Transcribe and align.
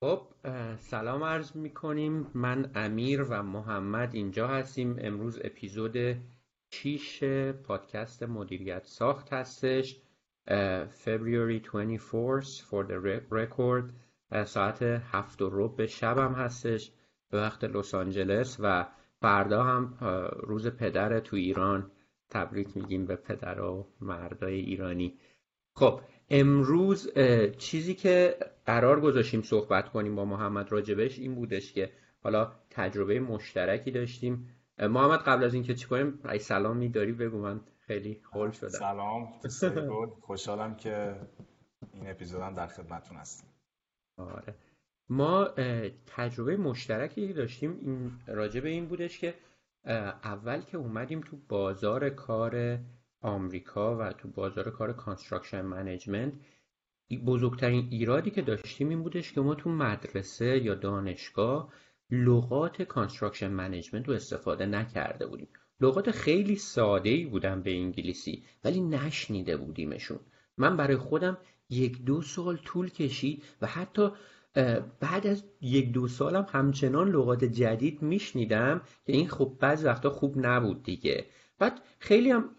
خب 0.00 0.26
سلام 0.76 1.24
عرض 1.24 1.56
می 1.56 1.70
کنیم 1.70 2.30
من 2.34 2.70
امیر 2.74 3.22
و 3.22 3.42
محمد 3.42 4.14
اینجا 4.14 4.48
هستیم. 4.48 4.96
امروز 5.00 5.40
اپیزود 5.44 5.96
6 6.70 7.24
پادکست 7.52 8.22
مدیریت 8.22 8.84
ساخت 8.84 9.32
هستش. 9.32 10.00
February 11.04 11.60
24th 11.60 12.62
for 12.70 12.84
the 12.88 13.20
record. 13.30 13.84
ساعت 14.44 14.82
هفت 14.82 15.42
و 15.42 15.86
شب 15.86 16.18
هم 16.18 16.32
هستش. 16.32 16.92
به 17.30 17.38
وقت 17.38 17.64
لس 17.64 17.94
آنجلس 17.94 18.56
و 18.60 18.86
فردا 19.20 19.64
هم 19.64 19.94
روز 20.40 20.66
پدر 20.68 21.20
تو 21.20 21.36
ایران 21.36 21.90
تبریک 22.30 22.76
میگیم 22.76 23.06
به 23.06 23.16
پدر 23.16 23.60
و 23.60 23.86
مردای 24.00 24.60
ایرانی. 24.60 25.18
خب 25.74 26.00
امروز 26.30 27.12
چیزی 27.58 27.94
که 27.94 28.36
قرار 28.66 29.00
گذاشتیم 29.00 29.42
صحبت 29.42 29.88
کنیم 29.88 30.16
با 30.16 30.24
محمد 30.24 30.72
راجبش 30.72 31.18
این 31.18 31.34
بودش 31.34 31.72
که 31.72 31.90
حالا 32.22 32.52
تجربه 32.70 33.20
مشترکی 33.20 33.90
داشتیم. 33.90 34.54
محمد 34.78 35.20
قبل 35.20 35.44
از 35.44 35.54
اینکه 35.54 35.74
چی 35.74 35.86
کنیم 35.86 36.18
ای 36.24 36.38
سلام 36.38 36.88
داری 36.88 37.12
بگو 37.12 37.38
من 37.38 37.60
خیلی 37.86 38.20
خول 38.24 38.50
شدم. 38.50 38.68
سلام 38.68 39.26
خوشحالم 40.20 40.76
که 40.76 41.16
این 41.92 42.10
اپیزودم 42.10 42.54
در 42.54 42.66
خدمتتون 42.66 43.16
هستیم 43.16 43.48
آره. 44.16 44.54
ما 45.08 45.48
تجربه 46.06 46.56
مشترکی 46.56 47.32
داشتیم. 47.32 47.78
این 47.80 48.12
راجع 48.26 48.60
به 48.60 48.68
این 48.68 48.86
بودش 48.86 49.18
که 49.18 49.34
اول 50.24 50.60
که 50.60 50.76
اومدیم 50.76 51.20
تو 51.20 51.36
بازار 51.48 52.10
کار 52.10 52.78
آمریکا 53.20 53.96
و 53.98 54.12
تو 54.12 54.28
بازار 54.28 54.70
کار 54.70 54.92
construction 54.92 55.60
management 55.60 56.32
بزرگترین 57.26 57.88
ایرادی 57.90 58.30
که 58.30 58.42
داشتیم 58.42 58.88
این 58.88 59.02
بودش 59.02 59.32
که 59.32 59.40
ما 59.40 59.54
تو 59.54 59.70
مدرسه 59.70 60.64
یا 60.64 60.74
دانشگاه 60.74 61.72
لغات 62.10 62.82
construction 62.82 63.48
management 63.48 64.08
رو 64.08 64.14
استفاده 64.14 64.66
نکرده 64.66 65.26
بودیم. 65.26 65.48
لغات 65.80 66.10
خیلی 66.10 66.56
ساده 66.56 67.10
ای 67.10 67.24
بودن 67.24 67.62
به 67.62 67.70
انگلیسی 67.70 68.44
ولی 68.64 68.80
نشنیده 68.80 69.56
بودیمشون. 69.56 70.18
من 70.56 70.76
برای 70.76 70.96
خودم 70.96 71.38
یک 71.70 72.04
دو 72.04 72.22
سال 72.22 72.56
طول 72.56 72.88
کشید 72.90 73.44
و 73.62 73.66
حتی 73.66 74.10
بعد 75.00 75.26
از 75.26 75.44
یک 75.60 75.92
دو 75.92 76.08
سالم 76.08 76.46
همچنان 76.48 77.10
لغات 77.10 77.44
جدید 77.44 78.02
میشنیدم 78.02 78.80
که 79.06 79.12
این 79.12 79.28
خب 79.28 79.56
بعض 79.60 79.84
وقتا 79.84 80.10
خوب 80.10 80.34
نبود 80.36 80.82
دیگه. 80.82 81.26
بعد 81.58 81.80
خیلی 81.98 82.30
هم 82.30 82.50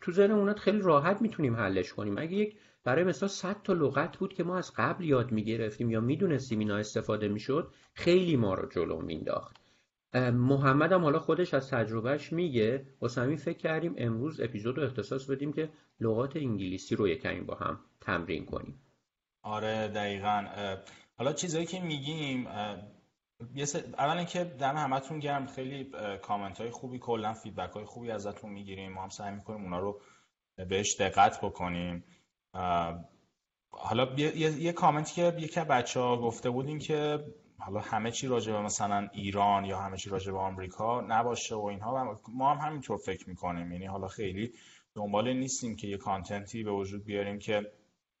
تو 0.00 0.12
ذهن 0.12 0.30
اونات 0.30 0.58
خیلی 0.58 0.80
راحت 0.80 1.22
می‌تونیم 1.22 1.56
حلش 1.56 1.92
کنیم. 1.92 2.18
اگه 2.18 2.32
یک 2.32 2.56
برای 2.84 3.04
مثلا 3.04 3.28
100 3.28 3.62
تا 3.62 3.72
لغت 3.72 4.16
بود 4.16 4.34
که 4.34 4.44
ما 4.44 4.58
از 4.58 4.72
قبل 4.76 5.04
یاد 5.04 5.32
می‌گرفتیم 5.32 5.90
یا 5.90 6.00
می‌دونستیم 6.00 6.58
اینا 6.58 6.76
استفاده 6.76 7.28
می‌شد 7.28 7.72
خیلی 7.94 8.36
ما 8.36 8.54
رو 8.54 8.68
جلو 8.68 9.02
مینداخت 9.02 9.56
محمد 10.32 10.92
هم 10.92 11.02
حالا 11.02 11.18
خودش 11.18 11.54
از 11.54 11.70
تجربهش 11.70 12.32
میگه 12.32 12.86
واسه 13.00 13.20
همین 13.20 13.36
فکر 13.36 13.58
کردیم 13.58 13.94
امروز 13.98 14.40
اپیزود 14.40 14.78
رو 14.78 14.84
اختصاص 14.84 15.30
بدیم 15.30 15.52
که 15.52 15.70
لغات 16.00 16.36
انگلیسی 16.36 16.96
رو 16.96 17.08
یکمی 17.08 17.40
با 17.40 17.54
هم 17.54 17.80
تمرین 18.00 18.44
کنیم. 18.44 18.80
آره 19.42 19.88
دقیقا. 19.88 20.44
حالا 21.16 21.32
چیزایی 21.32 21.66
که 21.66 21.80
میگیم 21.80 22.46
اولا 23.98 24.24
که 24.24 24.44
دم 24.44 24.76
همتون 24.76 25.18
گرم. 25.18 25.46
خیلی 25.46 25.90
کامنت 26.22 26.60
های 26.60 26.70
خوبی 26.70 26.98
کلا 26.98 27.34
فیدبک 27.34 27.70
های 27.70 27.84
خوبی 27.84 28.10
ازتون 28.10 28.50
می‌گیریم. 28.50 28.92
ما 28.92 29.02
هم 29.02 29.08
سعی 29.08 29.34
می‌کنیم 29.34 29.62
اونا 29.62 29.78
رو 29.78 30.00
بهش 30.68 30.96
دقت 31.00 31.40
بکنیم. 31.40 32.04
حالا 33.70 34.14
یه, 34.16 34.36
یه 34.36 34.72
کامنتی 34.72 35.14
که 35.14 35.36
یکی 35.38 35.60
بچه 35.60 36.00
ها 36.00 36.16
گفته 36.16 36.50
بودیم 36.50 36.78
که 36.78 37.24
حالا 37.58 37.80
همه 37.80 38.10
چی 38.10 38.26
راجع 38.26 38.52
به 38.52 38.60
مثلا 38.60 39.08
ایران 39.12 39.64
یا 39.64 39.78
همه 39.78 39.96
چی 39.96 40.10
راجع 40.10 40.32
به 40.32 40.38
آمریکا 40.38 41.00
نباشه 41.00 41.54
و 41.54 41.64
اینها. 41.64 42.20
ما 42.28 42.54
هم 42.54 42.66
همینطور 42.66 42.96
فکر 42.96 43.28
می‌کنیم. 43.28 43.72
یعنی 43.72 43.86
حالا 43.86 44.08
خیلی 44.08 44.52
دنبال 44.94 45.32
نیستیم 45.32 45.76
که 45.76 45.86
یه 45.86 45.96
کانتنتی 45.96 46.62
به 46.62 46.70
وجود 46.70 47.04
بیاریم 47.04 47.38
که 47.38 47.72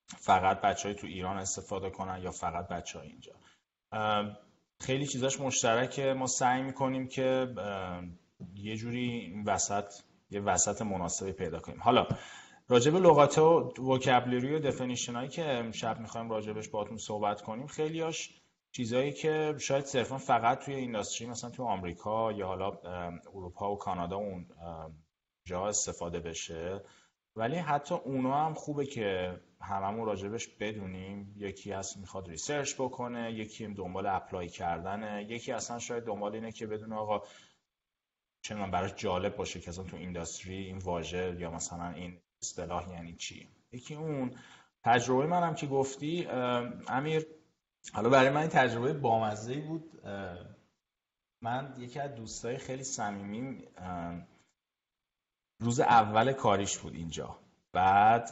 فقط 0.06 0.60
بچه 0.60 0.88
های 0.88 0.96
تو 0.96 1.06
ایران 1.06 1.36
استفاده 1.36 1.90
کنن 1.90 2.22
یا 2.22 2.30
فقط 2.30 2.68
بچه 2.68 2.98
های 2.98 3.08
اینجا 3.08 3.32
خیلی 4.80 5.06
چیزاش 5.06 5.40
مشترکه. 5.40 6.12
ما 6.12 6.26
سعی 6.26 6.62
می‌کنیم 6.62 7.08
که 7.08 7.54
یه 8.54 8.76
جوری 8.76 9.34
وسط 9.46 9.94
یه 10.30 10.40
وسط 10.40 10.82
مناسبی 10.82 11.32
پیدا 11.32 11.60
کنیم. 11.60 11.80
حالا 11.80 12.06
راجب 12.68 12.96
لغات 12.96 13.38
و 13.38 13.72
وکبلری 13.82 14.54
و 14.54 14.58
دفنیشن 14.58 15.14
هایی 15.14 15.28
که 15.28 15.44
امشب 15.44 16.00
می‌خوایم 16.00 16.30
راجبش 16.30 16.68
باتون 16.68 16.96
صحبت 16.96 17.42
کنیم 17.42 17.66
خیلیاش 17.66 18.40
چیزایی 18.72 19.12
که 19.12 19.54
شاید 19.58 19.84
صرفا 19.84 20.18
فقط 20.18 20.64
توی 20.64 20.74
اینداستری 20.74 21.26
مثلا 21.26 21.50
توی 21.50 21.66
آمریکا 21.66 22.32
یا 22.32 22.46
حالا 22.46 22.70
اروپا 23.34 23.72
و 23.72 23.78
کانادا 23.78 24.16
اون 24.16 24.46
جا 25.44 25.68
استفاده 25.68 26.20
بشه. 26.20 26.82
ولی 27.36 27.56
حتی 27.56 27.94
اونا 27.94 28.46
هم 28.46 28.54
خوبه 28.54 28.86
که 28.86 29.40
هممون 29.60 30.06
راجبش 30.06 30.48
بدونیم. 30.48 31.34
یکی 31.36 31.72
از 31.72 31.98
می‌خواد 31.98 32.28
research 32.28 32.74
بکنه 32.74 33.32
یکی 33.32 33.64
هم 33.64 33.74
دنبال 33.74 34.06
apply 34.06 34.48
کردنه. 34.48 35.26
یکی 35.30 35.52
اصلا 35.52 35.78
شاید 35.78 36.04
دنبال 36.04 36.34
اینه 36.34 36.52
که 36.52 36.66
بدونه 36.66 36.96
آقا 36.96 37.22
چه 38.42 38.54
من 38.54 38.70
براش 38.70 38.94
جالب 38.94 39.36
باشه 39.36 39.60
که 39.60 39.68
اصلا 39.68 39.84
تو 39.84 39.96
industry 39.96 40.56
این 40.56 40.78
واژه 40.78 41.36
یا 41.38 41.50
مثلا 41.50 41.88
این 41.88 42.20
اصطلاح 42.42 42.90
یعنی 42.90 43.14
چی. 43.14 43.48
یکی 43.72 43.94
اون 43.94 44.34
تجربه 44.84 45.26
منم 45.26 45.54
که 45.54 45.66
گفتی 45.66 46.26
امیر 46.88 47.26
حالا 47.92 48.08
برای 48.08 48.30
من 48.30 48.40
این 48.40 48.50
تجربه 48.50 48.92
بامزه 48.92 49.60
بود. 49.60 50.00
من 51.42 51.74
یکی 51.78 52.00
از 52.00 52.14
دوستای 52.14 52.56
خیلی 52.56 52.84
صمیمیم 52.84 53.62
روز 55.64 55.80
اول 55.80 56.32
کاریش 56.32 56.78
بود 56.78 56.94
اینجا. 56.94 57.38
بعد 57.72 58.28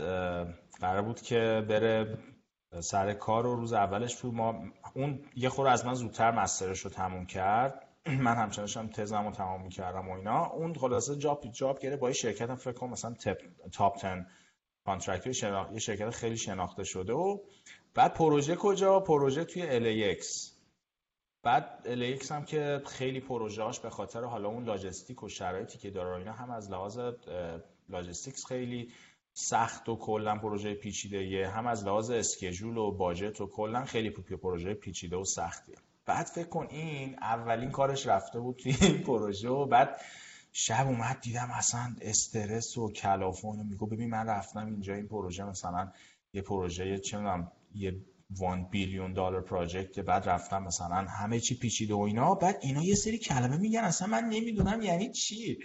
قرار 0.80 1.02
بود 1.02 1.20
که 1.20 1.64
بره 1.68 2.18
سر 2.80 3.12
کار 3.12 3.46
و 3.46 3.56
روز 3.56 3.72
اولش 3.72 4.16
بود. 4.16 4.34
ما 4.34 4.64
اون 4.94 5.20
یه 5.36 5.48
خور 5.48 5.68
از 5.68 5.86
من 5.86 5.94
زودتر 5.94 6.30
master 6.30 6.68
ش 6.68 6.80
رو 6.80 6.90
تموم 6.90 7.26
کرد. 7.26 7.88
من 8.26 8.36
همچنانشم 8.36 8.88
تزم 8.88 9.24
رو 9.24 9.30
تمام 9.30 9.62
می‌کردم 9.62 10.08
و 10.08 10.12
اینا. 10.12 10.46
اون 10.46 10.74
خلاصه 10.74 11.16
job 11.16 11.44
job 11.52 11.78
گرفت 11.78 11.96
با 11.96 12.08
یه 12.08 12.14
شرکت 12.14 12.50
هم 12.50 12.56
فکر 12.56 12.72
کنم 12.72 12.90
مثلا 12.90 13.14
top 13.72 14.02
10 14.02 14.26
contractor 14.84 15.32
شناخ... 15.32 15.72
یه 15.72 15.78
شرکت 15.78 16.10
خیلی 16.10 16.36
شناخته 16.36 16.84
شده 16.84 17.12
و 17.12 17.38
بعد 17.94 18.14
پروژه 18.14 18.56
کجا؟ 18.56 19.00
پروژه 19.00 19.44
توی 19.44 19.62
LAX 19.62 20.51
بعد 21.42 21.64
LAX 21.84 22.32
هم 22.32 22.44
که 22.44 22.82
خیلی 22.86 23.20
پروژهاش 23.20 23.80
به 23.80 23.90
خاطر 23.90 24.24
حالا 24.24 24.48
اون 24.48 24.64
لاجستیک 24.64 25.22
و 25.22 25.28
شرایطی 25.28 25.78
که 25.78 25.90
داره 25.90 26.16
اینا 26.16 26.32
هم 26.32 26.50
از 26.50 26.70
لحاظ 26.70 26.98
logistics 27.88 28.46
خیلی 28.46 28.92
سخت 29.32 29.88
و 29.88 29.96
کلا 29.96 30.38
پروژه 30.38 30.74
پیچیده 30.74 31.24
یه 31.24 31.48
هم 31.48 31.66
از 31.66 31.84
لحاظ 31.84 32.10
schedule 32.10 32.76
و 32.76 32.90
budget 32.90 33.40
و 33.40 33.46
کلا 33.46 33.84
خیلی 33.84 34.10
پروژه 34.10 34.74
پیچیده 34.74 35.16
و 35.16 35.24
سختیه. 35.24 35.76
بعد 36.06 36.26
فکر 36.26 36.48
کن 36.48 36.66
این 36.70 37.18
اولین 37.18 37.70
کارش 37.70 38.06
رفته 38.06 38.40
بود 38.40 38.56
توی 38.56 38.76
این 38.80 39.02
پروژه 39.02 39.48
و 39.48 39.66
بعد 39.66 40.00
شب 40.52 40.86
اومد 40.86 41.20
دیدم 41.20 41.50
اصلا 41.50 41.96
استرس 42.00 42.78
و 42.78 42.92
کلافه 42.92 43.66
و 43.66 43.70
میگه 43.70 43.86
ببین 43.86 44.10
من 44.10 44.26
رفتم 44.26 44.66
اینجا 44.66 44.94
این 44.94 45.08
پروژه 45.08 45.44
مثلا 45.44 45.92
یه 46.32 46.42
پروژه 46.42 46.98
چه 46.98 47.18
یه 47.74 47.94
1 48.40 48.70
بیلیون 48.70 49.12
دلار 49.12 49.40
پروژکت 49.40 50.00
بعد 50.00 50.28
رفتم 50.28 50.62
مثلا 50.62 50.94
همه 50.94 51.40
چی 51.40 51.54
پیچیده 51.54 51.94
و 51.94 52.00
اینا. 52.00 52.34
بعد 52.34 52.58
اینا 52.60 52.82
یه 52.82 52.94
سری 52.94 53.18
کلمه 53.18 53.56
میگن. 53.56 53.80
اصلا 53.80 54.08
من 54.08 54.24
نمی‌دونم 54.24 54.82
یعنی 54.82 55.12
چی. 55.12 55.58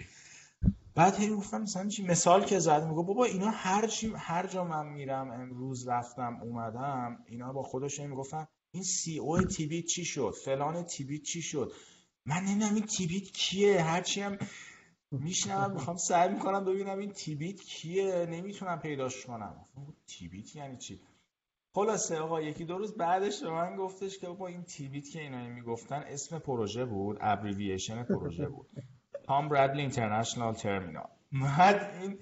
بعد 0.94 1.16
هی 1.16 1.28
گفتم 1.28 1.62
مثلا 1.62 1.88
چی؟ 1.88 2.02
مثال 2.02 2.44
که 2.44 2.58
زد 2.58 2.82
میگه 2.82 3.02
بابا 3.02 3.24
اینا 3.24 3.50
هر 3.50 3.86
چی 3.86 4.12
هر 4.16 4.46
جا 4.46 4.64
من 4.64 4.86
میرم 4.86 5.30
امروز 5.30 5.88
رفتم 5.88 6.38
اومدم. 6.42 7.24
اینا 7.26 7.52
با 7.52 7.62
خودش 7.62 8.00
می‌گفتن 8.00 8.46
این 8.70 8.82
سی 8.82 9.18
او 9.18 9.42
تیبیت 9.42 9.84
چی 9.84 10.04
شد؟ 10.04 10.34
فلان 10.44 10.82
تیبیت 10.82 11.22
چی 11.22 11.42
شد؟ 11.42 11.72
من 12.26 12.42
نمی‌دونم 12.42 12.74
این 12.74 12.84
تیبیت 12.84 13.30
کیه. 13.30 13.82
هرچی 13.82 14.20
هم 14.20 14.38
میشنم 15.10 15.72
می‌خوام 15.72 15.96
سعی 15.96 16.28
می‌کنم 16.28 16.64
ببینم 16.64 16.98
این 16.98 17.10
تیبیت 17.10 17.60
کیه. 17.60 18.26
نمی‌تونم 18.30 18.80
پیداش 18.80 19.26
کنم. 19.26 19.66
TBIT 20.06 20.56
یعنی 20.56 20.76
چی؟ 20.76 21.00
خلاصه 21.78 22.18
آقا 22.18 22.40
یکی 22.40 22.64
دو 22.64 22.78
روز 22.78 22.96
بعدش 22.96 23.42
به 23.42 23.50
من 23.50 23.76
گفتش 23.76 24.18
که 24.18 24.28
با 24.28 24.46
این 24.46 24.62
TBIT 24.62 25.10
که 25.10 25.20
اینا 25.20 25.48
می‌گفتن 25.48 26.02
اسم 26.06 26.38
پروژه 26.38 26.84
بود 26.84 27.18
abbreviation 27.20 28.02
پروژه 28.02 28.48
بود. 28.48 28.70
Tom 29.24 29.48
Bradley 29.48 29.80
International 29.80 30.54
Terminal 30.54 31.08
بعد 31.32 31.94
این 32.02 32.18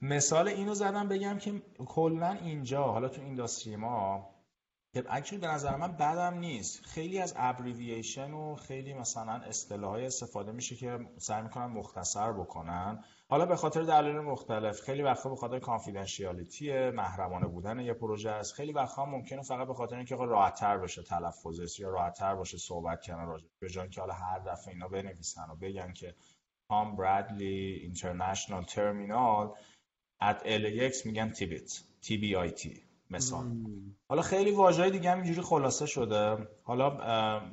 مثال 0.00 0.48
اینو 0.48 0.74
زدم 0.74 1.08
بگم 1.08 1.38
که 1.38 1.62
کلا 1.86 2.30
اینجا 2.32 2.82
حالا 2.82 3.08
تو 3.08 3.22
industry 3.22 3.76
ما 3.76 4.30
که 4.94 5.04
actually 5.08 5.40
به 5.40 5.46
نظر 5.46 5.76
من 5.76 5.92
بدم 5.92 6.38
نیست. 6.38 6.80
خیلی 6.84 7.18
از 7.18 7.34
abbreviation 7.36 8.32
و 8.32 8.54
خیلی 8.54 8.94
مثلا 8.94 9.32
اصطلاح 9.32 9.90
های 9.90 10.06
استفاده 10.06 10.52
میشه 10.52 10.76
که 10.76 10.98
سعی 11.18 11.42
می‌کنن 11.42 11.66
مختصر 11.66 12.32
بکنن. 12.32 13.04
حالا 13.28 13.46
به 13.46 13.56
خاطر 13.56 13.82
دلایل 13.82 14.20
مختلف 14.20 14.80
خیلی 14.80 15.02
وقتا 15.02 15.30
به 15.30 15.36
خاطر 15.36 15.58
confidentiality 15.58 16.90
محرمانه 16.90 17.46
بودن 17.46 17.80
یه 17.80 17.92
پروژه 17.92 18.30
است. 18.30 18.54
خیلی 18.54 18.72
وقتا 18.72 19.04
ممکنه 19.04 19.42
فقط 19.42 19.66
به 19.66 19.74
خاطر 19.74 19.96
اینکه 19.96 20.16
راحت‌تر 20.16 20.78
بشه 20.78 21.02
تلفظش 21.02 21.80
یا 21.80 21.90
راحت‌تر 21.90 22.34
باشه 22.34 22.58
صحبت 22.58 23.02
کردن 23.02 23.26
راجع 23.26 23.46
به 23.60 23.68
جای 23.68 23.88
که 23.88 24.00
حالا 24.00 24.14
هر 24.14 24.38
دفعه 24.38 24.74
اینا 24.74 24.88
بنویسن 24.88 25.50
و 25.50 25.56
بگن 25.56 25.92
که 25.92 26.14
Tom 26.68 26.96
Bradley 26.96 27.80
International 27.82 28.64
Terminal 28.64 29.54
at 30.22 30.36
LAX 30.44 31.06
میگن 31.06 31.30
TBIT 31.30 31.82
T 32.02 32.16
B 32.16 32.36
I 32.36 32.50
T 32.50 32.82
مثال. 33.10 33.44
حالا 34.08 34.22
خیلی 34.22 34.50
واژه‌های 34.50 34.90
دیگه 34.90 35.10
هم 35.10 35.18
اینجوری 35.18 35.40
خلاصه 35.40 35.86
شده. 35.86 36.48
حالا 36.62 36.90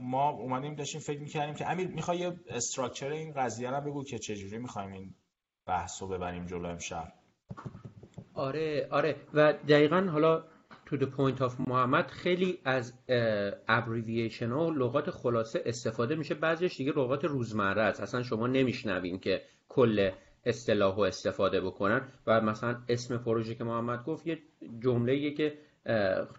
ما 0.01 0.29
اومدیم 0.29 0.75
داشتیم 0.75 1.01
فکر 1.01 1.19
می‌کردیم 1.19 1.55
که 1.55 1.71
امیر 1.71 1.87
می‌خوای 1.87 2.17
یه 2.17 2.39
structure 2.47 3.09
این 3.09 3.33
قضیه 3.33 3.69
رو 3.69 3.81
بگو 3.81 4.03
که 4.03 4.19
چجوری 4.19 4.57
می‌خوایم 4.57 4.91
این 4.91 5.15
بحث 5.65 6.01
رو 6.01 6.07
ببریم 6.07 6.45
جلو 6.45 6.65
امشب. 6.65 7.13
آره 8.33 8.87
آره. 8.91 9.15
و 9.33 9.53
دقیقا 9.53 10.01
حالا 10.11 10.43
to 10.87 10.95
the 10.95 11.05
point 11.17 11.39
of 11.39 11.51
محمد 11.67 12.07
خیلی 12.07 12.59
از 12.65 12.93
abbreviation 13.67 14.49
ها 14.51 14.67
و 14.67 14.71
لغات 14.71 15.09
خلاصه 15.11 15.63
استفاده 15.65 16.15
میشه. 16.15 16.35
بعضیش 16.35 16.77
دیگه 16.77 16.91
لغات 16.91 17.25
روزمره 17.25 17.81
است. 17.81 18.01
اصلا 18.01 18.23
شما 18.23 18.47
نمیشنوین 18.47 19.19
که 19.19 19.41
کل 19.69 20.11
اصطلاح 20.45 20.99
استفاده 20.99 21.61
بکنن. 21.61 22.01
و 22.27 22.41
مثلا 22.41 22.75
اسم 22.89 23.17
پروژه 23.17 23.55
که 23.55 23.63
محمد 23.63 24.03
گفت 24.03 24.27
یه 24.27 24.39
جمله 24.83 25.31
که 25.31 25.57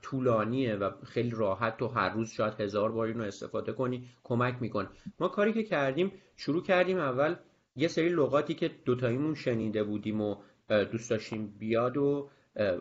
طولانیه 0.02 0.76
و 0.76 0.90
خیلی 1.04 1.30
راحت 1.30 1.76
تو 1.76 1.88
هر 1.88 2.08
روز 2.08 2.30
شاید 2.30 2.60
هزار 2.60 2.92
بار 2.92 3.06
اینو 3.06 3.22
استفاده 3.22 3.72
کنی 3.72 4.08
کمک 4.24 4.54
می‌کنه. 4.60 4.88
ما 5.20 5.28
کاری 5.28 5.52
که 5.52 5.62
کردیم 5.62 6.12
شروع 6.36 6.62
کردیم 6.62 6.98
اول 6.98 7.36
یه 7.76 7.88
سری 7.88 8.08
لغاتی 8.08 8.54
که 8.54 8.70
دوتاییمون 8.84 9.34
شنیده 9.34 9.84
بودیم 9.84 10.20
و 10.20 10.36
دوست 10.68 11.10
داشتیم 11.10 11.46
بیاد 11.58 11.96
و 11.96 12.30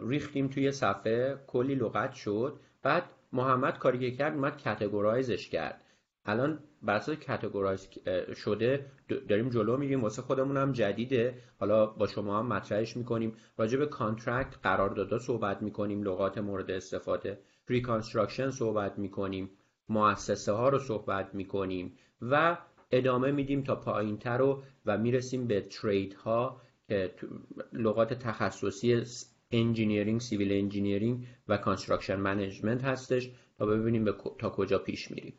ریختیم 0.07 0.48
توی 0.48 0.72
صفحه 0.72 1.40
کلی 1.48 1.75
لغت 1.75 2.13
شد. 2.13 2.60
بعد 2.84 3.04
محمد 3.34 3.80
کاری 3.80 4.00
که 4.00 4.18
کرد 4.18 4.34
اومد 4.34 4.57
کتگورایزش 4.57 5.50
کرد. 5.50 5.81
الان 6.25 6.60
بحث 6.86 7.10
categorize 7.10 7.88
شده 8.36 8.86
داریم 9.30 9.50
جلو 9.50 9.78
میریم. 9.78 10.01
واسه 10.01 10.22
خودمون 10.22 10.57
هم 10.57 10.72
جدیده. 10.72 11.38
حالا 11.60 11.86
با 11.86 12.07
شما 12.07 12.40
هم 12.40 12.48
مطرحش 12.48 12.98
می‌کنیم. 12.98 13.36
راجع 13.57 13.78
به 13.78 13.86
contract 13.86 14.56
قراردادها 14.63 15.19
صحبت 15.19 15.62
می‌کنیم. 15.62 16.04
لغات 16.04 16.38
مورد 16.38 16.72
استفاده. 16.72 17.40
preconstruction 17.68 18.50
صحبت 18.50 19.00
می‌کنیم. 19.00 19.50
مؤسسه 19.90 20.51
ها 20.51 20.69
رو 20.69 20.80
صحبت 20.80 21.36
می‌کنیم. 21.36 21.98
و 22.22 22.57
ادامه 22.98 23.31
میدیم 23.31 23.63
تا 23.63 23.75
پایین 23.75 24.18
تر 24.18 24.38
رو 24.38 24.63
و 24.86 24.98
می‌رسیم 24.98 25.48
به 25.48 25.62
trade 25.62 26.13
ها 26.13 26.62
که 26.88 27.13
لغات 27.74 28.13
تخصصی 28.13 29.04
engineering 29.51 30.22
civil 30.22 30.51
engineering 30.51 31.28
و 31.48 31.57
construction 31.57 32.16
management 32.16 32.84
هستش 32.84 33.31
تا 33.57 33.66
ببینیم 33.66 34.12
تا 34.40 34.50
کجا 34.50 34.80
پیش 34.80 35.12
میریم. 35.12 35.34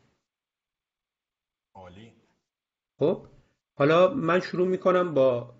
عالی. 1.73 2.13
خب 2.99 3.27
حالا 3.73 4.13
من 4.13 4.39
شروع 4.39 4.67
می‌کنم 4.67 5.13
با 5.13 5.55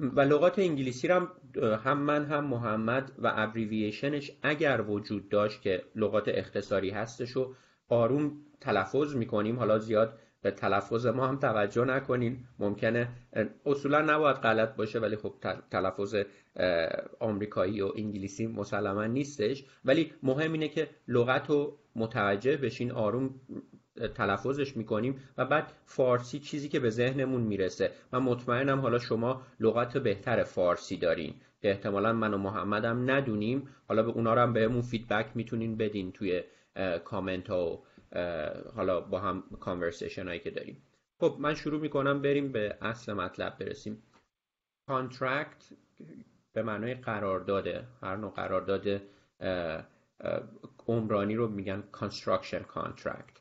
و 0.00 0.20
لغات 0.20 0.58
انگلیسی 0.58 1.08
رو 1.08 1.28
هم 1.84 1.98
من 1.98 2.24
هم 2.24 2.44
محمد 2.44 3.12
و 3.18 3.32
ابریویشنش 3.34 4.30
اگر 4.42 4.84
وجود 4.88 5.28
داشت 5.28 5.62
که 5.62 5.82
لغات 5.94 6.28
اختصاری 6.28 6.90
هستش 6.90 7.36
و 7.36 7.54
آروم 7.88 8.44
تلفظ 8.60 9.16
می‌کنیم. 9.16 9.58
حالا 9.58 9.78
زیاد 9.78 10.18
به 10.46 10.52
تلفظ 10.52 11.06
ما 11.06 11.26
هم 11.26 11.36
توجه 11.36 11.84
نکنین. 11.84 12.38
ممکنه 12.58 13.08
اصولا 13.66 14.00
نباید 14.00 14.36
غلط 14.36 14.76
باشه 14.76 14.98
ولی 14.98 15.16
خب 15.16 15.34
تلفظ 15.70 16.16
آمریکایی 17.20 17.80
و 17.80 17.92
انگلیسی 17.96 18.46
مسلما 18.46 19.04
نیستش. 19.04 19.64
ولی 19.84 20.12
مهم 20.22 20.52
اینه 20.52 20.68
که 20.68 20.88
لغت 21.08 21.50
رو 21.50 21.78
متوجه 21.96 22.56
بشین 22.56 22.92
آروم 22.92 23.34
تلفظش 24.14 24.76
می‌کنیم 24.76 25.20
و 25.38 25.44
بعد 25.44 25.72
فارسی 25.84 26.38
چیزی 26.38 26.68
که 26.68 26.80
به 26.80 26.90
ذهنمون 26.90 27.40
می‌رسه. 27.40 27.90
من 28.12 28.22
مطمئنم 28.22 28.80
حالا 28.80 28.98
شما 28.98 29.42
لغت 29.60 29.98
بهتر 29.98 30.42
فارسی 30.42 30.96
دارین. 30.96 31.34
که 31.62 31.70
احتمالا 31.70 32.12
من 32.12 32.34
و 32.34 32.38
محمدم 32.38 33.10
ندونیم. 33.10 33.68
حالا 33.88 34.02
به 34.02 34.10
اونا 34.10 34.34
رو 34.34 34.40
هم 34.40 34.52
بهمون 34.52 34.82
feedback 34.82 35.26
می‌تونین 35.34 35.76
بدین 35.76 36.12
توی 36.12 36.42
کامنت 37.04 37.50
ها 37.50 37.66
و 37.66 37.82
حالا 38.74 39.00
با 39.00 39.20
هم 39.20 39.42
conversation 39.60 40.26
هایی 40.26 40.40
که 40.40 40.50
داریم. 40.50 40.82
خب 41.20 41.36
من 41.40 41.54
شروع 41.54 41.80
می‌کنم 41.80 42.22
بریم 42.22 42.52
به 42.52 42.78
اصل 42.82 43.12
مطلب 43.12 43.58
برسیم. 43.58 44.02
contract 44.88 45.72
به 46.52 46.62
معنای 46.62 46.94
قرارداده. 46.94 47.86
هر 48.02 48.16
نوع 48.16 48.30
قرارداد 48.30 49.02
عمرانی 50.86 51.34
رو 51.34 51.48
میگن 51.48 51.84
construction 51.92 52.62
contract. 52.74 53.40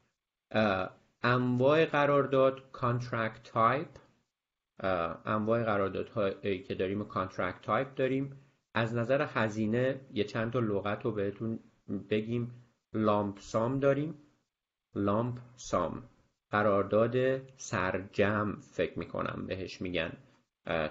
انواع 1.23 1.85
قرارداد 1.85 2.71
contract 2.71 3.43
type 3.43 3.87
انواع 5.25 5.63
قراردادهایی 5.63 6.63
که 6.63 6.75
داریم 6.75 7.03
contract 7.03 7.61
type 7.61 7.95
داریم. 7.95 8.41
از 8.73 8.95
نظر 8.95 9.25
هزینه 9.29 10.01
یه 10.13 10.23
چند 10.23 10.53
تا 10.53 10.59
لغت 10.59 11.05
رو 11.05 11.11
بهتون 11.11 11.59
بگیم. 12.09 12.63
lump 12.93 13.39
sum 13.39 13.79
داریم. 13.79 14.17
lump 14.95 15.37
sum. 15.55 16.03
قرارداد 16.51 17.15
سرجم 17.57 18.57
فکر 18.61 18.99
می‌کنم 18.99 19.43
بهش 19.47 19.81
میگن 19.81 20.11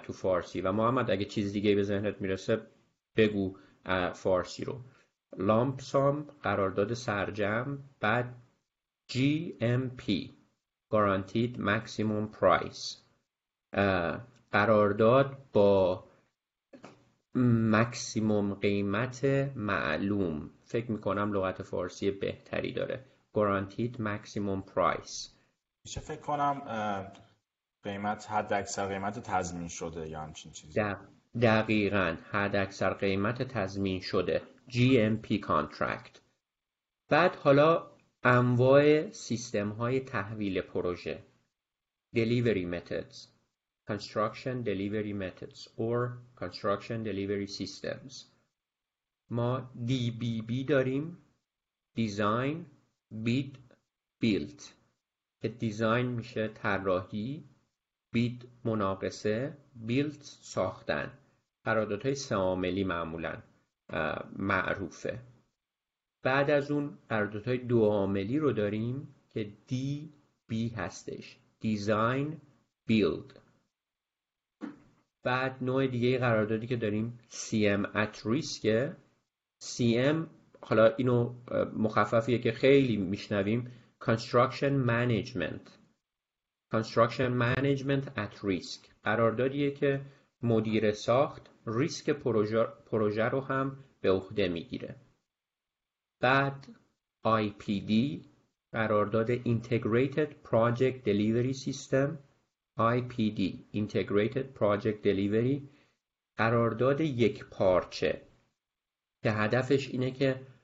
تو 0.03 0.13
فارسی. 0.13 0.61
و 0.61 0.71
محمد 0.71 1.11
اگه 1.11 1.25
چیز 1.25 1.53
دیگه 1.53 1.75
به 1.75 1.83
ذهنت 1.83 2.21
می‌رسه 2.21 2.61
بگو 3.15 3.57
فارسی 4.13 4.65
رو. 4.65 4.79
لامپ 5.37 5.79
سام 5.79 6.27
قرارداد 6.43 6.93
سرجم 6.93 7.77
بعد 7.99 8.35
GMP 9.11 10.29
Guaranteed 10.93 11.57
Maximum 11.57 12.39
Price. 12.39 12.95
قرارداد 14.51 15.37
با 15.53 16.03
مکسیموم 17.35 18.53
قیمت 18.53 19.25
معلوم. 19.55 20.49
فکر 20.63 20.91
می‌کنم 20.91 21.33
لغت 21.33 21.63
فارسی 21.63 22.11
بهتری 22.11 22.71
داره. 22.71 23.05
Guaranteed 23.35 23.97
Maximum 23.99 24.63
Price 24.73 25.29
میشه 25.85 26.01
فکر 26.01 26.21
کنم 26.21 26.61
قیمت 27.83 28.31
حد 28.31 28.53
اکثر 28.53 28.87
قیمت 28.87 29.19
تضمین 29.19 29.67
شده 29.67 30.09
یا 30.09 30.21
همچین 30.21 30.51
چیزی 30.51 30.81
دقیقا 31.41 32.17
حد 32.31 32.55
اکثر 32.55 32.93
قیمت 32.93 33.43
تضمین 33.43 33.99
شده 34.01 34.41
GMP 34.69 35.39
Contract 35.39 36.19
بعد 37.09 37.35
حالا 37.35 37.91
انواع 38.23 39.11
سیستم 39.11 39.69
های 39.69 39.99
تحویل 39.99 40.61
پروژه 40.61 41.23
Delivery 42.15 42.65
Methods 42.75 43.27
Construction 43.89 44.63
Delivery 44.63 45.13
Methods 45.13 45.67
or 45.77 46.17
Construction 46.41 47.03
Delivery 47.03 47.47
Systems 47.47 48.13
ما 49.29 49.71
DBB 49.87 50.65
داریم 50.67 51.17
Design 51.97 52.74
Bid 53.23 53.57
Build 54.21 54.61
که 55.41 55.47
دیزاین 55.47 56.07
میشه 56.07 56.47
طراحی 56.47 57.43
بید 58.11 58.49
مناقصه 58.63 59.57
بیلد 59.75 60.21
ساختن. 60.21 61.11
قراردادهای 61.63 62.15
سه 62.15 62.35
معمولا 62.83 63.41
معروفه. 64.35 65.19
بعد 66.23 66.49
از 66.49 66.71
اون 66.71 66.97
قراردادهای 67.09 67.57
دو 67.57 67.85
عاملی 67.85 68.39
رو 68.39 68.51
داریم 68.51 69.15
که 69.29 69.53
دی 69.67 70.13
بی 70.47 70.69
هستش. 70.69 71.37
دیزاین 71.59 72.41
بیلد. 72.85 73.39
بعد 75.23 75.63
نوع 75.63 75.87
دیگه 75.87 76.17
قراردادی 76.17 76.67
که 76.67 76.75
داریم 76.75 77.19
CM 77.29 77.85
at 77.93 78.17
risk 78.17 78.91
CM 79.63 80.27
حالا 80.67 80.95
اینو 80.97 81.35
مخففیه 81.77 82.39
که 82.39 82.51
خیلی 82.51 82.97
میشنویم. 82.97 83.71
Construction 84.03 84.73
Management. 84.91 85.65
Construction 86.73 87.31
Management 87.45 88.05
at 88.17 88.35
Risk. 88.43 88.89
قراردادیه 89.03 89.71
که 89.71 90.01
مدیر 90.41 90.91
ساخت 90.91 91.49
ریسک 91.67 92.09
پروژه, 92.09 92.63
پروژه 92.63 93.23
رو 93.23 93.41
هم 93.41 93.83
به 94.01 94.11
عهده 94.11 94.47
می‌گیره. 94.47 94.95
بعد 96.21 96.67
IPD 97.25 97.91
قرارداد 98.71 99.35
Integrated 99.35 100.29
Project 100.43 100.97
Delivery 101.05 101.53
System. 101.65 102.09
IPD 102.79 103.39
Integrated 103.73 104.45
Project 104.59 105.03
Delivery. 105.03 105.61
قرارداد 106.37 107.01
یک 107.01 107.45
پارچه. 107.45 108.21
که 109.23 109.31
هدفش 109.31 109.89
اینه 109.89 110.11
که 110.11 110.54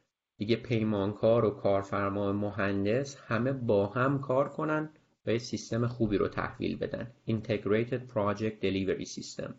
دیگه 0.42 0.56
پیمانکار 0.56 1.46
و 1.46 1.50
کارفرما 1.50 2.32
مهندس 2.32 3.18
همه 3.28 3.52
با 3.52 3.88
هم 3.88 4.20
کار 4.20 4.50
کنن 4.50 4.90
و 5.26 5.32
یه 5.32 5.38
سیستم 5.38 5.88
خوبی 5.88 6.18
رو 6.18 6.28
تحویل 6.28 6.78
بدن. 6.78 7.12
Integrated 7.30 8.14
Project 8.14 8.64
Delivery 8.64 9.06
System. 9.06 9.52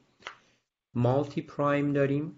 مالتی 0.94 1.42
پرایم 1.42 1.92
داریم. 1.92 2.36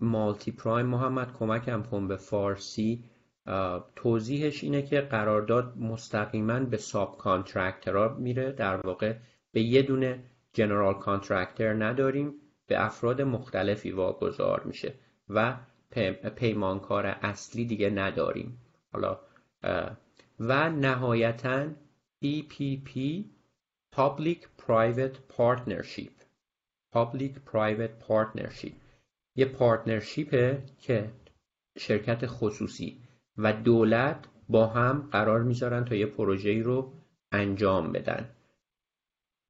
مالتی 0.00 0.50
پرایم 0.52 0.86
محمد 0.86 1.32
کمکم 1.32 1.82
کن 1.82 2.08
به 2.08 2.16
فارسی. 2.16 3.04
توضیحش 3.96 4.64
اینه 4.64 4.82
که 4.82 5.00
قرارداد 5.00 5.78
مستقیما 5.78 6.60
به 6.60 6.76
subcontractor 6.76 7.18
ها 7.18 8.08
میره. 8.08 8.52
در 8.52 8.86
واقع 8.86 9.16
به 9.52 9.62
یه 9.62 9.82
دونه 9.82 10.24
general 10.52 10.94
contractor 10.94 11.84
نداریم. 11.84 12.34
به 12.66 12.84
افراد 12.84 13.22
مختلفی 13.22 13.90
واگذار 13.90 14.62
میشه. 14.64 14.94
و 15.28 15.56
پیمانکار 16.36 17.06
اصلی 17.06 17.64
دیگه 17.64 17.90
نداریم. 17.90 18.58
حالا 18.92 19.20
و 20.40 20.70
نهایتا 20.70 21.66
PPP 22.24 22.90
Public 23.96 24.40
Private 24.66 25.16
Partnership. 25.36 26.14
Public 26.94 27.32
Private 27.52 28.08
Partnership. 28.08 28.72
یه 29.36 29.44
پارتنرشیپه 29.44 30.62
که 30.78 31.10
شرکت 31.78 32.26
خصوصی 32.26 33.02
و 33.36 33.52
دولت 33.52 34.24
با 34.48 34.66
هم 34.66 35.08
قرار 35.12 35.42
می‌ذارن 35.42 35.84
تا 35.84 35.94
یه 35.94 36.06
پروژه‌ای 36.06 36.62
رو 36.62 36.92
انجام 37.32 37.92
بدن. 37.92 38.30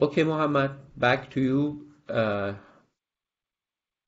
اوکی 0.01 0.23
محمد 0.23 0.79
back 1.01 1.33
to 1.33 1.37
you. 1.37 1.75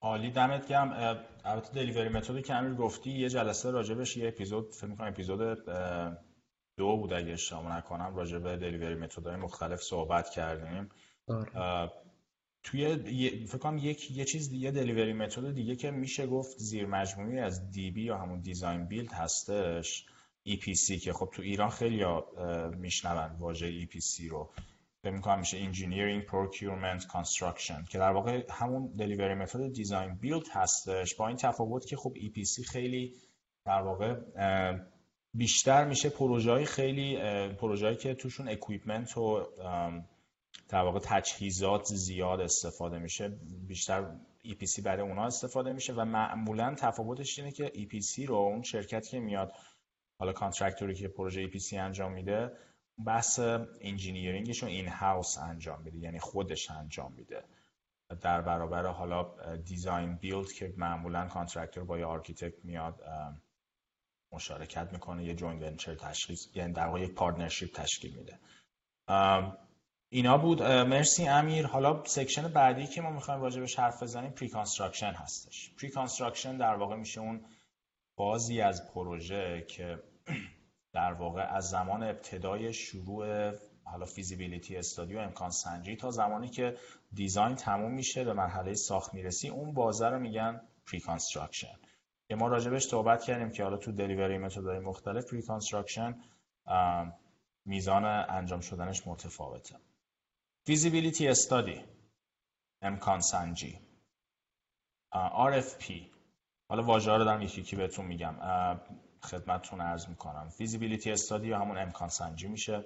عالی 0.00 0.30
دمت 0.30 0.68
گرم. 0.68 1.18
البته 1.46 1.72
دلیوری 1.72 2.08
متدی 2.08 2.42
که 2.42 2.54
امیر 2.54 2.74
گفتی 2.74 3.10
یه 3.10 3.28
جلسه 3.28 3.70
راجبش 3.70 4.16
یه 4.16 4.28
اپیزود 4.28 4.74
فکر 4.74 4.86
می‌کنم 4.86 5.08
اپیزود 5.08 5.58
دو 6.76 6.96
بود 6.96 7.12
اگه 7.12 7.32
اشتباه 7.32 7.76
نکنم 7.76 8.16
راجع 8.16 8.38
به 8.38 8.56
دلیوری 8.56 8.94
متدهای 8.94 9.36
مختلف 9.36 9.82
صحبت 9.82 10.30
کردیم 10.30 10.88
آره. 11.28 11.92
توی 12.62 12.96
فکر 13.46 13.58
کنم 13.58 13.78
یک 13.78 14.10
یه 14.10 14.24
چیز 14.24 14.50
دیگه 14.50 14.70
دلیوری 14.70 15.12
متد 15.12 15.54
دیگه 15.54 15.76
که 15.76 15.90
میشه 15.90 16.26
گفت 16.26 16.58
زیر 16.58 16.86
مجموعی 16.86 17.38
از 17.38 17.70
دی 17.70 17.92
یا 17.96 18.18
همون 18.18 18.40
دیزاین 18.40 18.86
بیلد 18.86 19.12
هستش 19.12 20.06
EPC 20.48 21.00
که 21.02 21.12
خب 21.12 21.30
تو 21.34 21.42
ایران 21.42 21.70
خیلی 21.70 22.04
میشنون 22.76 23.36
واژه 23.38 23.86
EPC 23.86 24.30
رو 24.30 24.52
فکر 25.06 25.14
می‌کنم 25.14 25.38
میشه 25.38 25.72
Engineering 25.72 26.24
Procurement 26.26 27.02
Construction 27.02 27.88
که 27.90 27.98
در 27.98 28.12
واقع 28.12 28.44
همون 28.50 28.86
دلیوری 28.98 29.34
متد 29.34 29.72
دیزاین 29.72 30.14
بیلد 30.14 30.48
هستش. 30.52 31.14
با 31.14 31.28
این 31.28 31.36
تفاوت 31.36 31.86
که 31.86 31.96
خب 31.96 32.14
EPC 32.16 32.64
خیلی 32.68 33.14
در 33.64 33.82
واقع 33.82 34.14
بیشتر 35.34 35.84
میشه 35.84 36.08
پروژه 36.08 36.64
خیلی 36.64 37.18
پروژه 37.52 37.94
که 37.94 38.14
توشون 38.14 38.48
equipment 38.48 39.18
و 39.18 39.46
در 40.68 40.82
واقع 40.82 41.00
تجهیزات 41.02 41.84
زیاد 41.84 42.40
استفاده 42.40 42.98
میشه. 42.98 43.28
بیشتر 43.68 44.16
EPC 44.44 44.82
برای 44.84 45.08
اونا 45.08 45.24
استفاده 45.24 45.72
میشه 45.72 45.92
و 45.92 46.04
معمولا 46.04 46.74
تفاوتش 46.78 47.38
اینه 47.38 47.52
که 47.52 47.72
EPC 47.74 48.24
رو 48.28 48.34
اون 48.34 48.62
شرکت 48.62 49.08
که 49.08 49.20
میاد 49.20 49.52
حالا 50.18 50.32
contractor 50.32 50.89
ی 50.89 50.94
که 50.94 51.08
پروژه 51.08 51.48
EPC 51.50 51.72
انجام 51.72 52.12
میده 52.12 52.50
بحث 53.04 53.38
engineering 53.80 54.50
ش 54.50 54.62
رو 54.62 54.68
in-house 54.68 55.38
انجام 55.38 55.82
میده 55.82 55.98
یعنی 55.98 56.18
خودش 56.18 56.70
انجام 56.70 57.12
میده. 57.12 57.44
در 58.20 58.40
برابر 58.40 58.86
حالا 58.86 59.56
design-build 59.56 60.52
که 60.52 60.74
معمولا 60.76 61.26
contractor 61.28 61.84
با 61.84 61.98
یه 61.98 62.04
architect 62.04 62.64
میاد 62.64 63.00
مشارکت 64.32 64.92
می‌کنه 64.92 65.24
یه 65.24 65.34
joint 65.34 65.62
venture 65.62 65.94
تشخیص 65.94 66.46
یعنی 66.54 66.72
در 66.72 66.86
واقع 66.86 67.00
یک 67.00 67.14
partnership 67.14 67.74
تشکیل 67.74 68.14
میده. 68.14 68.38
اینا 70.08 70.38
بود. 70.38 70.62
مرسی 70.62 71.28
امیر. 71.28 71.66
حالا 71.66 72.04
section 72.04 72.48
بعدی 72.48 72.86
که 72.86 73.02
ما 73.02 73.10
می‌خوایم 73.10 73.40
راجع 73.40 73.60
به 73.60 73.68
حرف 73.78 74.02
بزنیم 74.02 74.30
preconstruction 74.30 75.12
هستش. 75.12 75.74
preconstruction 75.80 76.56
در 76.56 76.74
واقع 76.74 76.96
میشه 76.96 77.20
اون 77.20 77.44
بازی 78.16 78.60
از 78.60 78.92
پروژه 78.94 79.64
که 79.68 80.02
در 80.96 81.12
واقع 81.12 81.42
از 81.42 81.68
زمان 81.68 82.02
ابتدای 82.02 82.72
شروع 82.72 83.52
حالا 83.84 84.06
feasibility 84.06 84.76
study 84.76 85.14
و 85.14 85.18
امکان 85.18 85.50
سنجی 85.50 85.96
تا 85.96 86.10
زمانی 86.10 86.48
که 86.48 86.76
design 87.12 87.54
تموم 87.54 87.92
میشه 87.92 88.24
به 88.24 88.32
مرحله 88.32 88.74
ساخت 88.74 89.14
می‌رسی 89.14 89.48
اون 89.48 89.74
بازه 89.74 90.06
رو 90.08 90.18
میگن 90.18 90.60
preconstruction 90.86 91.78
که 92.28 92.34
ما 92.34 92.48
راجبش 92.48 92.86
صحبت 92.86 93.22
کردیم 93.22 93.50
که 93.50 93.62
حالا 93.62 93.76
تو 93.76 93.92
delivery 93.92 94.38
method 94.38 94.68
های 94.68 94.78
مختلف 94.78 95.30
preconstruction 95.30 96.14
میزان 97.64 98.04
انجام 98.04 98.60
شدنش 98.60 99.06
متفاوته. 99.06 99.76
feasibility 100.66 101.28
study 101.28 101.84
امکان 102.82 103.20
سنجی. 103.20 103.80
RFP 105.52 105.92
حالا 106.68 106.82
واژه 106.82 107.12
رو 107.12 107.24
دارم 107.24 107.42
یکی 107.42 107.60
یکی 107.60 107.76
بهتون 107.76 108.06
میگم. 108.06 108.34
خدمتتون 109.22 109.80
عرض 109.80 110.08
می‌کنم. 110.08 110.48
feasibility 110.48 111.10
study 111.10 111.48
یا 111.48 111.58
همون 111.58 111.78
امکان 111.78 112.08
سنجی 112.08 112.48
میشه. 112.48 112.84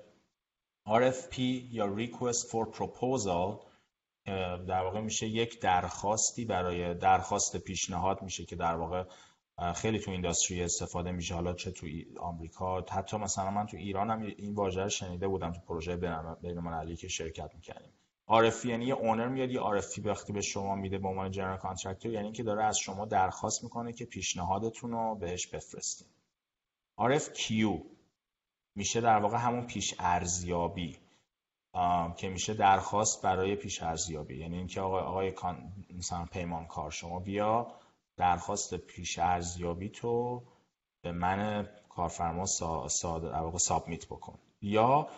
RFP 0.88 1.38
یا 1.70 1.96
Request 1.96 2.46
for 2.50 2.76
Proposal 2.78 3.58
در 4.68 4.82
واقع 4.82 5.00
میشه 5.00 5.26
یک 5.26 5.60
درخواستی 5.60 6.44
برای 6.44 6.94
درخواست 6.94 7.56
پیشنهاد 7.56 8.22
میشه 8.22 8.44
که 8.44 8.56
در 8.56 8.74
واقع 8.74 9.04
خیلی 9.74 9.98
تو 9.98 10.10
اینداستری 10.10 10.62
استفاده 10.62 11.12
میشه. 11.12 11.34
حالا 11.34 11.52
چه 11.52 11.70
تو 11.70 11.86
آمریکا 12.20 12.84
حتی 12.90 13.16
مثلا 13.16 13.50
من 13.50 13.66
تو 13.66 13.76
ایران 13.76 14.10
هم 14.10 14.22
این 14.22 14.54
واژه 14.54 14.82
رو 14.82 14.88
شنیده 14.88 15.28
بودم 15.28 15.52
تو 15.52 15.60
پروژه 15.60 15.96
بین‌المللی 15.96 16.96
که 16.96 17.08
شرکت 17.08 17.54
می‌کردیم. 17.54 17.92
RFP 18.28 18.64
یعنی 18.64 18.84
یه 18.84 18.94
اونر 18.94 19.28
میاد 19.28 19.50
یه 19.50 19.60
RFP 19.60 20.06
وقتی 20.06 20.32
به 20.32 20.40
شما 20.40 20.74
میده 20.74 20.98
به 20.98 21.08
عنوان 21.08 21.30
جنرال 21.30 21.56
کانترکتور 21.56 22.12
یعنی 22.12 22.32
که 22.32 22.42
داره 22.42 22.64
از 22.64 22.78
شما 22.78 23.04
درخواست 23.04 23.64
می‌کنه 23.64 23.92
که 23.92 24.04
پیشنهادتون 24.04 24.90
رو 24.90 25.14
بهش 25.14 25.46
بفرستین. 25.46 26.08
RFQ 27.00 27.64
میشه 28.74 29.00
در 29.00 29.18
واقع 29.18 29.38
همون 29.38 29.66
پیش 29.66 29.94
ارزیابی 29.98 30.98
که 32.16 32.28
میشه 32.28 32.54
درخواست 32.54 33.22
برای 33.22 33.56
پیش 33.56 33.82
ارزیابی 33.82 34.38
یعنی 34.38 34.56
اینکه 34.56 34.80
آقای 34.80 35.02
آقای 35.02 35.32
مثلا 35.98 36.24
پیمانکار 36.24 36.90
شما 36.90 37.20
بیا 37.20 37.66
درخواست 38.16 38.74
پیش 38.74 39.18
ارزیابی 39.18 39.88
تو 39.88 40.42
به 41.02 41.12
من 41.12 41.68
کارفرما 41.88 42.46
ساده 42.88 43.28
در 43.28 43.40
واقع 43.40 43.58
submit 43.58 44.06
بکن. 44.06 44.38
یا 44.62 45.08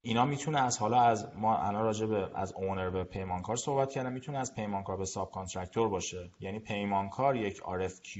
اینا 0.00 0.24
می‌تونه 0.24 0.60
از 0.60 0.78
حالا 0.78 1.00
از 1.00 1.36
ما 1.36 1.58
الان 1.58 1.82
راجع 1.82 2.06
به 2.06 2.30
از 2.34 2.52
owner 2.52 2.90
به 2.90 3.04
پیمانکار 3.04 3.56
صحبت 3.56 3.90
کردم. 3.90 4.12
می‌تونه 4.12 4.38
از 4.38 4.54
پیمانکار 4.54 4.96
به 4.96 5.04
subcontractor 5.04 5.88
باشه. 5.88 6.30
یعنی 6.40 6.58
پیمانکار 6.58 7.36
یک 7.36 7.56
RFQ 7.56 8.18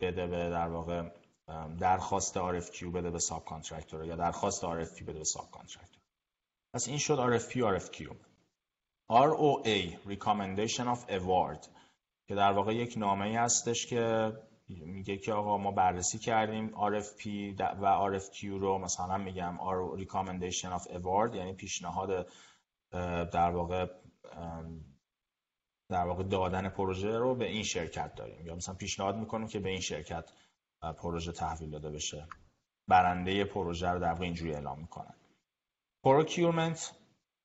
بده 0.00 0.26
به 0.26 0.50
در 0.50 0.68
واقع 0.68 1.02
درخواست 1.78 2.38
RFQ 2.38 2.82
بده 2.84 3.10
به 3.10 3.18
subcontractor 3.18 4.04
یا 4.04 4.16
درخواست 4.16 4.62
RFP 4.62 5.02
بده 5.02 5.18
به 5.18 5.24
subcontractor 5.24 6.02
پس 6.74 6.88
این 6.88 6.98
شد 6.98 7.38
RFP 7.38 7.52
RFQ 7.52 8.14
ROA 9.10 9.96
Recommendation 10.06 10.86
of 10.94 11.10
Award 11.10 11.68
که 12.26 12.34
در 12.34 12.52
واقع 12.52 12.74
یک 12.74 12.98
نامه 12.98 13.26
ای 13.26 13.36
هستش 13.36 13.86
که 13.86 14.32
میگه 14.68 15.16
که 15.16 15.32
آقا 15.32 15.58
ما 15.58 15.70
بررسی 15.70 16.18
کردیم 16.18 16.68
RFP 16.68 17.26
و 17.58 18.18
RFQ 18.18 18.44
رو. 18.44 18.78
مثلا 18.78 19.18
میگم 19.18 19.58
recommendation 19.96 20.78
of 20.78 20.84
award 20.84 21.34
یعنی 21.34 21.52
پیشنهاد 21.52 22.26
در 23.32 23.50
واقع 23.50 23.86
در 25.88 26.06
واقع 26.06 26.22
دادن 26.22 26.68
پروژه 26.68 27.18
رو 27.18 27.34
به 27.34 27.46
این 27.46 27.62
شرکت 27.62 28.14
داریم. 28.14 28.46
یا 28.46 28.54
مثلا 28.54 28.74
پیشنهاد 28.74 29.16
می‌کنیم 29.16 29.48
که 29.48 29.58
به 29.58 29.68
این 29.68 29.80
شرکت 29.80 30.30
پروژه 30.82 31.32
تحویل 31.32 31.70
داده 31.70 31.90
بشه. 31.90 32.26
برنده 32.88 33.44
پروژه 33.44 33.88
رو 33.88 34.00
در 34.00 34.12
واقع 34.12 34.24
اینجوری 34.24 34.54
اعلام 34.54 34.78
می‌کنن. 34.80 35.14
Procurement 36.06 36.78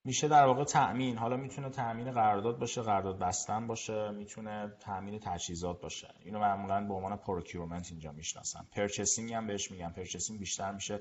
میشه 0.03 0.27
در 0.27 0.45
واقع 0.45 0.63
تأمین. 0.63 1.17
حالا 1.17 1.37
می‌تونه 1.37 1.69
تأمین 1.69 2.11
قرارداد 2.11 2.59
باشه 2.59 2.81
قرارداد 2.81 3.19
بستن 3.19 3.67
باشه 3.67 4.11
می‌تونه 4.11 4.77
تأمین 4.79 5.19
تجهیزات 5.19 5.81
باشه. 5.81 6.13
اینو 6.19 6.39
معمولا 6.39 6.87
به 6.87 6.93
عنوان 6.93 7.17
procurement 7.17 7.87
اینجا 7.91 8.11
می‌شناسن. 8.11 8.65
purchasing 8.71 9.33
هم 9.33 9.47
بهش 9.47 9.71
میگن. 9.71 9.89
purchasing 9.89 10.39
بیشتر 10.39 10.71
میشه. 10.71 10.99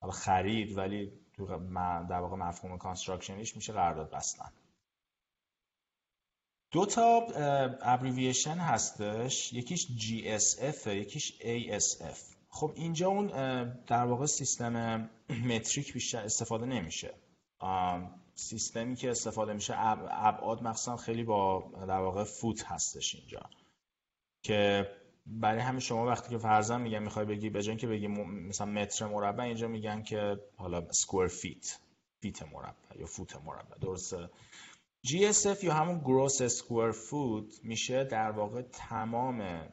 حالا 0.00 0.12
خرید 0.12 0.78
ولی 0.78 1.12
در 2.10 2.20
واقع 2.20 2.36
مفهوم 2.36 2.78
construction 2.78 3.40
یش 3.40 3.56
میشه 3.56 3.72
قرارداد 3.72 4.10
بستن. 4.10 4.52
دو 6.72 6.86
تا 6.86 7.26
abbreviation 7.82 8.56
هستش. 8.56 9.52
یکیش 9.52 9.86
GSF 9.86 10.86
یکیش 10.86 11.32
ASF 11.40 12.18
خب 12.48 12.72
اینجا 12.74 13.08
اون 13.08 13.26
در 13.86 14.04
واقع 14.04 14.26
سیستم 14.26 15.10
متریک 15.44 15.92
بیشتر 15.92 16.24
استفاده 16.24 16.66
نمیشه. 16.66 17.14
سیستمی 18.34 18.96
که 18.96 19.10
استفاده 19.10 19.52
میشه 19.52 19.74
ابعاد 19.76 20.62
مخصوصا 20.62 20.96
خیلی 20.96 21.24
با 21.24 21.70
در 21.88 21.98
واقع 21.98 22.24
فوت 22.24 22.64
هستش 22.64 23.14
اینجا. 23.14 23.50
که 24.42 24.90
برای 25.26 25.60
همین 25.60 25.80
شما 25.80 26.06
وقتی 26.06 26.30
که 26.30 26.38
فرضاً 26.38 26.78
میگن 26.78 26.98
می‌خوای 26.98 27.26
بگی 27.26 27.50
به 27.50 27.76
که 27.76 27.86
بگی 27.86 28.06
مثلا 28.06 28.66
متر 28.66 29.06
مربع 29.06 29.44
اینجا 29.44 29.68
میگن 29.68 30.02
که 30.02 30.36
حالا 30.56 30.92
square 30.92 31.28
feet 31.28 31.78
feet 32.20 32.42
مربع 32.42 32.98
یا 32.98 33.06
فوت 33.06 33.36
مربع. 33.36 33.78
درسته؟ 33.80 34.30
GSF 35.06 35.64
یا 35.64 35.74
همون 35.74 35.98
gross 35.98 36.42
square 36.42 36.90
foot 36.90 37.64
میشه 37.64 38.04
در 38.04 38.30
واقع 38.30 38.62
تمام 38.62 39.68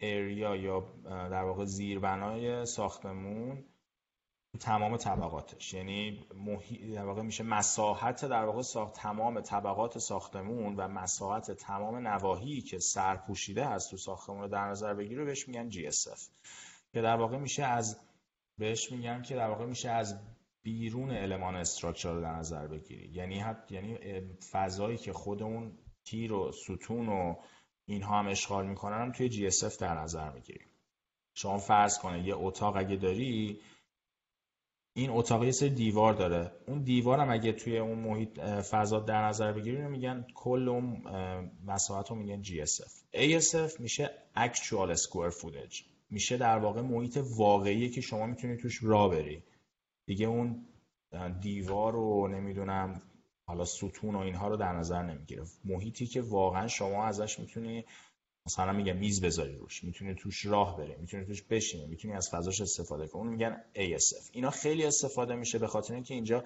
اریا 0.00 0.56
یا 0.56 0.80
در 1.04 1.42
واقع 1.42 1.64
زیربنای 1.64 2.66
ساختمون 2.66 3.64
تمام 4.60 4.96
طبقاتش. 4.96 5.74
یعنی 5.74 6.26
در 6.94 7.04
واقع 7.04 7.22
میشه 7.22 7.44
مساحت 7.44 8.24
در 8.24 8.44
واقع 8.44 8.62
ساخت 8.62 8.94
تمام 8.94 9.40
طبقات 9.40 9.98
ساختمون 9.98 10.76
و 10.76 10.88
مساحت 10.88 11.50
تمام 11.50 12.08
نواحی 12.08 12.60
که 12.60 12.78
سرپوشیده 12.78 13.64
هست 13.64 13.90
تو 13.90 13.96
ساختمون 13.96 14.40
رو 14.40 14.48
در 14.48 14.68
نظر 14.68 14.94
بگیره 14.94 15.24
بهش 15.24 15.48
میگن 15.48 15.70
GSF 15.70 16.28
که 16.92 17.02
در 17.02 17.16
واقع 17.16 17.36
میشه 17.36 17.64
از 17.64 17.98
بهش 18.58 18.92
میگن 18.92 19.22
که 19.22 19.34
در 19.34 19.48
واقع 19.48 19.66
میشه 19.66 19.90
از 19.90 20.18
بیرون 20.64 21.10
المان 21.10 21.56
استراکچر 21.56 22.12
رو 22.12 22.20
در 22.20 22.34
نظر 22.34 22.66
بگیری 22.66 23.08
یعنی 23.12 23.40
حت 23.40 23.72
یعنی 23.72 23.98
فضایی 24.50 24.96
که 24.96 25.12
خود 25.12 25.42
اون 25.42 25.78
تیر 26.04 26.32
و 26.32 26.52
ستون 26.52 27.08
و 27.08 27.34
اینها 27.86 28.18
هم 28.18 28.26
اشغال 28.26 28.66
می‌کنن 28.66 29.02
هم 29.02 29.12
توی 29.12 29.50
GSF 29.50 29.76
در 29.76 29.94
نظر 29.94 30.30
می‌گیری 30.30 30.64
شما 31.34 31.58
فرض 31.58 31.98
کنه 31.98 32.26
یه 32.26 32.34
اتاق 32.36 32.76
اگه 32.76 32.96
داری 32.96 33.60
این 34.96 35.10
اتاق 35.10 35.44
یه 35.44 35.50
سری 35.50 35.70
دیوار 35.70 36.14
داره. 36.14 36.52
اون 36.66 36.82
دیوار 36.82 37.20
هم 37.20 37.30
اگه 37.30 37.52
توی 37.52 37.78
اون 37.78 37.98
محیط 37.98 38.40
فضا 38.40 39.00
در 39.00 39.24
نظر 39.24 39.52
بگیریم 39.52 39.90
میگن 39.90 40.26
کل 40.34 40.68
اون 40.68 41.02
مساحت 41.66 42.10
رو 42.10 42.16
میگن 42.16 42.42
GSF 42.42 42.92
ASF 43.14 43.80
میشه 43.80 44.10
actual 44.36 44.96
square 44.96 45.34
footage. 45.40 45.82
میشه 46.10 46.36
در 46.36 46.58
واقع 46.58 46.80
محیط 46.80 47.18
واقعی 47.36 47.90
که 47.90 48.00
شما 48.00 48.26
می‌تونید 48.26 48.60
توش 48.60 48.82
راه 48.82 49.10
بری. 49.10 49.42
دیگه 50.06 50.26
اون 50.26 50.66
دیوار 51.40 51.92
رو 51.92 52.28
نمی‌دونم 52.28 53.02
حالا 53.46 53.64
ستون 53.64 54.14
و 54.14 54.18
اینها 54.18 54.48
رو 54.48 54.56
در 54.56 54.72
نظر 54.72 55.02
نمی‌گیره. 55.02 55.44
محیطی 55.64 56.06
که 56.06 56.22
واقعا 56.22 56.68
شما 56.68 57.04
ازش 57.04 57.38
می‌تونی 57.38 57.84
مثلا 58.46 58.72
میگم 58.72 58.96
میز 58.96 59.24
بذاری 59.24 59.56
روش 59.56 59.84
می‌تونی 59.84 60.14
توش 60.14 60.46
راه 60.46 60.76
بری 60.76 60.96
می‌تونی 60.96 61.24
توش 61.24 61.42
بشینی 61.42 61.86
می‌تونی 61.86 62.14
از 62.14 62.30
فضاش 62.32 62.60
استفاده 62.60 63.06
کنی. 63.06 63.22
اون 63.22 63.30
میگن 63.30 63.64
ASF 63.74 64.30
اینا 64.32 64.50
خیلی 64.50 64.84
استفاده 64.84 65.34
میشه 65.34 65.58
به 65.58 65.66
خاطر 65.66 65.94
اینکه 65.94 66.14
اینجا 66.14 66.44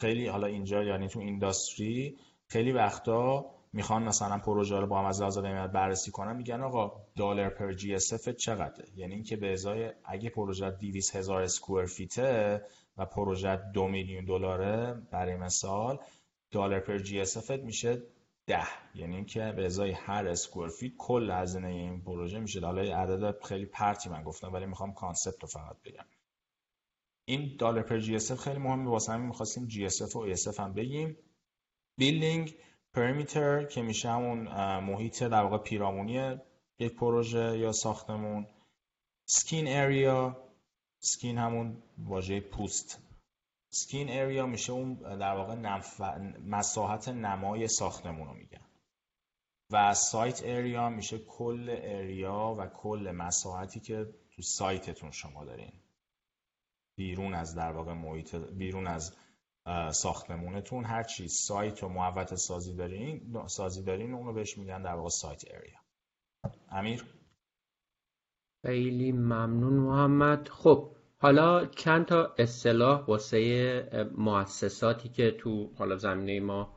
خیلی 0.00 0.26
حالا 0.26 0.46
اینجا 0.46 0.84
یعنی 0.84 1.08
تو 1.08 1.20
industry 1.20 2.18
خیلی 2.48 2.72
وقتا 2.72 3.57
می‌خوان 3.72 4.02
مثلا 4.02 4.38
پروژه 4.38 4.76
رو 4.76 4.86
با 4.86 4.98
هم 4.98 5.04
از 5.04 5.20
لحاظ 5.20 5.38
قیمت 5.38 5.72
بررسی 5.72 6.10
کنن 6.10 6.36
میگن 6.36 6.60
آقا 6.60 6.92
دلار 7.16 7.48
per 7.48 7.72
GSF 7.72 8.28
چقدره؟ 8.28 8.88
یعنی 8.96 9.14
اینکه 9.14 9.36
به 9.36 9.52
ازای 9.52 9.92
اگه 10.04 10.30
پروژه 10.30 10.70
200 10.70 11.16
هزار 11.16 11.42
square 11.42 11.86
feet 11.86 12.47
ه 12.47 12.62
و 12.96 13.06
پروژه 13.06 13.56
دو 13.74 13.88
میلیون 13.88 14.24
دلاره 14.24 14.94
برای 15.10 15.36
مثال 15.36 15.98
دلار 16.50 16.80
per 16.80 16.98
GS 16.98 17.50
میشه 17.50 18.02
ده. 18.46 18.66
یعنی 18.94 19.14
اینکه 19.16 19.52
به 19.56 19.66
ازای 19.66 19.92
هر 19.92 20.26
square 20.26 20.68
feet 20.68 20.92
کل 20.98 21.30
هزینه 21.30 21.68
این 21.68 22.00
پروژه 22.02 22.40
میشه. 22.40 22.60
حالا 22.60 22.82
عدد 22.82 23.42
خیلی 23.44 23.66
پرتی 23.66 24.08
من 24.08 24.22
گفتم 24.22 24.52
ولی 24.52 24.66
می‌خوام 24.66 24.94
concept 24.94 25.42
رو 25.42 25.48
فقط 25.48 25.76
بگم. 25.84 26.04
این 27.24 27.56
دلار 27.58 27.82
per 27.82 27.98
GSF 27.98 28.38
خیلی 28.38 28.58
مهمه. 28.58 28.90
واسه 28.90 29.12
همین 29.12 29.26
می‌خواستیم 29.26 29.66
GSF 29.66 30.16
و 30.16 30.18
A 30.18 30.34
هم 30.58 30.74
بگیم. 30.74 31.16
building 31.96 32.54
perimeter 32.94 33.64
که 33.64 33.82
میشه 33.82 34.10
همون 34.10 34.48
محیط 34.78 35.22
در 35.22 35.42
واقع 35.42 35.58
پیرامونی 35.58 36.38
یک 36.78 36.94
پروژه 36.94 37.58
یا 37.58 37.72
ساختمون. 37.72 38.46
سکین 39.24 39.68
اریا 39.68 40.36
سکین 40.98 41.38
همون 41.38 41.82
واژه 41.98 42.40
پوست. 42.40 43.02
سکین 43.70 44.10
اریا 44.10 44.46
میشه 44.46 44.72
اون 44.72 44.94
در 44.94 45.36
واقع 45.36 45.54
نف... 45.54 46.00
مساحت 46.46 47.08
نمای 47.08 47.68
ساختمون 47.68 48.28
رو 48.28 48.34
میگن. 48.34 48.64
و 49.70 49.94
سایت 49.94 50.42
اریا 50.44 50.88
میشه 50.88 51.18
کل 51.18 51.76
اریا 51.82 52.56
و 52.58 52.66
کل 52.66 53.12
مساحتی 53.14 53.80
که 53.80 54.06
تو 54.30 54.42
سایتتون 54.42 55.10
شما 55.10 55.44
دارین. 55.44 55.72
بیرون 56.96 57.34
از 57.34 57.54
در 57.54 57.72
واقع 57.72 57.92
محیط 57.92 58.34
بیرون 58.34 58.86
از 58.86 59.16
ساختمونتون 59.92 60.84
هر 60.84 61.02
چی 61.02 61.28
سایت 61.28 61.84
و 61.84 61.88
محوط 61.88 62.34
سازی 62.34 62.74
دارین 62.74 63.34
سازی 63.46 63.82
دارین 63.82 64.14
اونو 64.14 64.32
بهش 64.32 64.58
میگن 64.58 64.82
در 64.82 64.94
واقع 64.94 65.08
سایت 65.08 65.44
اریا 65.50 65.78
امیر؟ 66.70 67.04
خیلی 68.66 69.12
ممنون 69.12 69.72
محمد. 69.72 70.48
خب 70.48 70.96
حالا 71.18 71.66
چند 71.66 72.06
تا 72.06 72.34
اصطلاح 72.38 73.04
واسه 73.04 74.08
مؤسساتی 74.16 75.08
که 75.08 75.30
تو 75.30 75.72
حالا 75.74 75.96
زمینه 75.96 76.40
ما 76.40 76.76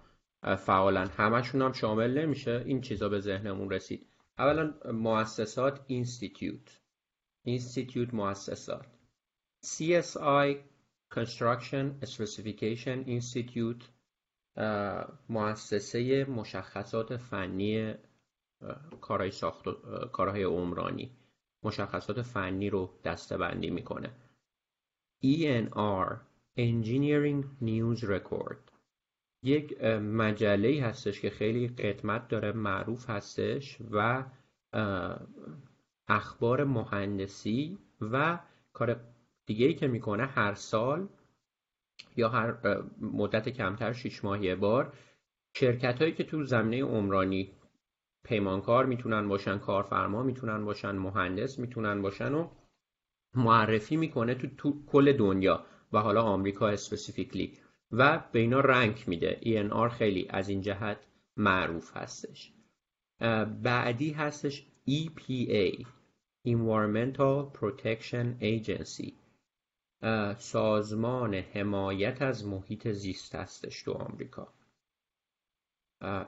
فعالن. 0.57 1.07
همشون 1.07 1.61
هم 1.61 1.71
شامل 1.71 2.17
نمیشه. 2.17 2.63
این 2.65 2.81
چیزا 2.81 3.09
به 3.09 3.19
ذهنمون 3.19 3.69
رسید. 3.69 4.07
اولا 4.37 4.73
مؤسسات 4.93 5.81
institute 5.87 6.81
institute 7.43 8.13
مؤسسات. 8.13 8.85
CSI 9.65 10.70
Construction 11.15 12.05
Specification 12.05 13.07
Institute 13.07 13.83
مؤسسه 15.29 16.25
مشخصات 16.25 17.17
فنی 17.17 17.93
کارهای 19.01 19.31
ساخت 19.31 19.65
کارهای 20.11 20.43
عمرانی. 20.43 21.11
مشخصات 21.63 22.21
فنی 22.21 22.69
رو 22.69 22.99
دستبندی 23.03 23.69
می‌کنه. 23.69 24.11
ENR 25.23 26.15
Engineering 26.57 27.45
News 27.63 27.99
Record. 28.03 28.71
یک 29.43 29.83
مجله 29.83 30.83
هستش 30.83 31.21
که 31.21 31.29
خیلی 31.29 31.67
قدمت 31.67 32.27
داره 32.27 32.51
معروف 32.51 33.09
هستش 33.09 33.77
و 33.91 34.25
اخبار 36.07 36.63
مهندسی 36.63 37.77
و 38.01 38.39
کار 38.73 38.99
دیگه 39.45 39.65
ای 39.65 39.73
که 39.73 39.87
می‌کنه 39.87 40.25
هر 40.25 40.53
سال 40.53 41.07
یا 42.15 42.29
هر 42.29 42.81
مدت 43.01 43.49
کمتر 43.49 43.93
شیش 43.93 44.23
ماهی 44.23 44.55
بار 44.55 44.93
شرکت 45.55 46.01
هایی 46.01 46.13
که 46.13 46.23
تو 46.23 46.43
زمینه 46.43 46.83
عمرانی 46.83 47.51
پیمانکار 48.23 48.85
می‌تونن 48.85 49.27
باشن 49.27 49.57
کارفرما 49.57 50.23
می‌تونن 50.23 50.65
باشن 50.65 50.91
مهندس 50.91 51.59
می‌تونن 51.59 52.01
باشن 52.01 52.33
و 52.33 52.47
معرفی 53.35 53.97
می‌کنه 53.97 54.35
تو, 54.35 54.47
تو 54.57 54.85
کل 54.85 55.13
دنیا 55.13 55.65
و 55.93 55.99
حالا 55.99 56.21
آمریکا 56.21 56.67
اسپسیفیکلی 56.67 57.57
و 57.91 58.23
به 58.31 58.39
اینا 58.39 58.59
رنگ 58.59 59.03
میده. 59.07 59.39
ENR 59.43 59.91
خیلی 59.91 60.27
از 60.29 60.49
این 60.49 60.61
جهت 60.61 60.97
معروف 61.37 61.97
هستش. 61.97 62.53
بعدی 63.63 64.11
هستش 64.11 64.65
EPA 64.89 65.85
Environmental 66.47 67.57
Protection 67.59 68.41
Agency. 68.41 69.20
سازمان 70.37 71.33
حمایت 71.33 72.21
از 72.21 72.47
محیط 72.47 72.87
زیست 72.87 73.35
هستش 73.35 73.83
تو 73.83 73.91
آمریکا. 73.91 74.53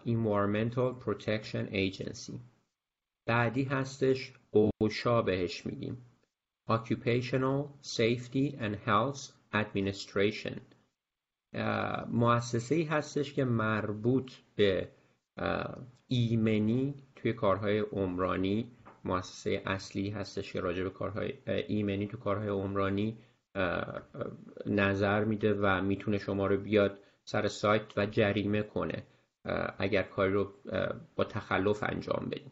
Environmental 0.05 1.03
Protection 1.05 1.71
Agency. 1.71 2.39
بعدی 3.25 3.63
هستش 3.63 4.33
اوشا 4.81 5.21
بهش 5.21 5.65
میگیم. 5.65 6.05
Occupational 6.69 7.67
Safety 7.81 8.55
and 8.59 8.75
Health 8.88 9.31
Administration. 9.53 10.59
مؤسسه 12.07 12.75
ای 12.75 12.83
هستش 12.83 13.33
که 13.33 13.43
مربوط 13.43 14.31
به 14.55 14.89
ایمنی 16.07 16.95
توی 17.15 17.33
کارهای 17.33 17.79
عمرانی 17.79 18.71
مؤسسه 19.05 19.62
اصلی 19.65 20.09
هستش 20.09 20.53
که 20.53 20.62
راجع 20.62 20.83
به 20.83 20.89
کارهای 20.89 21.33
ایمنی 21.67 22.07
تو 22.07 22.17
کارهای 22.17 22.49
عمرانی 22.49 23.17
نظر 24.65 25.23
میده 25.23 25.53
و 25.53 25.81
می‌تونه 25.81 26.17
شما 26.17 26.47
رو 26.47 26.57
بیاد 26.57 26.99
سر 27.25 27.47
سایت 27.47 27.97
و 27.97 28.05
جریمه 28.05 28.63
کنه 28.63 29.03
اگر 29.77 30.03
کاری 30.03 30.33
رو 30.33 30.53
با 31.15 31.23
تخلف 31.23 31.83
انجام 31.83 32.27
بدید 32.31 32.51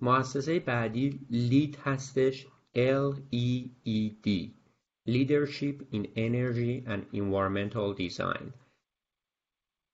مؤسسه 0.00 0.60
بعدی 0.60 1.26
لید 1.30 1.76
هستش 1.76 2.46
LEED 2.76 4.26
Leadership 5.08 5.76
in 5.96 6.04
Energy 6.16 6.84
and 6.86 7.02
Environmental 7.12 7.94
Design. 7.94 8.52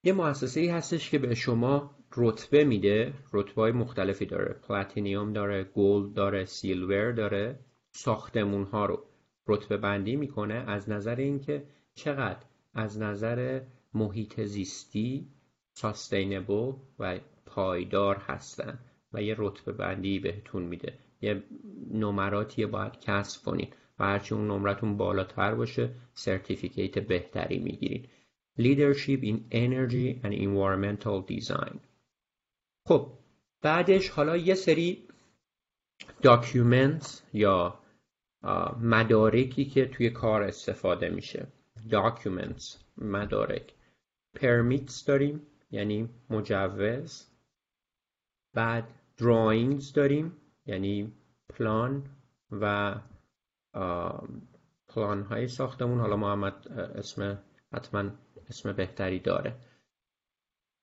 یه 0.05 0.13
مؤسسه 0.13 0.61
ای 0.61 0.69
هستش 0.69 1.11
که 1.11 1.19
به 1.19 1.35
شما 1.35 1.99
رتبه 2.17 2.65
میده 2.65 3.15
رتبه 3.33 3.63
های 3.63 3.73
مختلفی 3.73 4.27
داره. 4.27 4.55
پلاتینیوم 4.55 5.33
داره 5.33 5.65
گولد 5.65 6.15
داره 6.15 6.45
سیلور 6.45 7.13
داره 7.13 7.59
ساختمون 7.91 8.65
ها 8.65 8.87
رو. 8.87 9.07
رتبه 9.47 9.77
بندی 9.77 10.17
می‌کنه 10.17 10.55
از 10.55 10.91
نظر 10.91 11.17
اینکه 11.17 11.65
چقدر؟ 11.95 12.45
از 12.75 12.99
نظر 12.99 13.61
محیط 13.95 14.41
زیستی 14.41 15.29
ساستینبل 15.73 16.73
و 16.99 17.19
پایدار 17.47 18.17
هستن 18.17 18.79
و 19.13 19.23
یه 19.23 19.35
رتبه 19.39 19.73
بندی 19.73 20.19
بهتون 20.19 20.63
میده. 20.63 20.99
یه 21.21 21.43
نمراتی 21.91 22.67
باید 22.67 23.01
کسب 23.01 23.45
کنین 23.45 23.69
و 23.99 24.05
هرچی 24.05 24.35
اون 24.35 24.47
نمرتون 24.47 24.97
بالاتر 24.97 25.55
باشه 25.55 25.95
سرتیفیکیت 26.15 26.99
بهتری 26.99 27.59
می‌گیرین. 27.59 28.07
Leadership 28.59 29.21
in 29.25 29.39
Energy 29.51 30.21
and 30.25 30.33
Environmental 30.33 31.19
Design. 31.33 31.79
خب 32.87 33.13
بعدش 33.63 34.09
حالا 34.09 34.37
یه 34.37 34.55
سری 34.55 35.09
داکیومنت 36.23 37.23
یا 37.33 37.84
مدارکی 38.81 39.65
که 39.65 39.87
توی 39.87 40.11
کار 40.11 40.43
استفاده 40.43 41.09
میشه. 41.09 41.47
Documents 41.89 42.77
مدارک. 42.99 43.75
Permits 44.37 45.05
داریم 45.07 45.47
یعنی 45.71 46.09
مجوز. 46.31 47.27
بعد 48.55 48.85
drawings 49.19 49.93
داریم 49.95 50.37
یعنی 50.67 51.13
پلان 51.49 52.11
و 52.51 52.95
پلان 54.89 55.23
های 55.23 55.49
ساختمون. 55.49 56.01
حالا 56.01 56.17
محمد 56.17 56.69
اسم 56.69 57.39
حتما 57.73 58.11
اسم 58.49 58.73
بهتری 58.73 59.19
داره. 59.19 59.57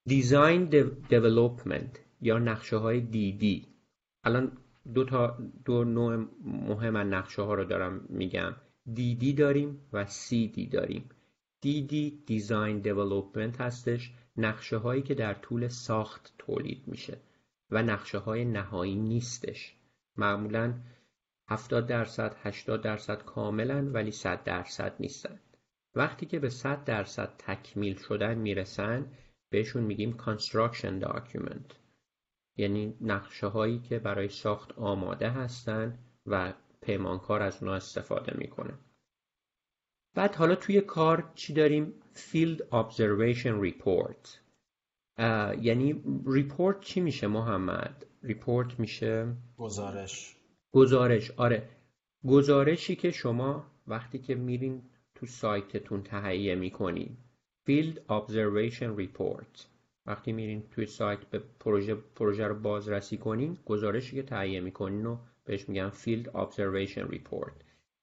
design 0.06 0.64
development 1.08 2.00
یا 2.20 2.38
نقشه 2.38 2.76
های 2.76 3.00
DD 3.00 3.66
الان 4.24 4.58
دو 4.94 5.04
تا 5.04 5.38
دو 5.64 5.84
نوع 5.84 6.16
مهم 6.44 6.96
نقشه 6.96 7.42
ها 7.42 7.54
رو 7.54 7.64
دارم 7.64 8.06
میگم. 8.08 8.56
DD 8.92 9.32
داریم 9.32 9.80
و 9.92 10.06
سی 10.06 10.48
دی 10.48 10.66
داریم. 10.66 11.10
DD 11.60 12.22
design 12.26 12.78
development 12.78 13.60
هستش. 13.60 14.12
نقشه 14.36 14.76
هایی 14.76 15.02
که 15.02 15.14
در 15.14 15.34
طول 15.34 15.68
ساخت 15.68 16.34
تولید 16.38 16.82
میشه 16.86 17.18
و 17.70 17.82
نقشه 17.82 18.18
های 18.18 18.44
نهایی 18.44 18.96
نیستش. 18.96 19.76
معمولا 20.16 20.74
70 21.48 21.86
درصد 21.86 22.36
80 22.42 22.82
درصد 22.82 23.24
کاملا 23.24 23.90
ولی 23.92 24.10
100 24.10 24.44
درصد 24.44 24.94
نیستن. 25.00 25.40
وقتی 25.94 26.26
که 26.26 26.38
به 26.38 26.48
100 26.48 26.84
درصد 26.84 27.34
تکمیل 27.38 27.98
شدن 28.08 28.34
می‌رسن 28.34 29.06
بهشون 29.50 29.82
میگیم 29.82 30.16
construction 30.16 31.04
document. 31.04 31.81
یعنی 32.56 32.96
نقشه 33.00 33.46
هایی 33.46 33.78
که 33.78 33.98
برای 33.98 34.28
ساخت 34.28 34.72
آماده 34.72 35.30
هستن 35.30 35.98
و 36.26 36.52
پیمانکار 36.80 37.42
از 37.42 37.62
اونا 37.62 37.74
استفاده 37.74 38.38
می‌کنه. 38.38 38.74
بعد 40.14 40.34
حالا 40.34 40.54
توی 40.54 40.80
کار 40.80 41.32
چی 41.34 41.52
داریم؟ 41.52 41.94
Field 42.14 42.58
Observation 42.58 43.70
Report. 43.70 44.28
یعنی 45.62 46.02
report 46.26 46.80
چی 46.80 47.00
میشه 47.00 47.26
محمد؟ 47.26 48.06
report 48.22 48.80
میشه 48.80 49.36
گزارش. 49.56 50.36
گزارش 50.72 51.30
آره. 51.30 51.68
گزارشی 52.24 52.96
که 52.96 53.10
شما 53.10 53.66
وقتی 53.86 54.18
که 54.18 54.34
میرین 54.34 54.82
تو 55.14 55.26
سایتتون 55.26 56.02
تهیه 56.02 56.54
می‌کنین 56.54 57.16
Field 57.68 57.96
Observation 58.08 58.98
Report. 58.98 59.71
وقتی 60.06 60.32
میرین 60.32 60.68
توی 60.70 60.86
سایت 60.86 61.24
به 61.24 61.38
پروژه, 61.60 61.94
پروژه 61.94 62.46
رو 62.46 62.54
بازرسی 62.54 63.16
کنین 63.16 63.58
گزارشی 63.66 64.16
که 64.16 64.22
تهیه 64.22 64.60
می‌کنین 64.60 65.04
رو 65.04 65.18
بهش 65.44 65.68
میگن 65.68 65.90
Field 65.90 66.26
Observation 66.26 67.14
Report. 67.14 67.52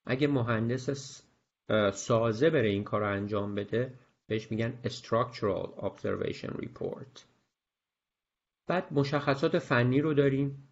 اگه 0.06 0.28
مهندس 0.28 1.24
سازه 1.94 2.50
بره 2.50 2.70
این 2.70 2.84
کار 2.84 3.04
انجام 3.04 3.56
بده 3.56 3.94
بهش 4.28 4.52
میگن 4.52 4.80
Structural 4.84 5.70
Observation 5.78 6.52
Report. 6.52 7.22
بعد 8.68 8.94
مشخصات 8.94 9.60
فنی 9.60 10.02
رو 10.02 10.14
داریم. 10.14 10.66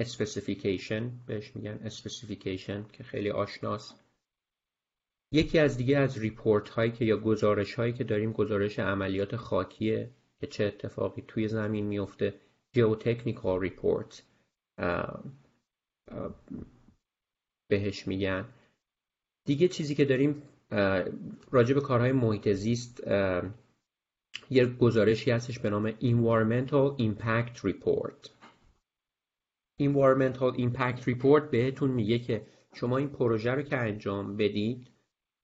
Specification 0.00 1.02
بهش 1.26 1.56
میگن 1.56 1.88
Specification 1.88 2.92
که 2.92 3.04
خیلی 3.04 3.30
آشناست 3.30 4.04
یکی 5.32 5.58
از 5.58 5.76
دیگه 5.76 5.98
از 5.98 6.18
ریپورت 6.18 6.68
هایی 6.68 6.92
که 6.92 7.04
یا 7.04 7.16
گزارش 7.16 7.74
هایی 7.74 7.92
که 7.92 8.04
داریم 8.04 8.32
گزارش 8.32 8.78
عملیات 8.78 9.36
خاکیه. 9.36 10.10
که 10.40 10.46
چه 10.46 10.64
اتفاقی 10.64 11.22
توی 11.28 11.48
زمین 11.48 11.86
میفته. 11.86 12.34
Geotechnical 12.76 13.68
Report 13.68 14.22
بهش 17.70 18.06
میگن. 18.06 18.48
دیگه 19.44 19.68
چیزی 19.68 19.94
که 19.94 20.04
داریم 20.04 20.42
راجع 21.50 21.74
به 21.74 21.80
کارهای 21.80 22.12
محیط 22.12 22.48
زیست 22.48 23.02
یه 24.50 24.66
گزارشی 24.66 25.30
هستش 25.30 25.58
به 25.58 25.70
نام 25.70 25.90
Environmental 25.90 27.00
Impact 27.00 27.56
Report. 27.56 28.30
Environmental 29.82 30.58
Impact 30.58 31.02
Report 31.02 31.42
بهتون 31.50 31.90
میگه 31.90 32.18
که 32.18 32.46
شما 32.74 32.96
این 32.96 33.08
پروژه 33.08 33.50
رو 33.50 33.62
که 33.62 33.76
انجام 33.76 34.36
بدید 34.36 34.90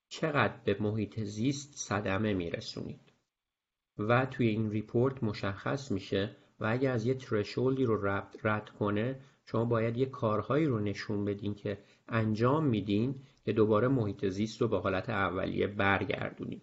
چقدر 0.09 0.57
به 0.65 0.77
محیط 0.79 1.19
زیست 1.19 1.75
صدمه 1.75 2.33
میرسونید. 2.33 3.06
و 3.99 4.25
توی 4.25 4.47
این 4.47 4.71
ریپورت 4.71 5.23
مشخص 5.23 5.91
میشه 5.91 6.35
و 6.59 6.65
اگر 6.65 6.91
از 6.91 7.05
یه 7.05 7.13
ترشولدی 7.13 7.85
رو 7.85 8.05
رد 8.43 8.69
کنه 8.69 9.19
شما 9.45 9.65
باید 9.65 9.97
یه 9.97 10.05
کارهایی 10.05 10.65
رو 10.65 10.79
نشون 10.79 11.25
بدین 11.25 11.55
که 11.55 11.77
انجام 12.07 12.65
میدین 12.65 13.15
که 13.45 13.53
دوباره 13.53 13.87
محیط 13.87 14.25
زیست 14.25 14.61
رو 14.61 14.67
به 14.67 14.79
حالت 14.79 15.09
اولیه 15.09 15.67
برگردونیم 15.67 16.61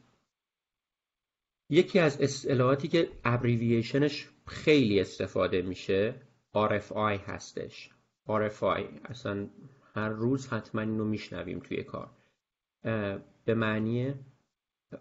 یکی 1.70 1.98
از 1.98 2.20
اصطلاحاتی 2.20 2.88
که 2.88 3.08
ابریویشنش 3.24 4.28
خیلی 4.46 5.00
استفاده 5.00 5.62
میشه 5.62 6.14
RFI 6.54 7.20
هستش. 7.26 7.90
RFI 8.28 8.82
اصلا 9.04 9.48
هر 9.94 10.08
روز 10.08 10.48
حتما 10.48 10.80
اینو 10.80 11.04
میشنویم 11.04 11.58
توی 11.58 11.82
کار. 11.82 12.10
به 13.44 13.54
معنی 13.54 14.14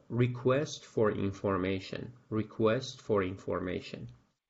request 0.10 0.84
for 0.93 1.12
information 1.12 2.01
request 2.32 3.01
for 3.01 3.23
information. 3.23 3.99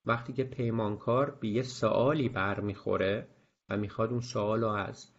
وقتی 0.06 0.34
که 0.34 0.44
پیمانکار 0.44 1.32
به 1.32 1.48
یه 1.48 1.64
سوالی 1.64 2.30
برمیخوره 2.30 3.28
و 3.70 3.78
می‌خواد 3.78 4.12
اون 4.12 4.22
سوال 4.22 4.62
رو 4.62 4.68
از 4.68 5.12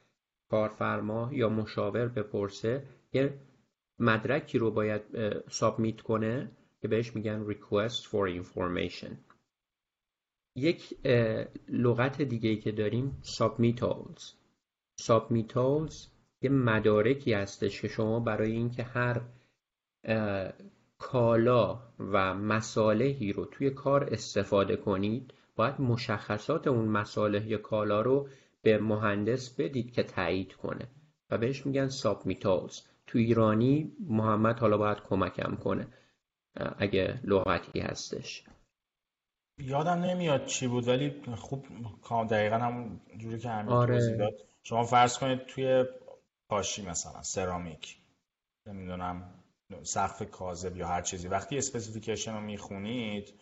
کارفرما 0.51 1.31
یا 1.33 1.49
مشاور 1.49 2.09
بپرسه 2.09 2.87
یه 3.13 3.39
مدرکی 3.99 4.59
رو 4.59 4.71
باید 4.71 5.03
سابمیت 5.49 6.01
کنه 6.01 6.51
که 6.81 6.89
بهش 6.89 7.17
میگن 7.17 7.47
request 7.53 8.03
for 8.03 8.43
information. 8.43 9.11
یک 10.57 11.07
لغت 11.69 12.23
دیگه 12.23 12.57
که 12.57 12.73
داریم 12.73 13.23
submittals. 13.23 14.23
submittals 15.03 15.95
یه 16.43 16.51
مدارکی 16.51 17.33
هستش 17.33 17.83
که 17.83 17.89
شما 17.89 18.21
برای 18.21 18.53
اینکه 18.53 18.83
هر 18.83 19.23
کالا 20.99 21.79
و 21.99 22.35
مصالحی 22.35 23.33
رو 23.33 23.45
توی 23.45 23.71
کار 23.71 24.05
استفاده 24.05 24.77
کنید. 24.77 25.35
باید 25.57 25.81
مشخصات 25.81 26.67
اون 26.67 26.85
مصالح 26.85 27.47
یا 27.47 27.59
کالا 27.59 28.01
رو 28.01 28.29
به 28.63 28.79
مهندس 28.79 29.61
بدید 29.61 29.93
که 29.93 30.03
تایید 30.03 30.53
کنه. 30.53 30.89
و 31.31 31.39
بهش 31.39 31.67
میگن 31.67 31.89
سابمیتالز 31.89 32.81
تو 33.07 33.19
ایرانی 33.19 33.93
محمد 34.01 34.59
حالا 34.59 34.77
باید 34.77 34.99
کمکم 35.01 35.57
کنه 35.57 35.89
اگه 36.79 37.21
لغتی 37.25 37.81
هستش. 37.81 38.45
یادم 39.59 39.91
نمیاد 39.91 40.47
چی 40.47 40.67
بود 40.67 40.89
ولی 40.89 41.23
خوب 41.37 41.67
دقیقا 42.31 42.57
همون 42.57 43.01
جوری 43.19 43.39
که 43.39 43.49
همین 43.49 43.73
آره. 43.73 44.17
داد. 44.17 44.33
شما 44.63 44.85
فرض 44.85 45.19
کنید 45.19 45.47
توی 45.47 45.85
پاشی 46.49 46.87
مثلا 46.87 47.23
سرامیک. 47.23 47.97
نمی‌دونم. 48.67 49.44
سقف 49.83 50.23
کاذب 50.23 50.77
یا 50.77 50.89
هر 50.89 51.03
چیزی. 51.03 51.29
وقتی 51.29 51.59
specification 51.59 52.35
رو 52.35 52.41
می‌خونید 52.41 53.35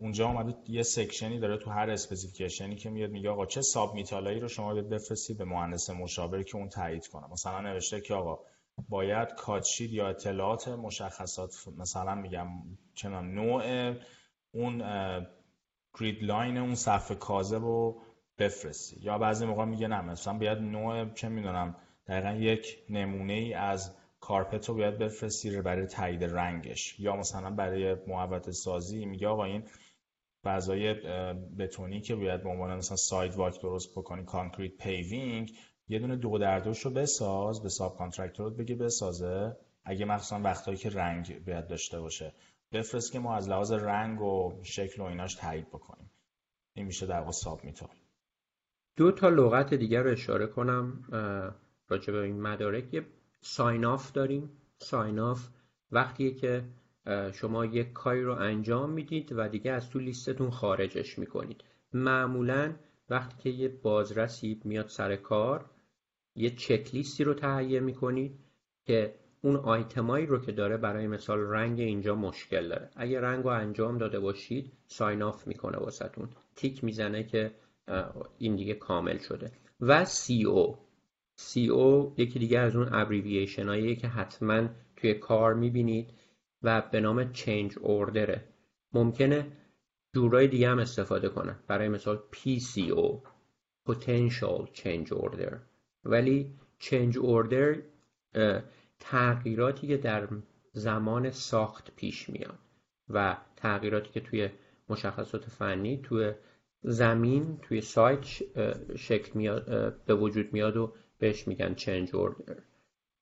اونجا 0.00 0.26
اومده 0.26 0.54
یه 0.68 0.82
section 0.82 1.31
ی 1.31 1.38
داره 1.38 1.56
تو 1.56 1.70
هر 1.70 1.90
specification 1.90 2.70
ی 2.70 2.76
که 2.76 2.90
میاد 2.90 3.10
میگه 3.10 3.30
آقا 3.30 3.46
چه 3.46 3.62
submittal 3.62 3.94
ایی 3.94 4.40
رو 4.40 4.48
شما 4.48 4.74
بفرستید 4.74 5.38
به 5.38 5.44
مهندس 5.44 5.90
مشاور 5.90 6.42
که 6.42 6.56
اون 6.56 6.68
تایید 6.68 7.06
کنه. 7.06 7.26
مثلا 7.32 7.60
نوشته 7.60 8.00
که 8.00 8.14
آقا 8.14 8.38
باید 8.88 9.28
cut 9.34 9.56
sheet 9.56 9.92
یا 9.92 10.08
اطلاعات 10.08 10.68
مشخصات 10.68 11.68
مثلا 11.78 12.14
میگم 12.14 12.48
چنان 12.94 13.34
نوع 13.34 13.94
اون 14.52 14.82
grid 16.00 16.22
line 16.24 16.58
اون 16.58 16.74
صفحه 16.74 17.16
کاذب 17.16 17.62
رو 17.62 18.02
بفرستی 18.38 19.00
یا 19.00 19.18
بعضی 19.18 19.46
موقع 19.46 19.64
میگه 19.64 19.88
نه 19.88 20.00
مثلا 20.00 20.38
باید 20.38 20.58
نوع 20.58 21.14
چه 21.14 21.28
می‌دونم 21.28 21.76
دقیقا 22.06 22.32
یک 22.32 22.78
نمونه 22.90 23.32
ای 23.32 23.54
از 23.54 23.96
carpet 24.30 24.68
رو 24.68 24.74
باید 24.74 24.98
بفرستی 24.98 25.60
برای 25.60 25.86
تایید 25.86 26.24
رنگش. 26.24 27.00
یا 27.00 27.16
مثلا 27.16 27.50
برای 27.50 27.96
محوطه 28.06 28.50
سازی 28.50 29.04
میگه 29.04 29.28
آقا 29.28 29.44
این 29.44 29.62
فضای 30.44 30.94
بتونی 31.58 32.00
که 32.00 32.14
باید 32.14 32.42
به 32.42 32.48
عنوان 32.48 32.76
مثلا 32.76 32.96
sidewalk 32.96 33.62
درست 33.62 33.90
بکنی 33.96 34.24
concrete 34.24 34.76
paving 34.76 35.52
یه 35.88 35.98
دونه 35.98 36.16
دو 36.16 36.38
در 36.38 36.58
دوش 36.58 36.80
رو 36.80 36.90
بساز 36.90 37.62
به 37.62 37.68
subcontractor 37.68 38.54
بگه 38.54 38.74
بسازه. 38.74 39.56
اگه 39.84 40.04
مخصوصا 40.04 40.40
وقتایی 40.40 40.76
که 40.76 40.90
رنگ 40.90 41.44
باید 41.44 41.66
داشته 41.68 42.00
باشه. 42.00 42.34
بفرست 42.72 43.12
که 43.12 43.18
ما 43.18 43.36
از 43.36 43.48
لحاظ 43.48 43.72
رنگ 43.72 44.22
و 44.22 44.60
شکل 44.62 45.02
و 45.02 45.04
ایناش 45.04 45.34
تایید 45.34 45.68
بکنیم. 45.68 46.10
این 46.74 46.86
میشه 46.86 47.06
در 47.06 47.18
واقع 47.18 47.30
submit 47.30 47.80
دو 48.96 49.12
تا 49.12 49.28
لغت 49.28 49.74
دیگر 49.74 50.02
رو 50.02 50.10
اشاره 50.10 50.46
کنم 50.46 51.04
راجع 51.88 52.12
به 52.12 52.18
این 52.18 52.40
مدارک. 52.40 52.94
یه 52.94 53.06
sign 53.40 53.84
off 53.84 54.12
داریم. 54.12 54.50
sign 54.78 55.18
off 55.18 55.48
وقتیه 55.92 56.34
که 56.34 56.64
شما 57.32 57.64
یک 57.64 57.92
کاری 57.92 58.22
رو 58.22 58.34
انجام 58.34 58.90
می‌دید 58.90 59.32
و 59.36 59.48
دیگه 59.48 59.72
از 59.72 59.90
تو 59.90 59.98
لیستتون 59.98 60.50
خارجش 60.50 61.18
می‌کنید. 61.18 61.64
معمولا 61.92 62.74
وقتی 63.10 63.42
که 63.42 63.50
یه 63.50 63.68
بازرسی 63.68 64.60
میاد 64.64 64.86
سر 64.88 65.16
کار 65.16 65.70
یه 66.34 66.50
چک 66.50 66.94
لیستی 66.94 67.24
رو 67.24 67.34
تهیه 67.34 67.80
می‌کنید 67.80 68.38
که 68.86 69.14
اون 69.42 69.56
آیتمایی 69.56 70.26
رو 70.26 70.38
که 70.38 70.52
داره 70.52 70.76
برای 70.76 71.06
مثال 71.06 71.38
رنگ 71.38 71.80
اینجا 71.80 72.14
مشکل 72.14 72.68
داره. 72.68 72.90
اگه 72.96 73.20
رنگ 73.20 73.44
رو 73.44 73.50
انجام 73.50 73.98
داده 73.98 74.20
باشید 74.20 74.72
sign 74.86 75.22
off 75.22 75.46
می‌کنه 75.46 75.78
واسهتون. 75.78 76.28
تیک 76.56 76.84
می‌زنه 76.84 77.24
که 77.24 77.54
این 78.38 78.56
دیگه 78.56 78.74
کامل 78.74 79.18
شده. 79.18 79.52
و 79.80 80.04
سی 80.04 80.44
او. 80.44 80.78
سی 81.40 81.68
او 81.68 82.14
یکی 82.16 82.38
دیگه 82.38 82.58
از 82.58 82.76
اون 82.76 82.88
abbreviation 82.92 83.68
هایی 83.68 83.96
که 83.96 84.08
حتما 84.08 84.68
توی 84.96 85.14
کار 85.14 85.54
می‌بینید 85.54 86.10
و 86.62 86.80
به 86.92 87.00
نام 87.00 87.32
change 87.32 87.78
order 87.80 88.33
ه 88.33 88.44
ممکنه 88.92 89.46
جورای 90.14 90.48
دیگه 90.48 90.68
هم 90.68 90.78
استفاده 90.78 91.28
کنن. 91.28 91.58
برای 91.66 91.88
مثال 91.88 92.22
PCO 92.32 93.28
Potential 93.88 94.68
Change 94.74 95.08
Order. 95.08 95.54
ولی 96.04 96.54
Change 96.80 97.14
Order 97.16 97.78
تغییراتی 99.00 99.86
که 99.86 99.96
در 99.96 100.28
زمان 100.72 101.30
ساخت 101.30 101.90
پیش 101.96 102.30
میاد 102.30 102.58
و 103.08 103.36
تغییراتی 103.56 104.10
که 104.10 104.20
توی 104.20 104.48
مشخصات 104.88 105.44
فنی 105.44 106.00
توی 106.02 106.32
زمین 106.82 107.58
توی 107.62 107.80
سایت 107.80 108.24
شکل 108.96 109.30
میاد 109.34 109.94
به 110.04 110.14
وجود 110.14 110.52
میاد 110.52 110.76
و 110.76 110.94
بهش 111.20 111.48
میگن 111.48 111.74
چنج 111.74 112.16
اوردر 112.16 112.56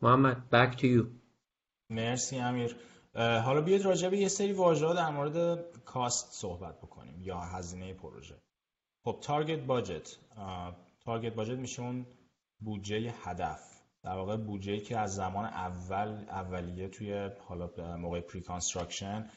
محمد 0.03 0.37
back 0.53 0.77
to 0.77 0.85
you. 0.85 1.07
مرسی 1.91 2.39
امیر. 2.39 2.77
حالا 3.15 3.61
بیاید 3.61 3.83
راجع 3.83 4.09
به 4.09 4.19
یه 4.19 4.29
سری 4.29 4.53
واژه‌ها 4.53 4.95
در 4.95 5.11
مورد 5.11 5.67
cost 5.85 6.33
صحبت 6.33 6.79
بکنیم 6.79 7.23
یا 7.23 7.41
هزینه 7.41 7.95
پروژه. 7.95 8.35
خب 9.05 9.19
target 9.23 9.59
budget 9.59 10.17
target 11.05 11.35
budget 11.35 11.59
میشه 11.59 11.83
اون 11.83 12.07
بودجه 12.61 13.15
هدف. 13.23 13.79
در 14.03 14.15
واقع 14.15 14.37
بودجه 14.37 14.81
که 14.81 14.99
از 14.99 15.15
زمان 15.15 15.45
اول 15.45 16.09
اولیه 16.29 16.89
توی 16.89 17.31
حالا 17.39 17.97
موقع 17.97 18.21
preconstruction 18.21 19.31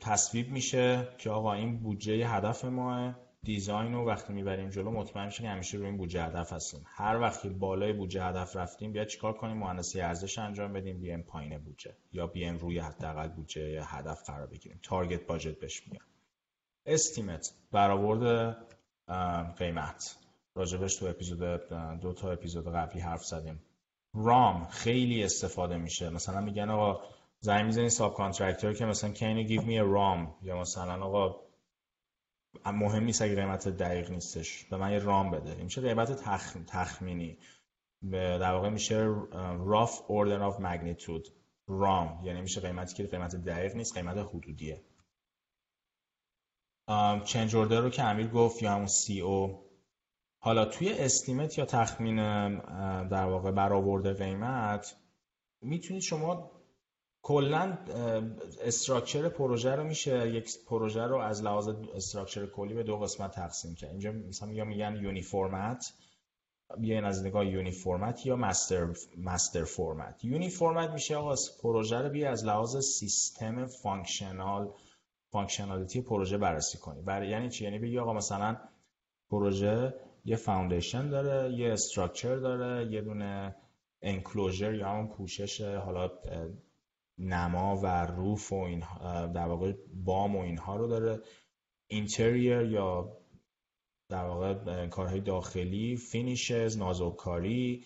تصویب 0.00 0.50
میشه 0.50 1.08
که 1.18 1.30
آقا 1.30 1.52
این 1.52 1.78
بودجه 1.78 2.28
هدف 2.28 2.64
ما 2.64 3.23
design 3.44 3.92
رو 3.92 4.06
وقتی 4.06 4.32
می‌بریم 4.32 4.70
جلو 4.70 4.90
مطمئن 4.90 5.26
میشه 5.26 5.42
که 5.42 5.48
همیشه 5.48 5.76
روی 5.76 5.86
این 5.86 5.96
بودجه 5.96 6.24
هدف 6.24 6.52
هستیم. 6.52 6.84
هر 6.86 7.20
وقتی 7.20 7.48
بالای 7.48 7.92
بودجه 7.92 8.24
هدف 8.24 8.56
رفتیم 8.56 8.92
بیایم 8.92 9.04
چیکار 9.04 9.32
کنیم؟ 9.32 9.56
مهندسی 9.56 10.00
ارزش 10.00 10.38
انجام 10.38 10.72
بدیم 10.72 11.00
بیایم 11.00 11.22
پایین 11.22 11.58
بودجه. 11.58 11.96
یا 12.12 12.26
بیایم 12.26 12.58
روی 12.58 12.78
حداقل 12.78 13.28
بودجه 13.28 13.82
هدف 13.84 14.22
قرار 14.26 14.46
بگیریم. 14.46 14.80
target 14.82 15.26
budget 15.26 15.58
بهش 15.60 15.82
میگن 15.86 16.04
estimate 16.86 17.54
برآورد 17.72 18.56
قیمت. 19.58 20.16
راجبش 20.54 20.96
تو 20.96 21.06
اپیزود 21.06 21.68
دو 22.00 22.12
تا 22.12 22.30
اپیزود 22.30 22.74
قبلی 22.74 23.00
حرف 23.00 23.24
زدیم. 23.24 23.62
ROM 24.14 24.64
خیلی 24.64 25.24
استفاده 25.24 25.76
میشه. 25.76 26.10
مثلا 26.10 26.40
میگن 26.40 26.70
آقا 26.70 27.00
زنگ 27.40 27.64
می‌زنی 27.64 27.88
subcontractor 27.88 28.72
که 28.72 28.84
مثلا 28.84 29.14
give 29.44 29.62
me 29.62 29.78
a 29.78 29.92
ROM 29.92 30.34
یا 30.42 30.60
مثلا 30.60 31.04
آقا 31.04 31.43
مهم 32.66 33.04
نیست 33.04 33.22
اگه 33.22 33.34
قیمت 33.34 33.68
دقیق 33.68 34.10
نیستش. 34.10 34.64
به 34.64 34.76
من 34.76 34.92
یه 34.92 34.98
ROM 34.98 35.30
بده. 35.30 35.50
این 35.50 35.64
میشه 35.64 35.80
قیمت 35.80 36.12
تخ... 36.12 36.56
تخمینی. 36.66 37.38
در 38.12 38.52
واقع 38.52 38.68
میشه 38.68 39.14
rough 39.66 39.96
order 40.08 40.52
of 40.52 40.62
magnitude. 40.62 41.30
ROM. 41.66 42.20
یعنی 42.24 42.40
میشه 42.40 42.60
قیمتی 42.60 42.94
که 42.94 43.06
قیمت 43.06 43.36
دقیق 43.36 43.76
نیست 43.76 43.94
قیمت 43.94 44.16
حدودیه. 44.16 44.82
change 47.24 47.56
order 47.56 47.80
رو 47.80 47.90
که 47.90 48.02
امیر 48.02 48.28
گفت 48.28 48.62
یا 48.62 48.72
همون 48.72 48.86
CO 48.86 49.64
حالا 50.38 50.64
توی 50.64 50.92
estimate 50.92 51.58
یا 51.58 51.64
تخمین 51.64 52.16
در 53.08 53.24
واقع 53.24 53.50
برآورد 53.50 54.12
قیمت 54.12 54.96
می‌تونید 55.60 56.02
شما 56.02 56.50
کلا 57.24 57.78
structure 58.62 59.28
پروژه 59.28 59.70
رو 59.70 59.84
میشه 59.84 60.28
یک 60.28 60.64
پروژه 60.66 61.02
رو 61.02 61.16
از 61.16 61.42
لحاظ 61.42 61.68
structure 61.68 62.46
کلی 62.46 62.74
به 62.74 62.82
دو 62.82 62.98
قسمت 62.98 63.30
تقسیم 63.30 63.74
کرد. 63.74 63.90
اینجا 63.90 64.12
مثلا 64.12 64.52
یا 64.52 64.64
میگن 64.64 64.96
UniFormat 64.96 65.92
بیاین 66.78 67.04
از 67.04 67.26
نگاه 67.26 67.46
UniFormat 67.46 68.26
یا 68.26 68.36
Master 68.36 68.88
MasterFormat. 69.18 70.24
UniFormat 70.24 70.90
میشه 70.90 71.16
آقا 71.16 71.34
پروژه 71.62 71.98
رو 71.98 72.08
بیا 72.08 72.30
از 72.30 72.44
لحاظ 72.44 72.76
سیستم 72.76 73.66
functional 73.66 74.72
functionality 75.30 76.00
پروژه 76.00 76.38
بررسی 76.38 76.78
کنی. 76.78 77.02
برای 77.02 77.28
یعنی 77.28 77.48
چی؟ 77.48 77.64
یعنی 77.64 77.78
بگی 77.78 77.98
آقا 77.98 78.12
مثلا 78.12 78.56
پروژه 79.30 79.94
یه 80.24 80.36
foundation 80.36 81.08
داره 81.08 81.52
یه 81.52 81.72
structure 81.72 82.36
داره 82.36 82.92
یه 82.92 83.00
دونه 83.00 83.56
enclosure 84.02 84.74
یا 84.74 84.88
همون 84.88 85.08
پوشش 85.08 85.60
حالا 85.60 86.10
نما 87.18 87.80
و 87.82 88.06
roof 88.06 88.52
و 88.52 88.56
این 88.56 88.80
در 89.32 89.46
واقع 89.46 89.72
بام 90.04 90.36
و 90.36 90.40
اینها 90.40 90.76
رو 90.76 90.86
داره. 90.86 91.20
interior 91.90 92.60
یا 92.60 93.18
در 94.08 94.24
واقع 94.24 94.86
کارهای 94.86 95.20
داخلی 95.20 95.96
finishes 95.96 96.78
نازوکاری 96.78 97.84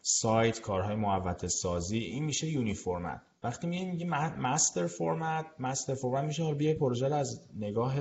سایت 0.00 0.60
کارهای 0.60 0.94
محوطه 0.94 1.46
سازی 1.46 1.98
این 1.98 2.24
میشه 2.24 2.46
UniFormat 2.46 3.22
وقتی 3.42 3.66
میگه 3.66 3.84
میگه 3.84 4.06
مستر 4.40 4.86
فرمت 4.86 5.46
مستر 5.58 5.94
فرمت 5.94 6.24
میشه 6.24 6.42
حالا 6.42 6.54
بیای 6.54 6.74
پروژه 6.74 7.08
رو 7.08 7.14
از 7.14 7.48
نگاه 7.56 7.94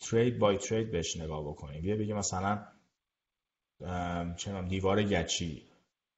ترید 0.00 0.38
بای 0.38 0.58
ترید 0.58 0.90
بهش 0.90 1.16
نگاه 1.16 1.48
بکنیم 1.48 1.82
بیا 1.82 1.96
بگه 1.96 2.14
مثلا 2.14 2.66
چنم 4.36 4.68
دیوار 4.68 5.02
گچی 5.02 5.62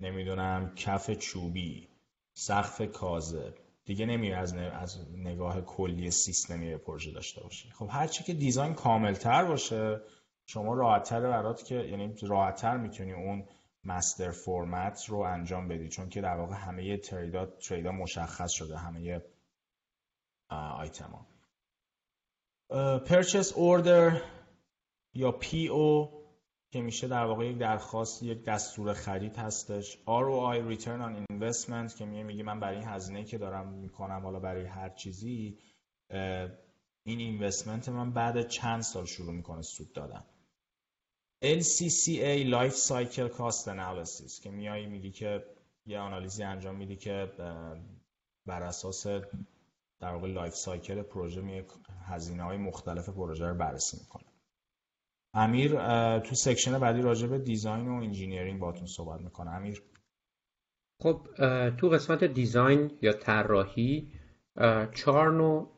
نمی‌دونم 0.01 0.75
کف 0.75 1.11
چوبی. 1.11 1.89
سقف 2.35 2.83
کاذب 2.83 3.55
دیگه 3.85 4.07
نمیره 4.07 4.37
از, 4.37 4.55
نگاه 5.17 5.61
کلی 5.61 6.11
سیستمی 6.11 6.71
به 6.71 6.79
پروژه 6.79 7.13
داشته 7.13 7.41
باشی. 7.43 7.71
خب 7.71 7.89
هرچی 7.91 8.25
که 8.25 8.35
دیزاین 8.35 8.75
کاملتر 8.75 9.45
باشه 9.45 10.01
شما 10.47 10.75
راحتتر 10.75 11.21
برات 11.21 11.65
که 11.65 11.75
یعنی 11.75 12.15
راحتتر 12.23 12.77
می‌تونی 12.77 13.13
اون 13.13 13.49
مستر 13.85 14.31
فرمت 14.31 15.05
رو 15.09 15.19
انجام 15.19 15.69
بدی. 15.69 15.89
چون 15.89 16.09
که 16.09 16.21
در 16.21 16.37
واقع 16.37 16.55
همه 16.55 16.97
تریدا 16.97 17.47
تریدا 17.47 17.93
مشخص 17.93 18.51
شده 18.51 18.79
همه 18.79 19.23
آیتما. 20.51 21.27
پرچس 23.07 23.53
اوردر 23.53 24.23
یا 25.15 25.33
پی 25.33 25.69
او 25.69 26.22
که 26.73 26.81
میشه 26.81 27.09
در 27.09 27.25
واقع 27.25 27.47
یک 27.47 27.59
درخواست 27.59 28.23
یک 28.23 28.45
دستور 28.45 28.93
خرید 28.93 29.37
هستش. 29.37 29.99
ROI 30.07 30.75
Return 30.75 31.01
on 31.03 31.33
Investment 31.33 31.95
که 31.99 32.05
میگه 32.05 32.23
میگه 32.23 32.43
من 32.43 32.61
برای 32.61 32.77
این 32.77 32.89
هزینه 32.89 33.25
که 33.25 33.39
دارم 33.39 33.69
می‌کنم 33.69 34.21
حالا 34.23 34.41
برای 34.41 34.67
هر 34.67 34.89
چیزی 34.89 35.59
این 37.05 37.19
اینوستمنت 37.19 37.89
من 37.89 38.13
بعد 38.13 38.49
چند 38.49 38.83
سال 38.83 39.05
شروع 39.05 39.33
می‌کنه 39.33 39.63
سود 39.63 39.93
دادن. 39.93 40.25
LCCA 41.45 42.51
Life 42.53 42.77
Cycle 42.89 43.31
Cost 43.37 43.67
Analysis 43.67 44.41
که 44.43 44.51
میایی 44.51 44.87
میگی 44.87 45.11
که 45.11 45.45
یه 45.87 45.99
آنالیزی 45.99 46.43
انجام 46.43 46.77
میدی 46.77 46.97
که 46.97 47.33
بر 48.47 48.63
اساس 48.63 49.07
در 50.01 50.13
واقع 50.15 50.29
life 50.29 50.55
cycle 50.55 51.03
پروژه 51.03 51.41
می 51.41 51.63
هزینه 52.07 52.43
های 52.43 52.57
مختلف 52.57 53.09
پروژه 53.09 53.47
رو 53.47 53.55
بررسی 53.55 53.97
می‌کنه. 54.01 54.32
امیر 55.35 55.71
تو 56.19 56.35
section 56.35 56.79
بعدی 56.79 57.03
راجع 57.03 57.27
به 57.27 57.39
design 57.39 57.89
و 57.89 57.93
engineering 57.93 58.61
باتون 58.61 58.87
صحبت 58.87 59.21
می‌کنه. 59.21 59.51
امیر. 59.51 59.83
خب 61.03 61.27
تو 61.79 61.89
قسمت 61.89 62.25
design 62.25 62.91
یا 63.03 63.13
طراحی 63.13 64.13
چهار 64.95 65.33
نوع 65.33 65.71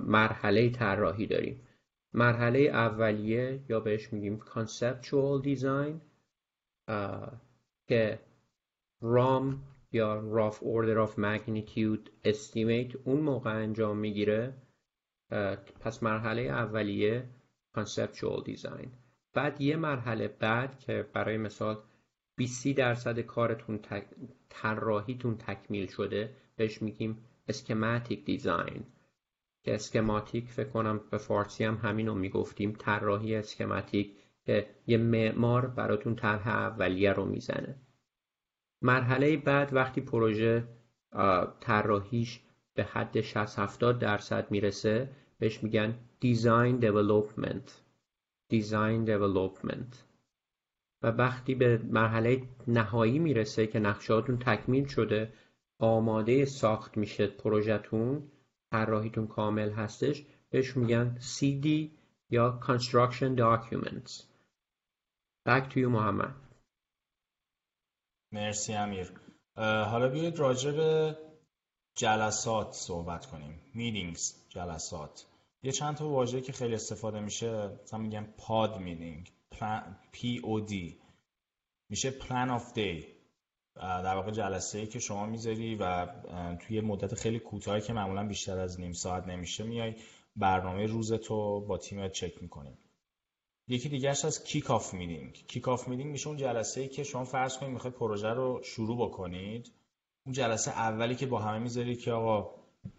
مرحله 0.00 0.70
طراحی 0.70 1.26
داریم. 1.26 1.60
مرحله 2.12 2.58
اولیه 2.58 3.64
یا 3.68 3.80
بهش 3.80 4.12
میگیم 4.12 4.40
conceptual 4.40 5.42
design 5.42 6.00
که 7.88 8.20
رام 9.00 9.62
یا 9.92 10.22
rough 10.36 10.56
order 10.56 11.08
of 11.08 11.12
magnitude 11.18 12.28
estimate 12.28 12.96
اون 13.04 13.20
موقع 13.20 13.50
انجام 13.50 13.98
می‌گیره. 13.98 14.54
پس 15.80 16.02
مرحله 16.02 16.42
اولیه 16.42 17.28
conceptual 17.76 18.44
design. 18.50 18.88
بعد 19.34 19.60
یه 19.60 19.76
مرحله 19.76 20.28
بعد 20.28 20.78
که 20.78 21.08
برای 21.12 21.36
مثال 21.36 21.78
20 22.36 22.68
درصد 22.68 23.20
کارتون 23.20 23.80
طراحیتون 24.48 25.36
تکمیل 25.36 25.86
شده 25.86 26.32
بهش 26.56 26.82
میگیم 26.82 27.18
اسکماتیک 27.48 28.24
دیزاین 28.24 28.84
که 29.64 29.74
اسکماتیک 29.74 30.50
فکر 30.50 30.68
کنم 30.68 31.00
به 31.10 31.18
فارسی 31.18 31.64
هم 31.64 31.74
همین 31.74 32.06
رو 32.06 32.14
می‌گفتیم. 32.14 32.72
طراحی 32.78 33.36
اسکماتیک 33.36 34.12
که 34.44 34.66
یه 34.86 34.98
معمار 34.98 35.66
براتون 35.66 36.16
طرح 36.16 36.48
اولیه 36.48 37.12
رو 37.12 37.24
می‌زنه. 37.24 37.76
مرحله 38.82 39.36
بعد 39.36 39.74
وقتی 39.74 40.00
پروژه 40.00 40.68
طراحیش 41.60 42.40
به 42.74 42.84
حد 42.84 43.20
60 43.20 43.58
70 43.58 43.98
درصد 43.98 44.50
می‌رسه 44.50 45.08
بهش 45.38 45.62
میگن 45.62 45.98
دیزاین 46.20 46.76
دیولپمنت 46.76 47.82
دیزاین 48.48 49.04
دیولپمنت 49.04 50.04
و 51.02 51.06
وقتی 51.10 51.54
به 51.54 51.78
مرحله 51.78 52.42
نهایی 52.68 53.18
می‌رسه 53.18 53.66
که 53.66 53.78
نقشهاتون 53.78 54.38
تکمیل 54.38 54.86
شده 54.86 55.32
آماده 55.78 56.44
ساخت 56.44 56.96
میشه 56.96 57.26
پروژهتون 57.26 58.30
طراحیتون 58.70 59.26
کامل 59.26 59.70
هستش 59.70 60.24
بهش 60.50 60.76
میگن 60.76 61.18
CD 61.20 61.66
یا 62.30 62.60
Construction 62.62 63.36
Documents. 63.38 64.12
Back 65.48 65.70
to 65.70 65.76
you 65.76 65.88
محمد 65.88 66.34
مرسی 68.32 68.72
امیر. 68.72 69.12
حالا 69.56 70.08
بیاید 70.08 70.38
راجع 70.38 70.72
به 70.72 71.16
جلسات 71.96 72.72
صحبت 72.72 73.26
کنیم. 73.26 73.60
meetings 73.74 74.34
جلسات. 74.48 75.26
یه 75.62 75.72
چند 75.72 75.96
تا 75.96 76.08
واژه 76.08 76.40
که 76.40 76.52
خیلی 76.52 76.74
استفاده 76.74 77.20
میشه 77.20 77.80
مثلا 77.82 77.98
میگن 77.98 78.34
POD 78.38 78.78
meeting 78.78 79.32
POD 80.12 80.98
میشه 81.90 82.10
plan 82.10 82.50
of 82.50 82.72
day 82.72 83.06
در 83.76 84.14
واقع 84.14 84.30
جلسه 84.30 84.78
ای 84.78 84.86
که 84.86 84.98
شما 84.98 85.26
می‌ذاری 85.26 85.74
و 85.74 86.06
توی 86.56 86.80
مدت 86.80 87.14
خیلی 87.14 87.38
کوتاهی 87.38 87.80
که 87.80 87.92
معمولا 87.92 88.26
بیشتر 88.26 88.58
از 88.58 88.80
نیم 88.80 88.92
ساعت 88.92 89.26
نمیشه 89.26 89.64
میای 89.64 89.94
برنامه 90.36 90.86
روزتو 90.86 91.60
با 91.60 91.78
تیمت 91.78 92.12
چک 92.12 92.42
می‌کنیم 92.42 92.78
یکی 93.68 93.88
دیگرش 93.88 94.24
از 94.24 94.44
kick-off 94.44 94.94
meeting 94.94 95.32
kick-off 95.32 95.88
meeting 95.88 96.10
میشه 96.10 96.28
اون 96.28 96.36
جلسه 96.36 96.80
ای 96.80 96.88
که 96.88 97.04
شما 97.04 97.24
فرض 97.24 97.58
کنید 97.58 97.72
می‌خواید 97.72 97.96
پروژه 97.96 98.28
رو 98.28 98.60
شروع 98.62 99.08
بکنید. 99.08 99.72
اون 100.26 100.32
جلسه 100.32 100.70
اولی 100.70 101.14
که 101.14 101.26
با 101.26 101.38
همه 101.38 101.58
می‌ذاری 101.58 101.96
که 101.96 102.12
آقا 102.12 102.54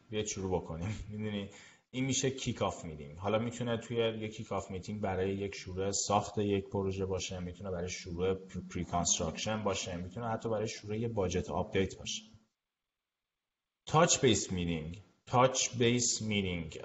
بیاید 0.10 0.26
شروع 0.26 0.62
بکنیم. 0.62 1.00
می‌دونی؟ 1.10 1.50
این 1.92 2.06
میشه 2.06 2.32
kick-off 2.32 2.86
meeting 2.86 3.18
حالا 3.18 3.40
می‌تونه 3.40 3.78
توی 3.78 3.98
یک 3.98 4.36
kick-off 4.36 4.72
meeting 4.72 5.02
برای 5.02 5.36
یک 5.36 5.56
شروع 5.56 5.92
ساخت 5.92 6.38
یک 6.38 6.70
پروژه 6.70 7.06
باشه 7.06 7.40
می‌تونه 7.40 7.72
برای 7.72 7.90
شروع 7.90 8.34
pre-construction 8.74 9.64
باشه 9.64 9.98
می‌تونه 9.98 10.28
حتی 10.28 10.50
برای 10.50 10.68
شروع 10.68 10.98
یه 10.98 11.08
budget 11.08 11.50
update 11.50 11.98
باشه. 11.98 12.24
touch 13.86 14.20
base 14.20 14.52
meeting 14.52 15.04
touch 15.26 15.78
base 15.78 16.22
meeting 16.22 16.80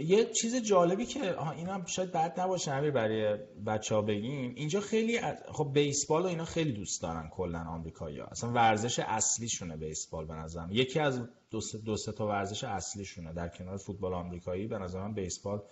یه 0.00 0.24
چیز 0.24 0.56
جالبی 0.56 1.06
که 1.06 1.50
اینا 1.52 1.74
هم 1.74 1.86
شاید 1.86 2.12
بد 2.12 2.40
نباشه 2.40 2.70
همین 2.70 2.90
برای 2.90 3.36
بچه 3.66 3.94
ها 3.94 4.02
بگیم. 4.02 4.54
اینجا 4.56 4.80
خیلی 4.80 5.20
خب 5.52 5.70
بیسبال 5.74 6.22
و 6.22 6.26
اینا 6.26 6.44
خیلی 6.44 6.72
دوست 6.72 7.02
دارن 7.02 7.28
کلا 7.28 7.58
آمریکایی‌ها. 7.58 8.26
اصلا 8.26 8.52
ورزش 8.52 8.98
اصلیشونه 8.98 9.76
بیسبال 9.76 10.26
به 10.26 10.34
نظرم. 10.34 10.68
یکی 10.72 11.00
از 11.00 11.20
دو 11.50 11.60
سه, 11.60 11.78
دو 11.78 11.96
سه 11.96 12.12
تا 12.12 12.26
ورزش 12.26 12.64
اصلیشونه 12.64 13.32
در 13.32 13.48
کنار 13.48 13.76
فوتبال 13.76 14.14
آمریکایی. 14.14 14.66
به 14.66 14.78
نظرم 14.78 15.14
بیسبال 15.14 15.62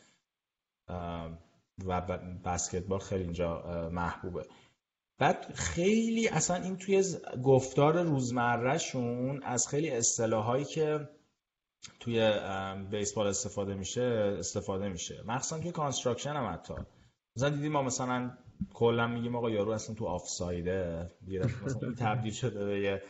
و 1.86 2.00
بسکتبال 2.44 2.98
خیلی 2.98 3.24
اینجا 3.24 3.62
محبوبه. 3.92 4.46
بعد 5.18 5.54
خیلی 5.54 6.28
اصلا 6.28 6.56
این 6.56 6.76
توی 6.76 7.04
گفتار 7.44 8.02
روزمرهشون 8.02 9.42
از 9.42 9.68
خیلی 9.68 9.90
اصطلاحایی 9.90 10.64
که 10.64 11.08
توی 12.00 12.40
بیسبال 12.90 13.26
استفاده 13.26 13.74
میشه 13.74 14.02
استفاده 14.38 14.88
میشه. 14.88 15.22
مخصوصا 15.26 15.58
توی 15.58 15.72
construction 15.72 16.32
هم 16.32 16.52
حتی. 16.52 16.74
مثلا 17.36 17.50
دیدیم 17.50 17.72
ما 17.72 17.82
مثلا 17.82 18.38
کلا 18.74 19.06
میگیم 19.06 19.36
آقا 19.36 19.50
یارو 19.50 19.70
اصلا 19.70 19.94
تو 19.94 20.06
آفسایده 20.06 21.10
مثلا 21.64 21.94
تبدیل 21.98 22.32
شده 22.32 22.64
به 22.64 23.02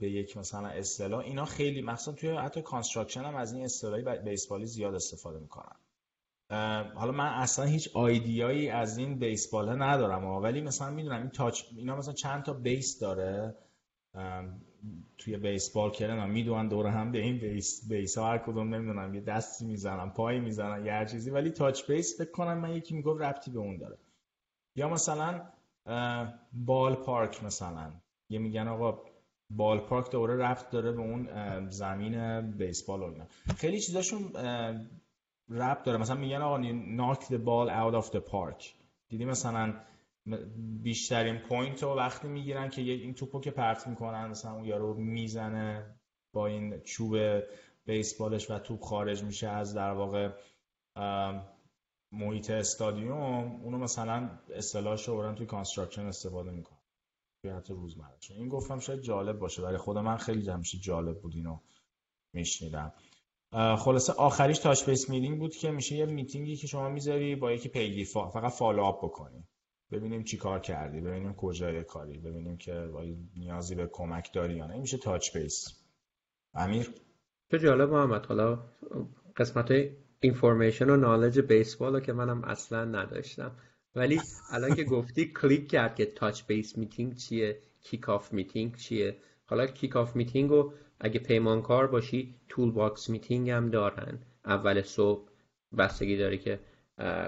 به 0.00 0.10
یک 0.10 0.36
مثلا 0.36 0.68
اصطلاح. 0.68 1.24
اینا 1.24 1.44
خیلی 1.44 1.82
مخصوصا 1.82 2.12
توی 2.12 2.30
حتی 2.30 2.62
کانستراکشن 2.62 3.20
هم 3.20 3.36
از 3.36 3.52
این 3.52 3.64
اصطلاحی 3.64 4.18
بیسبالی 4.18 4.66
زیاد 4.66 4.94
استفاده 4.94 5.38
می‌کنن. 5.38 5.76
حالا 6.94 7.12
من 7.12 7.26
اصلا 7.26 7.64
هیچ 7.64 7.90
آیدیایی 7.94 8.68
از 8.68 8.98
این 8.98 9.18
بیسبال 9.18 9.82
ندارم. 9.82 10.24
ولی 10.24 10.60
مثلا 10.60 10.90
می‌دونم 10.90 11.20
این 11.20 11.30
تاچ 11.30 11.62
اینا 11.76 11.96
مثلا 11.96 12.14
چند 12.14 12.42
تا 12.42 12.52
بیس 12.52 12.98
داره. 12.98 13.54
توی 15.18 15.36
بیسبال 15.36 15.90
کردن 15.90 16.30
می‌دونن 16.30 16.68
دور 16.68 16.86
هم 16.86 17.12
به 17.12 17.18
این 17.18 17.38
بیس 17.38 17.88
بیس 17.88 18.18
ها 18.18 18.30
هر 18.30 18.38
کدوم 18.38 18.74
نمی‌دونم 18.74 19.14
یه 19.14 19.20
دستی 19.20 19.64
می‌زنن 19.66 20.10
پایی 20.10 20.40
می‌زنن 20.40 20.86
یه 20.86 20.92
هر 20.92 21.04
چیزی. 21.04 21.30
ولی 21.30 21.50
تاچ 21.50 21.90
بیس 21.90 22.18
فکر 22.18 22.30
کنم 22.30 22.58
من 22.58 22.76
یکی 22.76 22.94
می‌گفت 22.94 23.22
ربطی 23.22 23.50
به 23.50 23.58
اون 23.58 23.76
داره. 23.76 23.98
یا 24.76 24.88
مثلا 24.88 25.42
بال 26.52 26.94
پارک 26.94 27.44
مثلا. 27.44 27.92
یه 28.30 28.38
میگن 28.38 28.68
آقا 28.68 28.98
بال 29.50 29.78
پارک 29.78 30.10
دوره 30.10 30.36
رفت 30.36 30.70
داره 30.70 30.92
به 30.92 31.00
اون 31.00 31.28
زمین 31.70 32.40
بیسبال 32.50 33.00
و 33.00 33.04
اینا. 33.04 33.24
خیلی 33.56 33.80
چیزاشون 33.80 34.32
ربط 35.48 35.82
داره. 35.84 35.98
مثلا 35.98 36.16
میگن 36.16 36.42
آقا 36.42 36.62
knock 36.96 37.18
the 37.20 37.38
ball 37.38 37.70
out 37.70 38.04
of 38.04 38.10
the 38.10 38.20
park. 38.32 38.64
دیدی 39.08 39.24
مثلا 39.24 39.74
بیشترین 40.82 41.38
point 41.38 41.82
رو 41.82 41.94
وقتی 41.94 42.28
می‌گیرن 42.28 42.68
که 42.68 42.82
این 42.82 43.14
توپو 43.14 43.40
که 43.40 43.50
پرت 43.50 43.86
می‌کنن 43.86 44.26
مثلا 44.26 44.54
اون 44.54 44.64
یارو 44.64 44.94
می‌زنه 44.94 45.96
با 46.32 46.46
این 46.46 46.80
چوب 46.80 47.16
بیسبالش 47.86 48.50
و 48.50 48.58
توپ 48.58 48.82
خارج 48.82 49.22
میشه 49.22 49.48
از 49.48 49.74
در 49.74 49.90
واقع 49.90 50.30
محیط 52.12 52.50
استادیوم 52.50 53.60
اونو 53.62 53.78
مثلا 53.78 54.30
اصطلاحش 54.54 55.08
رو 55.08 55.32
توی 55.32 55.46
construction 55.46 56.06
استفاده 56.06 56.50
می‌کنن 56.50 56.78
توی 57.42 57.52
روزمره 57.68 58.18
این 58.30 58.48
گفتم 58.48 58.78
شاید 58.78 59.00
جالب 59.00 59.38
باشه 59.38 59.62
برای 59.62 59.78
خود 59.78 59.98
من 59.98 60.16
خیلی 60.16 60.42
جمشی 60.42 60.78
جالب 60.78 61.20
بود 61.20 61.34
اینو 61.36 61.58
میشنیدم. 62.32 62.92
خلاصه 63.78 64.12
آخریش 64.12 64.58
touch 64.58 64.84
base 64.84 65.10
meeting 65.10 65.38
بود 65.38 65.56
که 65.56 65.70
میشه 65.70 65.96
یه 65.96 66.06
میتینگی 66.06 66.56
که 66.56 66.66
شما 66.66 66.88
می‌ذاری 66.88 67.36
با 67.36 67.52
یکی 67.52 67.68
پیگیر 67.68 68.06
فقط 68.06 68.52
follow 68.52 68.82
up 68.82 69.04
بکنی. 69.04 69.48
ببینیم 69.94 70.22
چی 70.22 70.36
کار 70.36 70.60
کردی 70.60 71.00
ببینیم 71.00 71.34
کجای 71.34 71.84
کاری 71.84 72.18
ببینیم 72.18 72.56
که 72.56 72.88
نیازی 73.36 73.74
به 73.74 73.88
کمک 73.92 74.32
داری 74.32 74.54
یا 74.54 74.66
نه. 74.66 74.76
میشه 74.76 74.98
touch 74.98 75.36
base 75.36 75.64
امیر؟ 76.54 76.90
چه 77.50 77.58
جالب 77.58 77.90
محمد. 77.90 78.26
حالا 78.26 78.58
قسمت 79.36 79.74
information 80.20 80.90
و 80.90 80.96
knowledge 80.96 81.40
بیسبال 81.40 82.00
که 82.00 82.12
منم 82.12 82.44
اصلا 82.44 82.84
نداشتم. 82.84 83.52
ولی 83.94 84.20
الان 84.50 84.74
که 84.74 84.84
گفتی 84.84 85.32
کلیک 85.32 85.68
کرد 85.68 85.94
که 85.94 86.06
touch 86.06 86.42
base 86.46 86.78
meeting 86.78 87.16
چیه 87.16 87.58
kick-off 87.80 88.32
meeting 88.32 88.76
چیه. 88.76 89.16
حالا 89.46 89.66
kick-off 89.66 90.16
meeting 90.16 90.50
رو 90.50 90.72
اگه 91.00 91.20
پیمانکار 91.20 91.86
باشی 91.86 92.34
toolbox 92.48 93.10
meeting 93.10 93.50
هم 93.50 93.70
دارن. 93.70 94.18
اول 94.44 94.82
صبح 94.82 95.28
بستگی 95.78 96.16
داره 96.16 96.38
که 96.38 96.60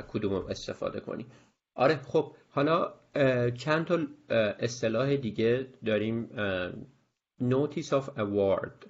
کدوم 0.08 0.34
استفاده 0.34 1.00
کنی. 1.00 1.26
آره 1.76 1.96
خب 1.96 2.32
حالا 2.48 2.92
چند 3.56 3.86
تا 3.86 3.98
اصطلاح 4.58 5.16
دیگه 5.16 5.66
داریم 5.84 6.30
notice 7.40 7.92
of 7.92 8.18
award 8.18 8.86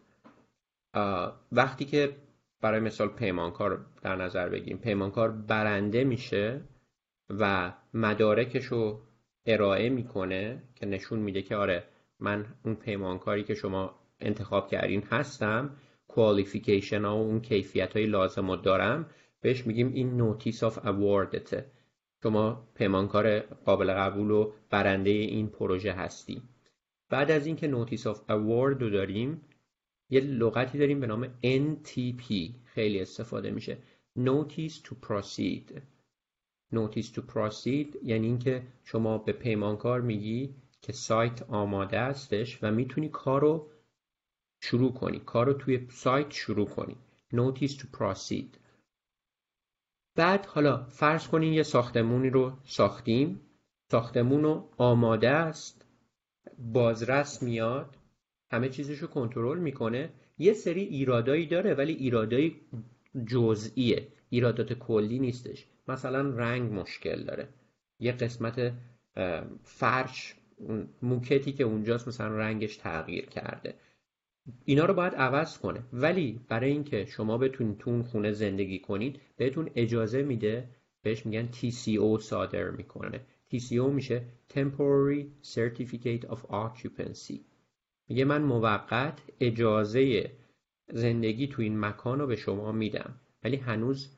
وقتی 1.52 1.84
که 1.84 2.16
برای 2.60 2.80
مثال 2.80 3.08
پیمانکار 3.08 3.86
در 4.02 4.16
نظر 4.16 4.48
بگیریم 4.48 4.78
پیمانکار 4.78 5.30
برنده 5.30 6.04
میشه 6.04 6.60
و 7.30 7.72
مدارکش 7.94 8.64
رو 8.64 9.00
ارائه 9.46 9.88
می‌کنه 9.88 10.62
که 10.74 10.86
نشون 10.86 11.18
میده 11.18 11.42
که 11.42 11.56
آره 11.56 11.84
من 12.20 12.46
اون 12.64 12.74
پیمانکاری 12.74 13.44
که 13.44 13.54
شما 13.54 13.94
انتخاب 14.20 14.68
کردین 14.68 15.02
هستم 15.10 15.76
qualification 16.08 17.04
ها 17.04 17.16
و 17.16 17.20
اون 17.20 17.40
کیفیت 17.40 17.96
های 17.96 18.06
لازم 18.06 18.50
رو 18.50 18.56
دارم 18.56 19.10
بهش 19.40 19.66
میگیم 19.66 19.92
این 19.92 20.16
notice 20.16 20.62
of 20.64 20.86
award 20.86 21.46
ته 21.46 21.70
شما 22.26 22.68
پیمانکار 22.74 23.40
قابل 23.40 23.92
قبول 23.92 24.30
و 24.30 24.52
برنده 24.70 25.10
این 25.10 25.48
پروژه 25.48 25.92
هستی 25.92 26.42
بعد 27.10 27.30
از 27.30 27.46
اینکه 27.46 27.66
notice 27.66 28.06
of 28.06 28.30
award 28.30 28.82
رو 28.82 28.90
داریم 28.90 29.40
یه 30.10 30.20
لغتی 30.20 30.78
داریم 30.78 31.00
به 31.00 31.06
نام 31.06 31.26
NTP 31.44 32.50
خیلی 32.64 33.00
استفاده 33.00 33.50
میشه. 33.50 33.78
Notice 34.18 34.72
to 34.72 34.94
Proceed. 35.06 35.80
Notice 36.74 37.06
to 37.14 37.20
Proceed 37.34 37.96
یعنی 38.02 38.26
اینکه 38.26 38.62
شما 38.84 39.18
به 39.18 39.32
پیمانکار 39.32 40.00
میگی 40.00 40.54
که 40.82 40.92
سایت 40.92 41.42
آماده 41.42 41.98
استش 41.98 42.58
و 42.62 42.70
می‌تونی 42.70 43.08
کار 43.08 43.40
رو 43.40 43.70
شروع 44.60 44.92
کنی. 44.92 45.18
کار 45.18 45.46
رو 45.46 45.52
توی 45.52 45.86
سایت 45.90 46.30
شروع 46.30 46.66
کنی. 46.66 46.96
Notice 47.32 47.72
to 47.72 47.84
Proceed. 47.98 48.65
بعد 50.16 50.46
حالا 50.46 50.84
فرض 50.88 51.28
کنین 51.28 51.52
یه 51.52 51.62
ساختمونی 51.62 52.30
رو 52.30 52.52
ساختیم. 52.64 53.40
ساختمون 53.90 54.42
رو 54.42 54.70
آماده 54.76 55.28
است. 55.28 55.86
بازرس 56.58 57.42
میاد. 57.42 57.96
همه 58.50 58.68
چیزش 58.68 58.98
رو 58.98 59.08
کنترل 59.08 59.58
می‌کنه. 59.58 60.10
یه 60.38 60.52
سری 60.52 60.80
ایرادایی 60.80 61.46
داره 61.46 61.74
ولی 61.74 61.92
ایرادایی 61.92 62.60
جزئیه. 63.26 64.08
ایرادات 64.30 64.72
کلی 64.72 65.18
نیستش. 65.18 65.66
مثلا 65.88 66.20
رنگ 66.20 66.72
مشکل 66.72 67.24
داره. 67.24 67.48
یه 68.00 68.12
قسمت 68.12 68.72
فرش 69.62 70.34
موکتی 71.02 71.52
که 71.52 71.64
اونجاست 71.64 72.08
مثلا 72.08 72.36
رنگش 72.36 72.76
تغییر 72.76 73.26
کرده. 73.26 73.74
اینا 74.64 74.84
رو 74.84 74.94
باید 74.94 75.14
عوض 75.14 75.58
کنه. 75.58 75.82
ولی 75.92 76.40
برای 76.48 76.70
اینکه 76.70 77.04
شما 77.04 77.38
بتونید 77.38 77.78
تو 77.78 78.02
خونه 78.02 78.32
زندگی 78.32 78.78
کنید 78.78 79.20
بهتون 79.36 79.70
اجازه 79.74 80.22
میده 80.22 80.68
بهش 81.02 81.26
میگن 81.26 81.48
TCO 81.48 82.20
صادر 82.20 82.70
می‌کنه. 82.70 83.20
TCO 83.52 83.72
میشه 83.72 84.22
Temporary 84.54 85.46
Certificate 85.54 86.26
of 86.28 86.38
Occupancy. 86.38 87.38
میگه 88.08 88.24
من 88.24 88.42
موقت 88.42 89.18
اجازه 89.40 90.30
زندگی 90.88 91.46
تو 91.46 91.62
این 91.62 91.80
مکان 91.80 92.18
رو 92.18 92.26
به 92.26 92.36
شما 92.36 92.72
میدم. 92.72 93.14
ولی 93.44 93.56
هنوز 93.56 94.08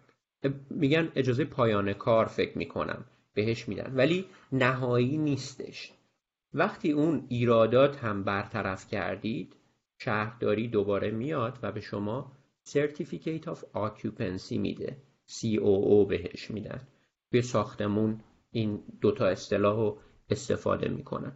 میگن 0.70 1.12
اجازه 1.14 1.44
پایان 1.44 1.92
کار 1.92 2.26
فکر 2.26 2.58
می‌کنم. 2.58 3.04
بهش 3.34 3.68
میدن. 3.68 3.92
ولی 3.94 4.24
نهایی 4.52 5.16
نیستش. 5.16 5.92
وقتی 6.54 6.92
اون 6.92 7.24
ایرادات 7.28 7.96
هم 7.96 8.24
برطرف 8.24 8.88
کردید 8.88 9.54
شهرداری 9.98 10.68
دوباره 10.68 11.10
میاد 11.10 11.58
و 11.62 11.72
به 11.72 11.80
شما 11.80 12.32
Certificate 12.68 13.44
of 13.44 13.58
Occupancy 13.74 14.56
میده. 14.58 14.96
COO 15.28 16.08
بهش 16.08 16.50
میدن. 16.50 16.80
به 17.30 17.42
ساختمون 17.42 18.20
این 18.50 18.82
دوتا 19.00 19.26
اصطلاح 19.26 19.76
رو 19.76 19.98
استفاده 20.30 20.88
می‌کنن. 20.88 21.32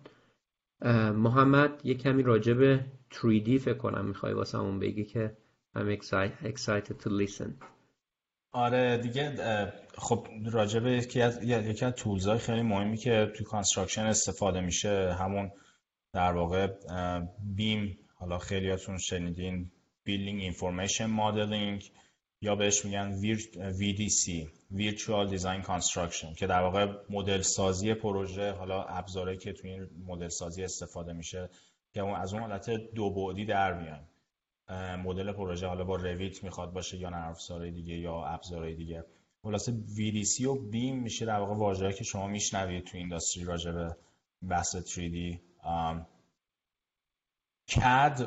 محمد 1.13 1.81
یه 1.85 1.95
کمی 1.95 2.23
راجع 2.23 2.53
به 2.53 2.85
3D 3.11 3.59
فکر 3.59 3.75
کنم 3.75 4.05
می‌خوای 4.05 4.33
واسه 4.33 4.59
اون 4.59 4.79
بگی 4.79 5.05
که 5.05 5.37
I'm 5.77 5.99
excited 6.45 7.03
to 7.03 7.09
listen. 7.09 7.51
آره 8.53 8.99
دیگه 8.99 9.37
خب 9.99 10.27
راجع 10.53 10.77
به 10.77 10.93
یکی 10.93 11.23
از 11.23 11.43
یکی 11.43 11.85
از 11.85 11.93
tools 11.93 12.26
های 12.26 12.39
خیلی 12.39 12.63
مهمی 12.63 12.97
که 12.97 13.33
تو 13.37 13.45
construction 13.45 14.03
استفاده 14.03 14.61
میشه 14.61 15.17
همون 15.19 15.51
در 16.13 16.33
واقع 16.33 16.69
BIM 17.57 17.99
حالا 18.23 18.39
خیلیاتون 18.39 18.99
شنیدین 18.99 19.71
building 20.05 20.41
information 20.41 21.07
modeling 21.07 21.93
یا 22.41 22.57
بهش 22.57 22.85
میگن 22.85 23.21
VDC 23.73 24.47
Virtual 24.75 25.37
Design 25.37 25.67
Construction 25.67 26.35
که 26.39 26.47
در 26.47 26.63
واقع 26.63 26.87
مدل 27.11 27.41
سازی 27.41 27.95
پروژه 27.95 28.51
حالا 28.53 28.83
ابزاری 28.83 29.37
که 29.37 29.53
تو 29.53 29.69
این 29.69 29.89
مدل 30.07 30.29
سازی 30.29 30.65
استفاده 30.65 31.13
میشه 31.13 31.51
که 31.93 32.05
از 32.05 32.35
اون 32.35 32.43
حالت 32.43 32.71
دو 32.71 33.11
بعدی 33.11 33.45
در 33.45 33.75
میان. 33.83 34.09
مدل 34.99 35.33
پروژه 35.33 35.67
حالا 35.67 35.85
با 35.85 35.97
رویت 35.97 36.45
می‌خواد 36.45 36.73
باشه 36.73 36.99
یا 36.99 37.11
نرم 37.11 37.31
افزارهای 37.31 37.71
دیگه 37.71 37.95
یا 37.95 38.25
ابزارهای 38.25 38.75
دیگه. 38.75 39.05
خلاصه 39.43 39.73
VDC 39.73 40.45
و 40.45 40.55
بیم 40.71 41.03
میشه 41.03 41.27
در 41.27 41.39
واقع 41.39 41.55
واژه‌ای 41.55 41.93
که 41.93 42.05
شما 42.05 42.27
میشنوید 42.27 42.85
تو 42.85 42.99
اینداستری 42.99 43.45
راجع 43.45 43.73
به 43.73 43.97
بحث 44.49 44.77
3D 44.77 45.39
CAD 47.71 48.23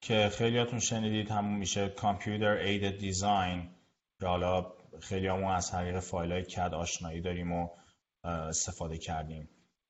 که 0.00 0.30
خیلیاتون 0.32 0.78
شنیدید 0.78 1.30
همون 1.30 1.58
میشه 1.58 1.88
کامپیوتر 1.88 2.56
ایدد 2.56 2.98
دیزاین 2.98 3.68
که 4.20 4.26
حالا 4.26 4.72
خیلی 5.00 5.26
همون 5.26 5.52
از 5.52 5.70
طریق 5.70 6.00
فایل 6.00 6.32
های 6.32 6.42
کد 6.42 6.74
آشنایی 6.74 7.20
داریم 7.20 7.52
و 7.52 7.68
استفاده 8.24 8.98
کردیم. 8.98 9.48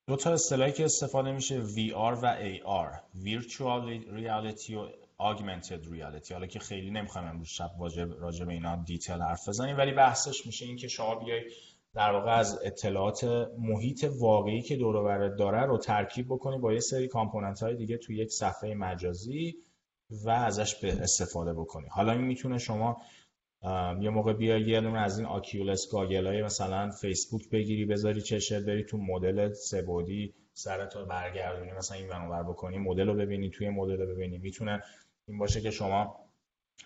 دو 0.08 0.16
تا 0.16 0.32
اصطلاحی 0.32 0.72
که 0.72 0.84
استفاده 0.84 1.32
میشه 1.32 1.66
VR 1.66 2.18
و 2.22 2.36
AR 2.36 3.00
Virtual 3.24 4.04
Reality 4.18 4.70
و 4.70 4.88
Augmented 5.20 5.84
Reality. 5.84 6.32
حالا 6.32 6.46
که 6.46 6.58
خیلی 6.58 6.90
نمی‌خوایم 6.90 7.28
امروز 7.28 7.48
شب 7.48 7.70
راجع 8.18 8.44
به 8.44 8.52
اینا 8.52 8.76
دیتیل 8.76 9.20
حرف 9.20 9.48
بزنیم 9.48 9.76
ولی 9.76 9.92
بحثش 9.92 10.46
میشه 10.46 10.66
این 10.66 10.76
که 10.76 10.88
شما 10.88 11.14
بیای 11.14 11.42
در 11.96 12.12
واقع 12.12 12.30
از 12.30 12.60
اطلاعات 12.64 13.24
محیط 13.58 14.06
واقعی 14.18 14.62
که 14.62 14.76
دور 14.76 15.28
داره 15.28 15.66
رو 15.66 15.78
ترکیب 15.78 16.26
بکنی 16.26 16.58
با 16.58 16.72
یه 16.72 16.80
سری 16.80 17.08
کامپوننت 17.08 17.62
های 17.62 17.76
دیگه 17.76 17.96
تو 17.96 18.12
یک 18.12 18.32
صفحه 18.32 18.74
مجازی 18.74 19.56
و 20.24 20.30
ازش 20.30 20.74
به 20.74 20.92
استفاده 20.92 21.52
بکنی. 21.52 21.86
حالا 21.88 22.12
این 22.12 22.20
می‌تونه 22.20 22.58
شما 22.58 22.96
یه 24.00 24.10
موقع 24.10 24.32
بیای 24.32 24.62
یه 24.62 24.80
دونه 24.80 25.00
از 25.00 25.18
این 25.18 25.26
Oculus 25.26 25.90
goggle 25.92 26.26
های 26.26 26.42
مثلا 26.42 26.90
فیسبوک 26.90 27.50
بگیری 27.50 27.84
بذاری 27.84 28.22
چشت 28.22 28.60
بری 28.60 28.84
تو 28.84 28.98
مدل 28.98 29.52
سه 29.52 29.80
بعدی 29.80 30.34
سرت 30.52 30.96
رو 30.96 31.06
برگردونی 31.06 31.72
مثلا 31.72 31.96
این 31.96 32.08
ور 32.08 32.42
بکنی 32.42 32.78
مدل 32.78 33.06
رو 33.06 33.14
ببینی 33.14 33.50
توی 33.50 33.68
مدل 33.68 33.98
رو 34.00 34.14
ببینی. 34.14 34.38
می‌تونه 34.38 34.82
این 35.28 35.38
باشه 35.38 35.60
که 35.60 35.70
شما 35.70 36.25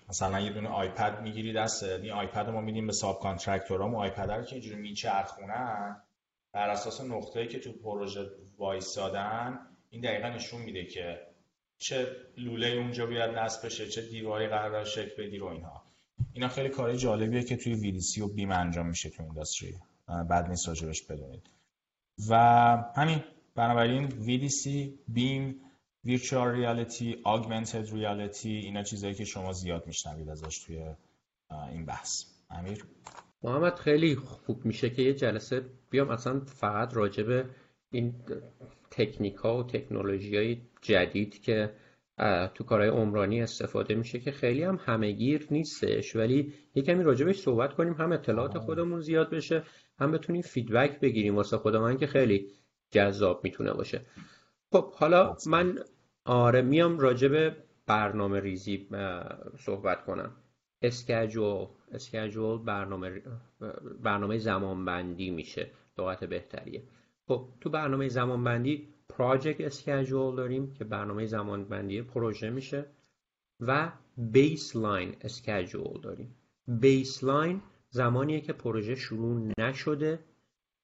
مثلا 0.09 0.41
یه 0.41 0.53
دونه 0.53 0.69
آیپد 0.69 1.23
می‌گیری 1.23 1.53
دست 1.53 1.83
این 1.83 2.13
آیپد 2.13 2.49
ما 2.49 2.61
میدیم 2.61 2.87
به 2.87 2.93
subcontractor 2.93 3.21
ام 3.21 3.95
آیپد 3.95 4.31
رو 4.31 4.43
که 4.45 4.53
اینجوری 4.53 4.77
میچرخونن 4.77 6.03
بر 6.53 6.71
اساس 6.71 7.01
نقطه‌ای 7.01 7.49
که 7.49 7.59
تو 7.59 7.73
پروژه 7.73 8.31
وایسادن 8.59 9.59
این 9.91 10.03
دقیقا 10.03 10.29
نشون 10.29 10.61
میده 10.63 10.85
که 10.85 11.21
چه 11.79 12.17
لوله 12.37 12.67
اونجا 12.67 13.07
بیاد 13.07 13.39
نصب 13.39 13.67
بشه 13.67 13.89
چه 13.89 14.03
دیواری 14.03 14.47
قرار 14.47 14.85
شکل 14.85 15.23
بدی 15.23 15.39
رو 15.39 15.47
اینها. 15.47 15.83
اینا 16.33 16.49
خیلی 16.49 16.69
کاری 16.69 16.97
جالبیه 16.97 17.43
که 17.43 17.57
توی 17.57 17.75
ویدیسی 17.75 18.21
و 18.21 18.29
بیم 18.29 18.53
انجام 18.53 18.87
میشه 18.87 19.11
تو 19.11 19.23
اینداستری. 19.23 19.75
بعد 20.29 20.49
نیست 20.49 20.69
راجبش 20.69 21.03
بدونید. 21.03 21.51
و 22.29 22.37
همین 22.97 23.25
بنابراین 23.55 24.05
ویدیسی 24.07 24.99
بیم 25.09 25.61
ویرچوال 26.05 26.51
ریالیتی 26.51 27.17
آگمنتد 27.25 27.95
ریالیتی 27.95 28.51
اینا 28.51 28.83
چیزایی 28.83 29.15
که 29.15 29.25
شما 29.25 29.53
زیاد 29.53 29.87
میشنوید 29.87 30.29
ازش 30.29 30.59
توی 30.59 30.85
این 31.71 31.87
بحث. 31.87 32.25
امیر؟ 32.51 32.85
محمد 33.43 33.75
خیلی 33.75 34.17
خوب 34.17 34.65
میشه 34.65 34.91
که 34.91 35.03
یه 35.03 35.15
جلسه 35.15 35.65
بیام. 35.91 36.11
اصلا 36.11 36.41
فقط 36.41 36.95
راجب 36.95 37.47
این 37.91 38.15
تکنیک 38.91 39.35
ها 39.35 39.59
و 39.59 39.63
تکنولوژی 39.63 40.37
های 40.37 40.61
جدید 40.83 41.43
که 41.43 41.73
تو 42.55 42.65
کارهای 42.65 42.91
عمرانی 42.91 43.43
استفاده 43.43 43.95
میشه 43.95 44.19
که 44.21 44.33
خیلی 44.33 44.63
هم 44.63 44.81
همهگیر 44.85 45.47
نیستش. 45.51 46.17
ولی 46.17 46.55
یه 46.75 46.83
کمی 46.83 47.03
راجبش 47.05 47.41
صحبت 47.41 47.75
کنیم. 47.75 47.95
هم 47.95 48.13
اطلاعات 48.13 48.59
خودمون 48.59 49.01
زیاد 49.01 49.31
بشه 49.31 49.63
هم 49.99 50.13
بتونیم 50.13 50.43
feedback 50.43 51.01
بگیریم 51.01 51.37
واسه 51.37 51.57
خودمون 51.57 51.97
که 51.97 52.07
خیلی 52.07 52.47
جذاب 52.91 53.41
می‌تونه 53.45 53.73
باشه. 53.73 54.01
خب 54.73 54.93
حالا 54.95 55.37
من 55.47 55.79
آره 56.25 56.63
میام 56.63 56.99
راجب 56.99 57.57
برنامه 57.87 58.41
ریزی 58.41 58.89
صحبت 59.59 60.05
کنم. 60.05 60.37
schedule 60.83 61.67
schedule 61.93 62.59
برنامه 62.59 63.23
برنامه 64.03 64.39
زمانبندی 64.39 65.31
میشه. 65.31 65.71
لغت 65.99 66.25
بهتریه. 66.25 66.83
خب 67.29 67.49
تو 67.61 67.71
برنامه 67.71 68.09
زمانبندی 68.09 68.89
project 69.09 69.61
schedule 69.61 70.37
داریم 70.37 70.75
که 70.75 70.85
برنامه 70.85 71.27
زمانبندی 71.27 72.03
پروژه 72.03 72.51
میشه 72.51 72.87
و 73.61 73.93
baseline 74.17 75.17
schedule 75.21 76.01
داریم. 76.03 76.37
baseline 76.69 77.63
زمانیه 77.89 78.41
که 78.41 78.53
پروژه 78.53 78.95
شروع 78.95 79.53
نشده. 79.59 80.19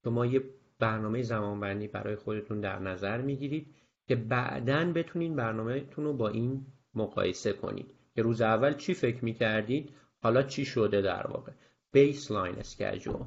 شما 0.05 0.27
یه 0.27 0.43
برنامه 0.79 1.23
زمانبندی 1.23 1.89
برای 1.89 2.17
خودتون 2.17 2.61
در 2.61 2.79
نظر 2.79 3.21
می‌گیرید 3.21 3.75
که 4.09 4.17
بعدا 4.17 4.93
بتونین 4.93 5.37
برنامهتون 5.37 6.05
رو 6.05 6.13
با 6.13 6.29
این 6.29 6.67
مقایسه 6.95 7.53
کنید. 7.53 7.95
که 8.15 8.23
روز 8.23 8.41
اول 8.41 8.75
چی 8.75 8.95
فکر 8.95 9.25
می‌کردید؟ 9.25 9.91
حالا 10.23 10.43
چی 10.43 10.65
شده 10.65 11.03
در 11.03 11.27
واقع؟ 11.27 11.53
baseline 11.93 12.55
schedule 12.55 13.25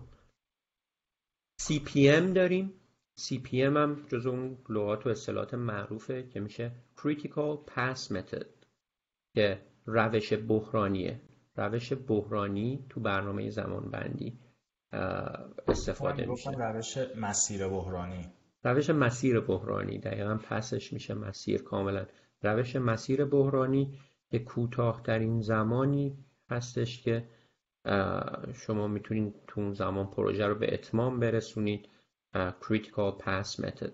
CPM 1.61 2.33
داریم. 2.35 2.73
CPM 3.19 3.53
هم 3.53 4.05
جز 4.07 4.25
اون 4.25 4.57
لغات 4.69 5.05
و 5.05 5.09
اصطلاحات 5.09 5.53
معروفه 5.53 6.27
که 6.27 6.39
میشه 6.39 6.71
Critical 6.97 7.71
Path 7.71 8.11
Method 8.13 8.45
که 9.35 9.61
روش 9.85 10.33
بحرانیه. 10.33 11.21
روش 11.55 11.93
بحرانی 11.93 12.85
تو 12.89 12.99
برنامه 12.99 13.49
زمان 13.49 13.91
بندی 13.91 14.39
استفاده 15.67 16.25
میشه. 16.25 16.51
روش 16.51 16.97
مسیر 17.15 17.67
بحرانی. 17.67 18.31
روش 18.63 18.89
مسیر 18.89 19.39
بحرانی 19.39 19.99
دقیقا 19.99 20.35
پسش 20.35 20.93
میشه 20.93 21.13
مسیر 21.13 21.63
کاملا. 21.63 22.05
روش 22.43 22.75
مسیر 22.75 23.25
بحرانی 23.25 23.99
که 24.31 24.39
کوتاهترین 24.39 25.41
زمانی 25.41 26.17
هستش 26.49 27.01
که 27.01 27.29
شما 28.53 28.87
می‌تونید 28.87 29.33
تو 29.47 29.61
اون 29.61 29.73
زمان 29.73 30.07
پروژه 30.07 30.47
رو 30.47 30.55
به 30.55 30.73
اتمام 30.73 31.19
برسونید 31.19 31.89
critical 32.35 33.23
path 33.23 33.65
method. 33.65 33.91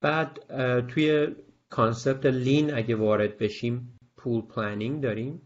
بعد 0.00 0.38
توی 0.86 1.36
concept 1.68 2.26
lean 2.26 2.74
اگه 2.74 2.96
وارد 2.96 3.38
بشیم 3.38 3.98
pull 4.16 4.40
planning 4.40 5.02
داریم. 5.02 5.42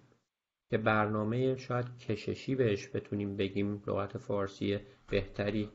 که 0.74 0.78
برنامه 0.78 1.56
شاید 1.56 1.98
کششی 1.98 2.54
بهش 2.54 2.88
بتونیم 2.88 3.36
بگیم 3.36 3.82
لغت 3.86 4.18
فارسی 4.18 4.78
بهتری. 5.10 5.70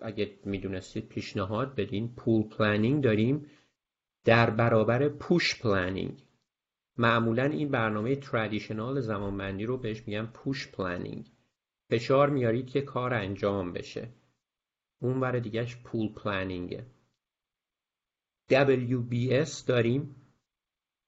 اگه 0.00 0.38
می‌دونستید 0.44 1.08
پیشنهاد 1.08 1.74
بدین. 1.74 2.14
pull 2.14 2.42
planning 2.42 3.04
داریم. 3.04 3.46
در 4.24 4.50
برابر 4.50 5.08
push 5.08 5.62
planning. 5.62 6.26
معمولا 6.96 7.44
این 7.44 7.70
برنامه 7.70 8.16
traditional 8.16 9.00
زمانبندی 9.00 9.64
رو 9.64 9.76
بهش 9.78 10.02
میگن 10.06 10.26
push 10.26 10.68
planning 10.68 11.30
فشار 11.90 12.30
میارید 12.30 12.70
که 12.70 12.80
کار 12.80 13.14
انجام 13.14 13.72
بشه. 13.72 14.08
اون 15.02 15.20
ور 15.20 15.38
دیگهش 15.38 15.76
پول 15.76 16.08
پلنینگه 16.08 16.86
WBS 18.50 19.64
داریم. 19.66 20.16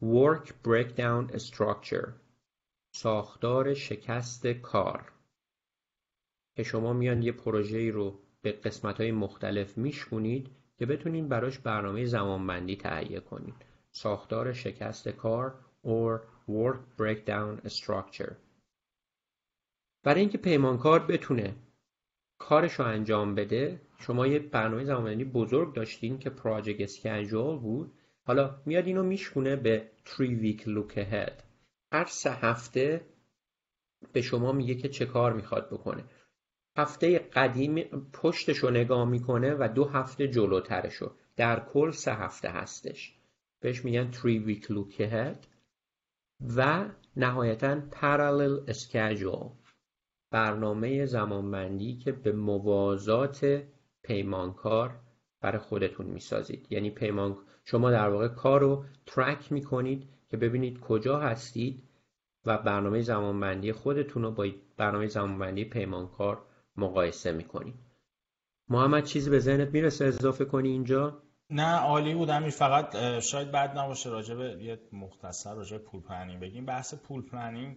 Work 0.03 0.47
Breakdown 0.65 1.39
Structure. 1.39 2.26
ساختار 2.99 3.75
شکست 3.75 4.47
کار. 4.47 5.13
که 6.55 6.63
شما 6.63 6.93
میان 6.93 7.23
یه 7.23 7.33
پروژه 7.33 7.91
رو 7.91 8.19
به 8.43 8.53
قسمت 8.53 9.01
های 9.01 9.13
مختلف 9.13 9.79
میشکونید 9.79 10.51
که 10.79 10.87
بتونید 10.87 11.29
براش 11.29 11.59
برنامه 11.59 12.05
زمانبندی 12.05 12.77
تهیه 12.77 13.21
کنید. 13.21 13.55
ساختار 13.91 14.53
شکست 14.53 15.09
کار 15.09 15.55
or 15.85 16.21
work 16.49 16.79
breakdown 17.01 17.69
structure. 17.69 18.33
برای 20.03 20.21
اینکه 20.21 20.39
پیمانکار 20.39 21.07
بتونه 21.07 21.55
کارش 22.39 22.73
رو 22.73 22.85
انجام 22.85 23.35
بده 23.35 23.81
شما 23.99 24.27
یه 24.27 24.39
برنامه 24.39 24.85
زمانبندی 24.85 25.25
بزرگ 25.25 25.75
داشتین 25.75 26.19
که 26.19 26.31
پراجکت 26.31 26.81
اسکیجول 26.81 27.59
بود. 27.59 27.93
حالا 28.23 28.63
میاد 28.67 28.87
اینو 28.87 29.03
میشکونه 29.03 29.57
به 29.57 29.91
3 30.05 30.27
week 30.27 30.61
look 30.61 30.97
ahead. 30.97 31.46
هر 31.97 32.05
سه 32.05 32.31
هفته 32.31 33.07
به 34.13 34.23
شما 34.23 34.53
میگه 34.53 34.75
که 34.75 34.89
چه 34.89 35.07
کار 35.07 35.33
می‌خواد 35.33 35.71
بکنه. 35.71 36.05
هفته 36.79 37.19
قدیم 37.19 37.85
پشتش 38.13 38.59
رو 38.59 38.71
نگاه 38.71 39.05
می‌کنه 39.09 39.55
و 39.55 39.69
دو 39.75 39.85
هفته 39.85 40.29
جلوترشو. 40.29 41.15
در 41.37 41.61
کل 41.61 41.91
سه 41.91 42.15
هفته 42.15 42.49
هستش. 42.49 43.19
بهش 43.61 43.85
میگن 43.85 44.11
3 44.11 44.45
week 44.47 44.65
look 44.65 45.01
ahead 45.01 45.47
و 46.57 46.91
نهایتا 47.17 47.81
parallel 47.91 48.73
schedule. 48.73 49.51
برنامه 50.31 51.07
زمانبندی 51.07 51.97
که 51.97 52.13
به 52.13 52.33
موازات 52.33 53.63
پیمانکار 54.03 55.01
برای 55.41 55.59
خودتون 55.59 56.07
می‌سازید. 56.07 56.67
یعنی 56.71 56.91
پیمان 56.91 57.37
شما 57.65 57.91
در 57.91 58.09
واقع 58.09 58.29
کار 58.29 58.61
رو 58.61 58.85
ترک 59.07 59.53
می‌کنید 59.53 60.09
که 60.29 60.37
ببینید 60.37 60.81
کجا 60.81 61.19
هستید 61.19 61.86
و 62.47 62.59
برنامه 62.59 63.03
زمانبندی 63.03 63.73
خودتون 63.73 64.23
رو 64.23 64.31
با 64.31 64.47
برنامه 64.77 65.07
زمانبندی 65.07 65.65
پیمانکار 65.65 66.43
مقایسه 66.77 67.33
می‌کنید. 67.33 67.75
محمد 68.69 69.05
چیزی 69.05 69.31
به 69.31 69.39
ذهنت 69.39 69.69
می‌رسه 69.69 70.05
اضافه 70.05 70.45
کنی 70.45 70.69
اینجا؟ 70.69 71.23
نه 71.51 71.77
عالی 71.77 72.15
بود 72.15 72.31
امیر. 72.31 72.51
فقط 72.51 73.21
شاید 73.21 73.53
بد 73.53 73.79
نباشه 73.79 74.11
راجع 74.11 74.35
به 74.35 74.65
یه 74.65 74.81
مختصر 74.93 75.55
راجع 75.55 75.79
به 75.79 75.85
pull 75.85 76.01
planning 76.01 76.41
بگیم. 76.41 76.67
بحث 76.67 76.95
pull 76.95 77.23
planning 77.23 77.77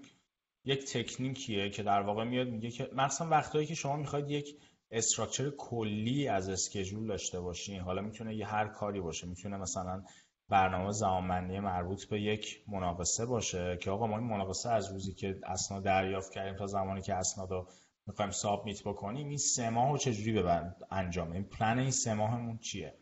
یک 0.66 0.92
تکنیکیه 0.92 1.70
که 1.70 1.84
در 1.84 2.02
واقع 2.02 2.24
میاد 2.24 2.48
میگه 2.48 2.72
که 2.72 2.90
مثلا 2.96 3.30
وقتایی 3.30 3.66
که 3.66 3.76
شما 3.76 3.98
می‌خواید 3.98 4.30
یک 4.30 4.56
structure 4.92 5.50
کلی 5.50 6.28
از 6.28 6.50
schedule 6.50 7.08
داشته 7.08 7.40
باشین. 7.40 7.80
حالا 7.80 8.02
می‌تونه 8.02 8.36
یه 8.36 8.48
هر 8.48 8.68
کاری 8.68 9.02
باشه. 9.02 9.28
می‌تونه 9.28 9.58
مثلا 9.58 10.04
برنامه 10.50 10.92
زمانبندی 10.92 11.60
مربوط 11.60 12.06
به 12.06 12.22
یک 12.22 12.64
مناقصه 12.68 13.26
باشه 13.26 13.78
که 13.82 13.92
آقا 13.92 14.08
ما 14.08 14.18
این 14.18 14.28
مناقصه 14.28 14.70
از 14.70 14.92
روزی 14.92 15.14
که 15.14 15.40
اسناد 15.46 15.84
دریافت 15.84 16.32
کردیم 16.32 16.56
تا 16.56 16.68
زمانی 16.68 17.02
که 17.02 17.14
اسناد 17.14 17.52
رو 17.52 17.68
می‌خوایم 18.08 18.32
submit 18.32 18.84
بکنیم 18.84 19.28
این 19.28 19.38
سه 19.38 19.70
ماه 19.70 19.92
رو 19.92 19.98
چجوری 19.98 20.32
به 20.32 20.76
انجام 20.92 21.32
این 21.32 21.44
پلن 21.44 21.80
این 21.80 21.92
سه 21.92 22.14
ماهمون 22.14 22.58
چیه؟ 22.58 22.94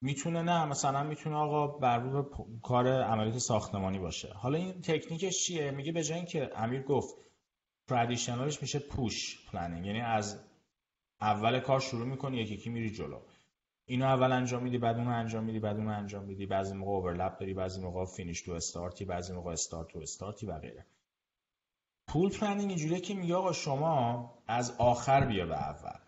می‌تونه 0.00 0.42
نه 0.42 0.64
مثلا 0.64 1.02
می‌تونه 1.02 1.36
آقا 1.36 1.66
بر 1.66 1.98
روی 1.98 2.24
کار 2.62 3.02
عملیات 3.02 3.38
ساختمانی 3.38 3.98
باشه. 3.98 4.32
حالا 4.34 4.58
این 4.58 4.80
تکنیکش 4.80 5.46
چیه؟ 5.46 5.70
میگه 5.70 5.92
به 5.92 6.02
جای 6.02 6.16
اینکه 6.16 6.50
امیر 6.56 6.82
گفت 6.82 7.14
traditional 7.88 8.51
ش 8.51 8.62
میشه 8.62 8.78
push 8.78 9.46
planning 9.52 9.86
یعنی 9.86 10.00
از 10.00 10.44
اول 11.20 11.60
کار 11.60 11.80
شروع 11.80 12.06
می‌کنی 12.06 12.36
یکی 12.36 12.54
یکی 12.54 12.70
میری 12.70 12.90
جلو. 12.90 13.18
اینو 13.86 14.04
اول 14.04 14.32
انجام 14.32 14.62
میدی 14.62 14.78
بعد 14.78 14.96
اونو 14.96 15.10
انجام 15.10 15.44
میدی 15.44 15.60
بعد 15.60 15.76
اونو 15.76 15.90
انجام 15.90 16.24
میدی. 16.24 16.46
بعضی 16.46 16.74
موقع 16.74 16.90
overlap 16.92 17.38
داری 17.38 17.54
بعضی 17.54 17.80
موقع 17.80 18.04
finish 18.04 18.42
to 18.42 18.52
start 18.52 18.95
ی 18.95 19.04
بعضی 19.04 19.32
موقع 19.32 19.52
start 19.52 19.88
to 19.88 19.98
start 19.98 20.38
ی 20.38 20.46
و 20.46 20.58
غیره. 20.58 20.86
پول 22.08 22.30
پلنینگ 22.30 22.68
اینجوریه 22.68 23.00
که 23.00 23.14
میگه 23.14 23.34
آقا 23.34 23.52
شما 23.52 24.30
از 24.46 24.74
آخر 24.78 25.26
بیا 25.26 25.46
به 25.46 25.56
اول. 25.56 25.98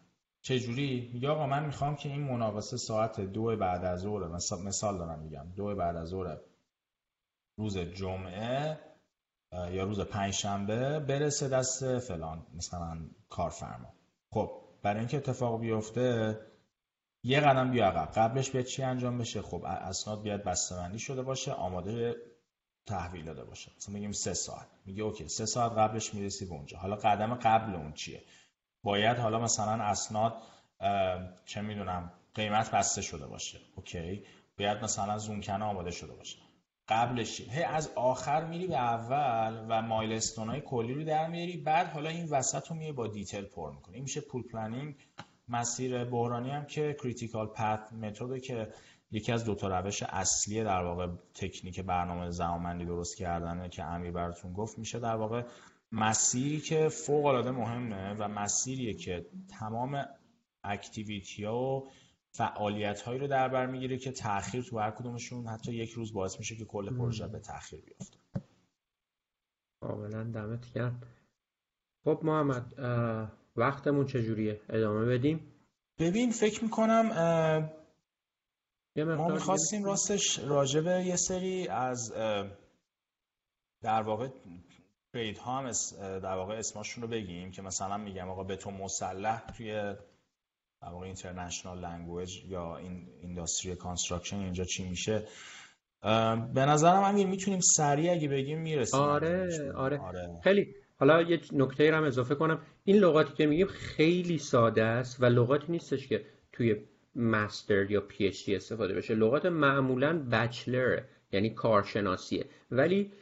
چجوری؟ 0.42 1.10
میگه 1.14 1.28
آقا 1.28 1.46
من 1.46 1.66
می‌خوام 1.66 1.96
که 1.96 2.08
این 2.08 2.20
مناقصه 2.20 2.76
ساعت 2.76 3.20
دو 3.20 3.56
بعد 3.56 3.84
از 3.84 4.00
ظهر 4.00 4.28
مثال 4.64 4.98
دارم 4.98 5.18
میگم. 5.18 5.52
دو 5.56 5.74
بعد 5.74 5.96
از 5.96 6.08
ظهر 6.08 6.36
روز 7.58 7.78
جمعه 7.78 8.80
یا 9.52 9.84
روز 9.84 10.00
پنجشنبه 10.00 11.00
برسه 11.00 11.48
دست 11.48 11.98
فلان 11.98 12.46
مثلا 12.54 12.98
کارفرما. 13.28 13.92
خب 14.30 14.50
برای 14.82 14.98
اینکه 14.98 15.16
اتفاق 15.16 15.60
بیفته 15.60 16.38
یه 17.26 17.40
قدم 17.40 17.70
بیا 17.70 17.86
عقب. 17.86 18.12
قبلش 18.12 18.50
بیاد 18.50 18.64
چی 18.64 18.82
انجام 18.82 19.18
بشه؟ 19.18 19.42
خب 19.42 19.64
اسناد 19.64 20.22
بیاد 20.22 20.44
بسته‌بندی 20.44 20.98
شده 20.98 21.22
باشه 21.22 21.52
آماده 21.52 22.14
تحویل 22.86 23.24
داده 23.24 23.44
باشه. 23.44 23.72
مثلا 23.76 23.94
میگیم 23.94 24.12
سه 24.12 24.34
ساعت. 24.34 24.66
میگه 24.84 25.02
okay 25.02 25.28
سه 25.28 25.46
ساعت 25.46 25.72
قبلش 25.72 26.14
می‌رسی 26.14 26.46
به 26.46 26.52
اونجا. 26.52 26.78
حالا 26.78 26.96
قدم 26.96 27.34
قبل 27.34 27.74
اون 27.74 27.92
چیه؟ 27.92 28.22
باید 28.82 29.18
حالا 29.18 29.38
مثلا 29.38 29.84
اسناد 29.84 30.42
چه 31.46 31.60
می‌دونم 31.60 32.12
قیمت 32.34 32.70
بسته 32.70 33.02
شده 33.02 33.26
باشه. 33.26 33.58
okay. 33.76 34.24
باید 34.58 34.84
مثلا 34.84 35.18
زونکنه 35.18 35.64
آماده 35.64 35.90
شده 35.90 36.14
باشه. 36.14 36.38
قبلش 36.88 37.40
هی 37.40 37.62
از 37.62 37.90
آخر 37.94 38.44
میری 38.44 38.66
به 38.66 38.76
اول 38.76 39.66
و 39.68 39.82
milestone 39.82 40.48
های 40.48 40.60
کلی 40.60 40.94
رو 40.94 41.04
در 41.04 41.28
میاری. 41.28 41.56
بعد 41.56 41.86
حالا 41.86 42.10
این 42.10 42.28
وسط 42.30 42.68
رو 42.68 42.76
میای 42.76 42.92
با 42.92 43.06
detail 43.06 43.44
پر 43.44 43.72
می‌کنی. 43.72 43.94
این 43.94 44.02
میشه 44.02 44.20
pull 44.20 44.42
planning 44.42 44.94
مسیر 45.48 46.04
بحرانی 46.04 46.50
هم 46.50 46.64
که 46.64 46.96
critical 47.02 47.46
path 47.46 47.92
method 47.92 48.38
که 48.38 48.72
یکی 49.10 49.32
از 49.32 49.44
دو 49.44 49.54
تا 49.54 49.78
روش 49.78 50.02
اصلی 50.02 50.64
در 50.64 50.84
واقع 50.84 51.06
تکنیک 51.34 51.80
برنامه 51.80 52.30
زمانبندی 52.30 52.84
درست 52.84 53.16
کردنه 53.16 53.68
که 53.68 53.84
امیر 53.84 54.10
براتون 54.10 54.52
گفت 54.52 54.78
میشه 54.78 54.98
در 54.98 55.16
واقع 55.16 55.42
مسیری 55.92 56.60
که 56.60 56.88
فوق 56.88 57.24
العاده 57.24 57.50
مهمه 57.50 58.14
و 58.14 58.28
مسیریه 58.28 58.94
که 58.94 59.26
تمام 59.58 60.04
اکتیویتی 60.64 61.44
ها 61.44 61.56
و 61.56 61.90
فعالیت 62.30 63.00
هایی 63.00 63.18
رو 63.18 63.26
در 63.26 63.48
بر 63.48 63.66
می‌گیره 63.66 63.98
که 63.98 64.12
تاخیر 64.12 64.62
تو 64.62 64.78
هر 64.78 64.90
کدومشون 64.90 65.46
حتی 65.46 65.72
یک 65.72 65.90
روز 65.90 66.12
باعث 66.12 66.38
میشه 66.38 66.56
که 66.56 66.64
کل 66.64 66.96
پروژه 66.96 67.28
به 67.28 67.38
تاخیر 67.38 67.80
بیفته. 67.80 68.18
کاملا 69.80 70.24
دمت 70.24 70.72
گرم. 70.72 71.00
خب 72.04 72.20
محمد 72.22 72.74
وقتمون 73.56 74.06
چجوریه؟ 74.06 74.60
ادامه 74.70 75.04
بدیم. 75.04 75.52
ببین 75.98 76.30
فکر 76.30 76.64
می‌کنم 76.64 77.08
ما 78.96 79.28
می‌خواستیم 79.28 79.84
راستش 79.84 80.38
راجبه 80.38 81.04
یه 81.06 81.16
سری 81.16 81.68
از 81.68 82.12
در 83.82 84.02
واقع 84.02 84.28
trade 85.12 85.38
ها 85.38 85.58
هم 85.58 85.70
در 85.98 86.36
واقع 86.36 86.54
اسماشون 86.54 87.02
رو 87.02 87.08
بگیم 87.08 87.50
که 87.50 87.62
مثلا 87.62 87.96
میگم 87.96 88.30
آقا 88.30 88.44
به 88.44 88.56
تو 88.56 88.70
مصالح 88.70 89.46
توی 89.56 89.72
در 90.82 90.88
واقع 90.88 91.06
international 91.06 91.80
language 91.80 92.44
یا 92.44 92.76
این 92.76 93.08
industry 93.22 93.74
construction 93.74 94.36
اینجا 94.36 94.64
چی 94.64 94.88
میشه. 94.88 95.28
به 96.54 96.66
نظرم 96.66 97.02
امیر 97.02 97.26
می‌تونیم 97.26 97.60
سریع 97.60 98.12
اگه 98.12 98.28
بگیم 98.28 98.58
می‌رسیم. 98.58 99.00
آره،, 99.00 99.72
آره. 99.76 99.98
آره. 99.98 100.40
خیلی 100.44 100.74
حالا 100.98 101.22
یه 101.22 101.40
نکته 101.52 101.90
رو 101.90 101.96
هم 101.96 102.04
اضافه 102.04 102.34
کنم. 102.34 102.60
این 102.84 102.96
لغاتی 102.96 103.34
که 103.34 103.46
میگیم 103.46 103.66
خیلی 103.66 104.38
ساده 104.38 104.82
است 104.82 105.22
و 105.22 105.26
لغاتی 105.26 105.72
نیستش 105.72 106.08
که 106.08 106.24
توی 106.52 106.76
master 107.16 107.90
یا 107.90 108.00
PhD 108.00 108.56
استفاده 108.56 108.94
بشه. 108.94 109.14
لغات 109.14 109.46
معمولا 109.46 110.26
bachelor 110.32 111.00
یعنی 111.32 111.50
کارشناسیه. 111.50 112.44
ولی 112.70 113.12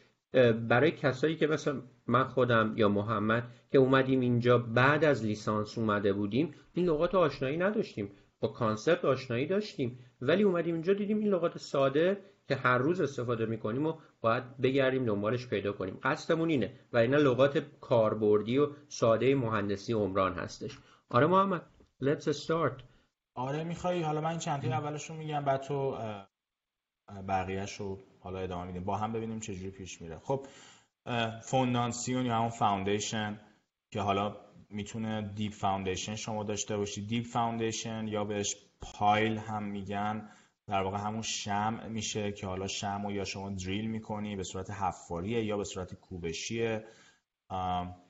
برای 0.69 0.91
کسایی 0.91 1.37
که 1.37 1.47
مثلا 1.47 1.83
من 2.07 2.25
خودم 2.25 2.73
یا 2.77 2.89
محمد 2.89 3.45
که 3.73 3.79
اومدیم 3.79 4.21
اینجا 4.21 4.59
بعد 4.59 5.05
از 5.05 5.25
لیسانس 5.25 5.79
اومده 5.79 6.13
بودیم 6.13 6.55
این 6.73 6.87
لغات 6.87 7.15
آشنایی 7.15 7.57
نداشتیم. 7.57 8.11
با 8.41 8.49
concept 8.49 9.05
آشنایی 9.05 9.47
داشتیم. 9.47 9.99
ولی 10.21 10.43
اومدیم 10.43 10.75
اینجا 10.75 10.93
دیدیم 10.93 11.19
این 11.19 11.29
لغات 11.29 11.59
ساده 11.59 12.17
که 12.49 12.55
هر 12.55 12.79
روز 12.79 13.01
استفاده 13.01 13.47
می‌کنیم 13.47 13.87
و 13.87 13.95
باید 14.25 14.57
بگردیم 14.57 15.05
دنبالش 15.05 15.47
پیدا 15.47 15.73
کنیم. 15.73 15.99
قصدمون 16.03 16.49
اینه 16.51 16.73
و 16.93 16.97
اینا 16.97 17.17
لغات 17.17 17.59
کاربردی 17.81 18.59
و 18.59 18.69
ساده 18.89 19.35
مهندسی 19.35 19.93
عمران 19.93 20.35
هستش. 20.35 20.79
آره 21.09 21.27
محمد 21.27 21.63
let's 22.03 22.23
start. 22.23 22.83
آره 23.35 23.65
می‌خوای؟ 23.65 24.03
حالا 24.03 24.21
من 24.21 24.39
چند 24.39 24.63
تا 24.63 24.69
اولش 24.69 25.11
رو 25.11 25.17
میگم 25.17 25.45
بعد 25.45 25.63
تو 25.63 25.99
بقیهش 27.29 27.73
رو 27.73 27.99
حالا 28.21 28.39
ادامه 28.39 28.67
میدیم. 28.67 28.85
با 28.85 28.97
هم 28.97 29.13
ببینیم 29.13 29.41
چجوری 29.41 29.71
پیش 29.71 30.03
میره. 30.03 30.19
خب 30.19 30.47
فوندانسیون 31.43 32.27
یا 32.27 32.37
همون 32.37 32.49
foundation 32.49 33.41
که 33.91 34.01
حالا 34.01 34.37
می‌تونه 34.71 35.33
deep 35.35 35.53
foundation 35.53 36.15
شما 36.15 36.45
داشته 36.45 36.77
باشید 36.77 37.09
deep 37.09 37.25
foundation 37.25 38.09
یا 38.09 38.25
بهش 38.25 38.57
pile 38.81 39.39
هم 39.39 39.63
میگن. 39.63 40.29
در 40.67 40.83
واقع 40.83 40.99
همون 40.99 41.23
شمع 41.23 41.81
میشه 41.89 42.33
که 42.33 42.47
حالا 42.47 42.67
شمع 42.67 43.07
رو 43.07 43.13
یا 43.13 43.25
شما 43.25 43.51
دریل 43.51 43.91
می‌کنی 43.91 44.37
به 44.37 44.43
صورت 44.43 44.71
حفاریه 44.71 45.45
یا 45.45 45.57
به 45.57 45.65
صورت 45.65 45.95
کوبشیه. 45.95 46.85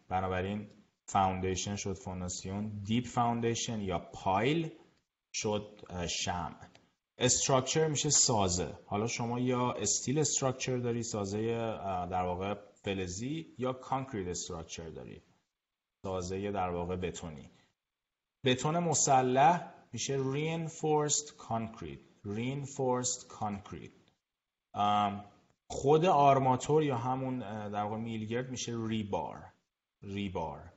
بنابراین 0.08 0.70
foundation 1.06 1.76
شد 1.76 1.92
فونداسیون 1.92 2.82
deep 2.84 3.06
foundation 3.06 3.80
یا 3.80 3.98
pile 3.98 4.70
شد 5.32 5.80
شمع 6.08 6.56
structure 7.18 7.88
میشه 7.88 8.10
سازه. 8.10 8.78
حالا 8.86 9.06
شما 9.06 9.40
یا 9.40 9.72
steel 9.72 10.18
structure 10.18 10.76
داری 10.76 11.02
سازه 11.02 11.46
در 12.10 12.22
واقع 12.22 12.54
فلزی 12.82 13.54
یا 13.58 13.72
concrete 13.72 14.28
structure 14.28 14.88
داری 14.88 15.22
سازه 16.02 16.50
در 16.50 16.68
واقع 16.68 16.96
بتونی. 16.96 17.50
بتون 18.44 18.78
مسلح 18.78 19.74
میشه 19.92 20.18
reinforced 20.18 21.28
concrete. 21.28 22.13
Reinforced 22.26 23.28
concrete. 23.28 24.04
خود 25.66 26.04
آرماتور 26.04 26.82
یا 26.82 26.96
همون 26.96 27.38
در 27.70 27.82
واقع 27.82 27.96
میلگرد 27.96 28.50
میشه 28.50 28.72
ریبار. 28.86 29.52
ریبار. 30.02 30.72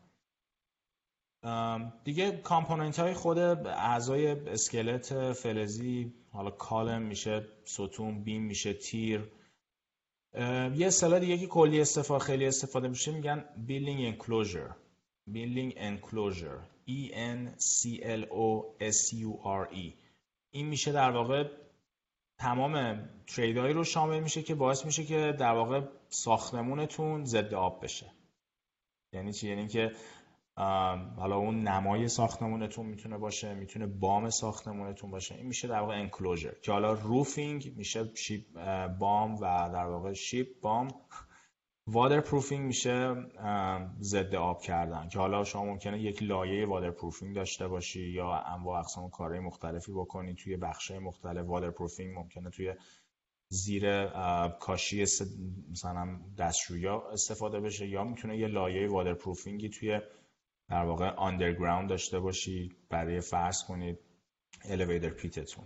دیگه 2.04 2.32
کامپوننت 2.32 3.00
های 3.00 3.14
خود 3.14 3.38
اعضای 3.38 4.28
اسکلت 4.28 5.34
فلزی 5.34 6.14
حالا 6.32 6.52
کالم 6.52 7.02
میشه 7.02 7.48
ستون 7.66 8.24
بیم 8.24 8.43
میشه 8.43 8.74
تیر. 8.74 9.32
یه 10.76 10.88
اصطلاح 10.88 11.20
دیگه 11.20 11.38
که 11.38 11.48
کلی 11.48 11.82
استفاده 11.82 12.24
خیلی 12.24 12.45
استفاده 12.45 12.88
میشه 12.88 13.12
میگن 13.12 13.45
building 13.68 14.14
enclosure. 14.14 14.74
Building 15.34 15.72
enclosure. 15.78 16.62
E 16.88 17.12
N 17.14 17.39
C 17.60 18.02
L 18.02 18.24
O 18.32 18.50
S 18.80 19.14
U 19.14 19.32
R 19.43 19.74
E. 19.76 20.07
این 20.58 20.68
میشه 20.68 20.91
در 20.91 21.12
واقع 21.12 21.43
تمام 22.39 22.99
تریدهایی 23.28 23.74
رو 23.74 23.84
شامل 23.84 24.20
میشه 24.20 24.43
که 24.43 24.55
باعث 24.55 24.86
میشه 24.86 25.03
که 25.03 25.36
در 25.39 25.51
واقع 25.51 25.82
ساختمونتون 26.10 27.26
ضد 27.26 27.53
آب 27.53 27.84
بشه. 27.84 28.12
یعنی 29.14 29.34
چی؟ 29.34 29.49
یعنی 29.49 29.68
که 29.68 29.91
حالا 31.18 31.36
اون 31.38 31.64
نمای 31.64 32.08
ساختمونتون 32.08 32.86
می‌تونه 32.86 33.18
باشه 33.18 33.53
می‌تونه 33.53 33.88
بام 33.88 34.30
ساختمونتون 34.30 35.12
باشه. 35.12 35.36
این 35.36 35.45
میشه 35.45 35.68
در 35.68 35.80
واقع 35.80 35.93
انکلوژر 35.93 36.53
که 36.62 36.72
حالا 36.72 36.93
روفینگ 36.93 37.74
میشه 37.76 38.12
شیپ 38.16 38.45
بام 38.99 39.36
و 39.36 39.70
در 39.74 39.86
واقع 39.86 40.14
شیپ 40.14 40.47
بام. 40.62 40.88
waterproofing 41.88 42.66
میشه 42.66 43.16
ضد 44.00 44.36
آب 44.36 44.62
کردن 44.62 45.10
که 45.10 45.20
حالا 45.20 45.44
شما 45.44 45.66
ممکنه 45.66 46.02
یک 46.02 46.24
لایه 46.24 46.66
waterproofing 46.66 47.36
داشته 47.36 47.68
باشی 47.68 48.10
یا 48.10 48.34
انواع 48.34 48.80
اقسام 48.80 49.10
کارهای 49.10 49.40
مختلفی 49.40 49.92
بکنی 49.92 50.36
توی 50.36 50.58
بخشای 50.58 51.00
مختلف. 51.00 51.46
waterproofing 51.45 52.18
ممکنه 52.18 52.50
توی 52.50 52.74
زیر 53.50 54.08
کاشی 54.50 55.06
مثلا 55.72 56.20
دستشویا 56.38 57.10
استفاده 57.12 57.60
بشه 57.60 57.88
یا 57.88 58.04
می‌تونه 58.04 58.38
یه 58.38 58.48
لایه 58.48 58.88
waterproofing 58.88 59.14
ی 59.14 59.70
توی 59.70 60.00
در 60.70 60.84
واقع 60.84 61.10
underground 61.10 61.89
داشته 61.90 62.20
باشی 62.20 62.76
برای 62.90 63.22
فرض 63.22 63.64
کنید 63.64 64.00
elevator 64.66 65.10
pit 65.10 65.38
تون 65.38 65.66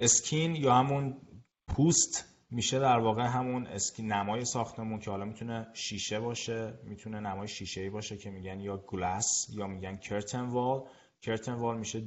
skin 0.00 0.56
یا 0.56 0.74
همون 0.74 1.20
پوست 1.68 2.31
میشه 2.52 2.78
در 2.78 2.98
واقع 2.98 3.22
همون 3.22 3.66
skin 3.66 4.12
نمای 4.12 4.44
ساختمون 4.44 4.98
که 4.98 5.10
حالا 5.10 5.24
می‌تونه 5.24 5.66
شیشه 5.72 6.20
باشه 6.20 6.78
می‌تونه 6.84 7.20
نمای 7.20 7.48
شیشه 7.48 7.80
ای 7.80 7.90
باشه 7.90 8.16
که 8.16 8.30
میگن 8.30 8.60
یا 8.60 8.76
glass 8.76 9.46
یا 9.50 9.66
میگن 9.66 9.96
curtain 9.96 10.46
wall 10.46 10.88
curtain 11.22 11.52
wall 11.52 11.78
میشه 11.78 12.02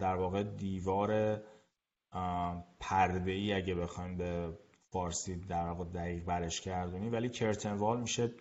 در 0.00 0.14
واقع 0.14 0.42
دیوار 0.42 1.40
پرده 2.80 3.30
ای 3.30 3.52
اگه 3.52 3.74
بخوایم 3.74 4.16
به 4.16 4.58
فارسی 4.90 5.36
در 5.36 5.68
واقع 5.68 5.84
دقیق 5.84 6.24
برش 6.24 6.60
گردونی 6.60 7.08
ولی 7.08 7.28
curtain 7.28 7.72
wall 7.72 8.00
میشه 8.00 8.34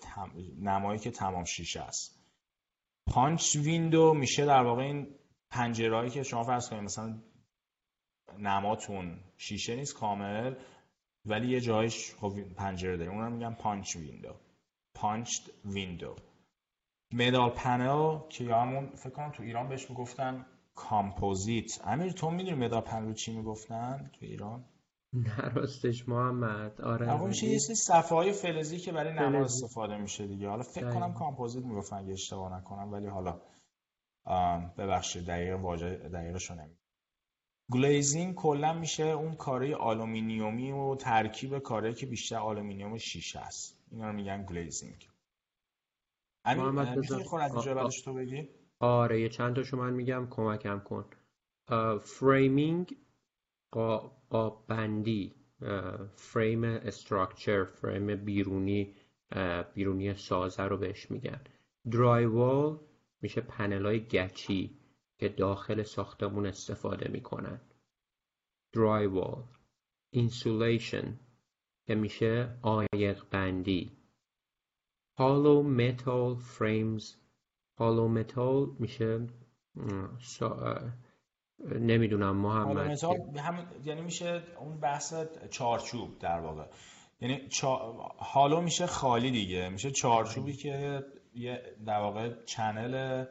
نمایی 0.62 1.00
که 1.00 1.12
تمام 1.12 1.44
شیشه 1.44 1.82
است. 1.82 2.20
punch 3.08 3.56
window 3.56 4.14
میشه 4.14 4.46
در 4.46 4.64
واقع 4.64 4.82
این 4.82 5.16
پنجرهایی 5.50 6.10
که 6.10 6.24
شما 6.24 6.44
فرض 6.44 6.70
کنید 6.70 6.84
مثلا 6.84 7.22
نماتون 8.38 9.20
شیشه 9.38 9.76
نیست 9.76 9.96
کامل. 9.96 10.56
ولی 11.26 11.48
یه 11.48 11.60
جایش 11.62 12.16
خب 12.16 12.54
پنجره 12.56 12.98
داره 12.98 13.12
اون 13.12 13.22
رو 13.22 13.30
میگن 13.30 13.54
punch 13.54 13.96
window. 13.96 14.36
punch 14.94 15.40
window. 15.66 16.16
metal 17.14 17.50
panel 17.50 18.20
که 18.30 18.44
یا 18.44 18.62
همون 18.62 18.90
فکر 18.96 19.10
کنم 19.10 19.32
تو 19.32 19.44
ایران 19.44 19.70
بهش 19.70 19.90
می‌گفتن 19.90 20.46
کامپوزیت. 20.76 21.88
امیر 21.88 22.12
تو 22.12 22.30
می‌دونی 22.32 22.66
metal 22.66 22.82
panel 22.82 23.06
رو 23.06 23.14
چی 23.14 23.38
می‌گفتن 23.38 24.12
تو 24.14 24.26
ایران؟ 24.26 24.66
نه 25.14 25.50
راستش 25.54 26.10
محمد. 26.10 26.82
آره 26.82 27.28
میشه 27.28 27.48
یه 27.48 27.58
سری 27.58 27.76
صفحه 27.76 28.18
های 28.18 28.32
فلزی 28.32 28.78
که 28.78 28.92
برای 28.92 29.14
نما 29.14 29.44
استفاده 29.44 29.98
میشه 29.98 30.28
دیگه. 30.28 30.50
حالا 30.50 30.64
فکر 30.64 30.94
کنم 30.94 31.14
کامپوزیت 31.14 31.66
می‌گفتن 31.66 31.96
اگه 31.96 32.12
اشتباه 32.12 32.58
نکنم. 32.58 32.92
ولی 32.92 33.08
حالا 33.08 33.42
ببخشید 34.78 35.26
دقیق 35.26 35.60
واژه 35.60 35.96
دقیقشو 35.96 36.54
نمی‌دونم 36.54 36.79
glazing 37.72 38.36
کلا 38.36 38.74
میشه 38.74 39.04
اون 39.04 39.36
کارای 39.36 39.76
آلومینیومی 39.76 40.72
و 40.72 40.96
ترکیب 40.96 41.60
کاره 41.60 41.94
که 41.94 42.06
بیشتر 42.06 42.36
آلومینیوم 42.36 42.98
شیشه 42.98 43.40
است. 43.40 43.80
اینا 43.92 44.08
رو 44.10 44.16
میگن 44.16 44.46
glazing 44.46 45.10
از 46.46 46.58
اینجا 47.56 47.74
بعدش 47.74 48.02
تو 48.02 48.14
بگی. 48.14 48.50
آره 48.80 49.22
یه 49.22 49.30
چند 49.30 49.56
تاشو 49.56 49.78
من 49.78 49.94
میگم 49.94 50.28
کمکم 50.30 50.80
کن. 50.80 51.06
framing 52.00 52.98
قاب 53.72 54.64
بندی 54.68 55.36
frame 56.16 56.64
structure 56.64 57.64
frame 57.64 58.16
بیرونی 58.16 58.96
بیرونی 59.74 60.14
سازه 60.14 60.64
رو 60.64 60.78
بهش 60.78 61.12
میگن. 61.12 61.42
drywall 61.92 62.80
میشه 63.22 63.42
پنل 63.42 63.86
های 63.86 64.00
گچی. 64.00 64.79
که 65.20 65.30
داخل 65.30 65.84
ساختمون 65.84 66.46
استفاده 66.46 67.12
می‌کنن. 67.12 67.62
wall 68.76 69.44
insulation 70.10 71.20
که 71.88 71.96
میشه 71.96 72.58
عایق 72.62 73.24
بندی. 73.32 73.92
hollow 75.18 75.64
metal 75.64 76.36
frames 76.36 77.16
hollow 77.78 78.08
metal 78.08 78.70
میشه 78.80 79.28
نمی‌دونم 81.60 82.36
محمد. 82.36 83.04
هم... 83.38 83.72
یعنی 83.86 84.02
میشه 84.02 84.44
اون 84.60 84.80
بحث 84.80 85.14
چارچوب 85.50 86.20
در 86.20 86.40
واقع. 86.40 86.66
یعنی 87.22 87.48
چا... 87.48 87.76
hollow 88.20 88.62
میشه 88.62 88.86
خالی 88.88 89.32
دیگه. 89.32 89.70
میشه 89.70 89.92
چارچوبی 89.92 90.54
که 90.54 91.04
یه 91.34 91.76
در 91.86 92.00
واقع 92.00 92.44
channel 92.46 93.26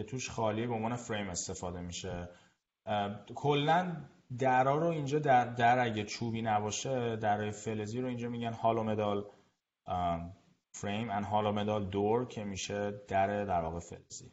که 0.00 0.06
توش 0.06 0.30
خالی 0.30 0.66
به 0.66 0.74
عنوان 0.74 0.96
فریم 0.96 1.28
استفاده 1.28 1.80
میشه. 1.80 2.28
کلا 3.34 3.96
درا 4.38 4.78
رو 4.78 4.86
اینجا 4.86 5.18
در, 5.18 5.44
در 5.44 5.78
اگه 5.78 6.04
چوبی 6.04 6.42
نباشه 6.42 7.16
در 7.16 7.50
فلزی 7.50 8.00
رو 8.00 8.08
اینجا 8.08 8.28
میگن 8.28 8.52
hollow 8.52 8.82
metal 8.82 9.24
frame 10.70 11.10
and 11.10 11.24
hollow 11.24 11.52
metal 11.52 11.84
door 11.84 12.26
که 12.28 12.44
میشه 12.44 12.92
در 13.08 13.44
در 13.44 13.60
واقع 13.60 13.78
فلزی. 13.78 14.32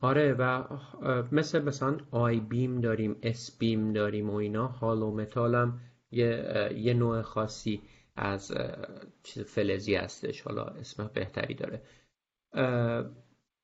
آره 0.00 0.32
و 0.32 0.64
مثل 1.32 1.62
مثلا 1.62 1.98
I-beam 2.10 2.80
داریم 2.80 3.16
S-beam 3.22 3.92
داریم 3.92 4.30
و 4.30 4.34
اینا 4.34 4.66
hollow 4.66 5.10
metal 5.10 5.54
هم 5.54 5.80
یه, 6.10 6.70
یه 6.76 6.94
نوع 6.94 7.22
خاصی 7.22 7.82
از 8.16 8.52
چیز 9.22 9.42
فلزی 9.42 9.94
هستش 9.94 10.40
حالا 10.40 10.64
اسم 10.64 11.10
بهتری 11.14 11.54
داره. 11.54 11.82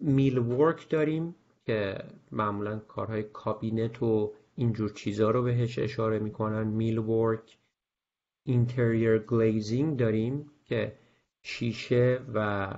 millwork 0.00 0.88
داریم 0.88 1.34
که 1.66 1.98
معمولا 2.32 2.78
کارهای 2.78 3.22
کابینت 3.22 4.02
و 4.02 4.32
اینجور 4.54 4.90
چیزا 4.90 5.30
رو 5.30 5.42
بهش 5.42 5.78
اشاره 5.78 6.18
می‌کنن. 6.18 6.66
millwork 6.66 7.58
interior 8.44 9.18
glazing 9.18 9.98
داریم 9.98 10.50
که 10.64 10.98
شیشه 11.42 12.20
و 12.34 12.68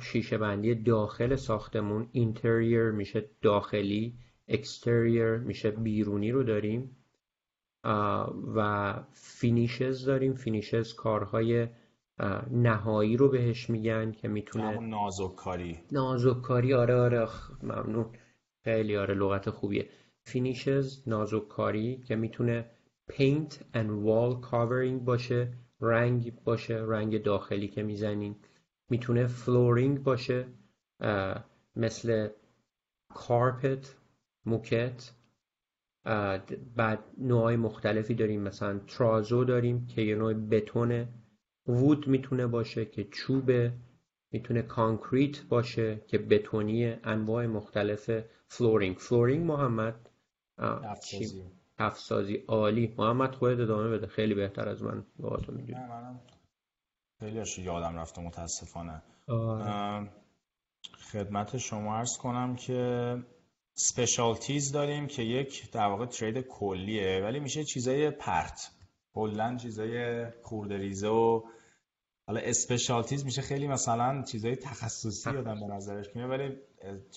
شیشه 0.00 0.38
بندی 0.38 0.74
داخل 0.74 1.36
ساختمون 1.36 2.08
interior 2.12 2.90
میشه 2.90 3.30
داخلی 3.42 4.14
exterior 4.48 5.36
میشه 5.36 5.70
بیرونی 5.70 6.30
رو 6.30 6.42
داریم. 6.42 6.96
و 8.56 8.94
finishes 9.12 10.04
داریم. 10.04 10.34
finishes 10.34 10.94
کارهای 10.94 11.68
نهایی 12.50 13.16
رو 13.16 13.28
بهش 13.28 13.70
میگن 13.70 14.12
که 14.12 14.28
می‌تونه 14.28 14.80
نازک‌کاری 14.80 15.78
نازک‌کاری 15.92 16.74
آره 16.74 16.94
آره 16.94 17.28
ممنون. 17.62 18.06
خیلی 18.64 18.96
آره 18.96 19.14
لغت 19.14 19.50
خوبیه. 19.50 19.88
finishes 20.22 21.08
نازک‌کاری 21.08 21.96
که 21.96 22.16
می‌تونه 22.16 22.70
paint 23.10 23.52
and 23.74 24.04
wall 24.06 24.46
covering 24.50 25.04
باشه 25.04 25.52
رنگ 25.80 26.32
باشه 26.44 26.84
رنگ 26.86 27.22
داخلی 27.22 27.68
که 27.68 27.82
می‌زنین 27.82 28.36
می‌تونه 28.90 29.26
flooring 29.26 30.02
باشه 30.02 30.46
مثل 31.76 32.28
carpet 33.14 33.96
موکت. 34.46 35.12
بعد 36.76 37.04
نوعای 37.18 37.56
مختلفی 37.56 38.14
داریم. 38.14 38.42
مثلا 38.42 38.78
terrazzo 38.78 39.44
داریم 39.44 39.86
که 39.86 40.02
یه 40.02 40.14
نوع 40.14 40.34
بتونه 40.34 41.08
wood 41.68 42.08
می‌تونه 42.08 42.46
باشه 42.46 42.84
که 42.84 43.04
چوبه 43.04 43.72
می‌تونه 44.32 44.62
concrete 44.62 45.42
باشه 45.42 46.00
که 46.06 46.18
بتونی 46.18 46.86
انواع 47.04 47.46
مختلف 47.46 48.10
flooring. 48.48 48.96
flooring 48.96 49.46
محمد 49.46 50.10
کف‌سازی. 51.78 52.36
عالی. 52.48 52.94
محمد 52.98 53.34
خودت 53.34 53.60
ادامه 53.60 53.88
بده. 53.88 54.06
خیلی 54.06 54.34
بهتر 54.34 54.68
از 54.68 54.82
من 54.82 55.04
لغاتو 55.18 55.52
می‌دونی 55.52 55.80
خیلی 57.20 57.42
یادم 57.58 57.96
رفته 57.96 58.22
متاسفانه. 58.22 59.02
آره. 59.28 60.10
خدمت 61.12 61.56
شما 61.56 61.96
عرض 61.96 62.18
کنم 62.18 62.56
که 62.56 63.16
specialties 63.74 64.72
داریم 64.72 65.06
که 65.06 65.22
یک 65.22 65.70
در 65.72 65.86
واقع 65.86 66.06
trade 66.06 66.40
کلیه 66.40 67.20
ولی 67.24 67.40
میشه 67.40 67.64
چیزای 67.64 68.10
پرت. 68.10 68.70
کلا 69.14 69.56
چیزای 69.56 70.26
خورده 70.42 71.08
و 71.08 71.42
حالا 72.28 72.40
specialties 72.40 73.24
میشه 73.24 73.42
خیلی 73.42 73.68
مثلا 73.68 74.22
چیزای 74.22 74.56
تخصصی 74.56 75.30
آدم 75.30 75.60
به 75.60 75.66
نظرش 75.66 76.16
میاد 76.16 76.30
ولی 76.30 76.56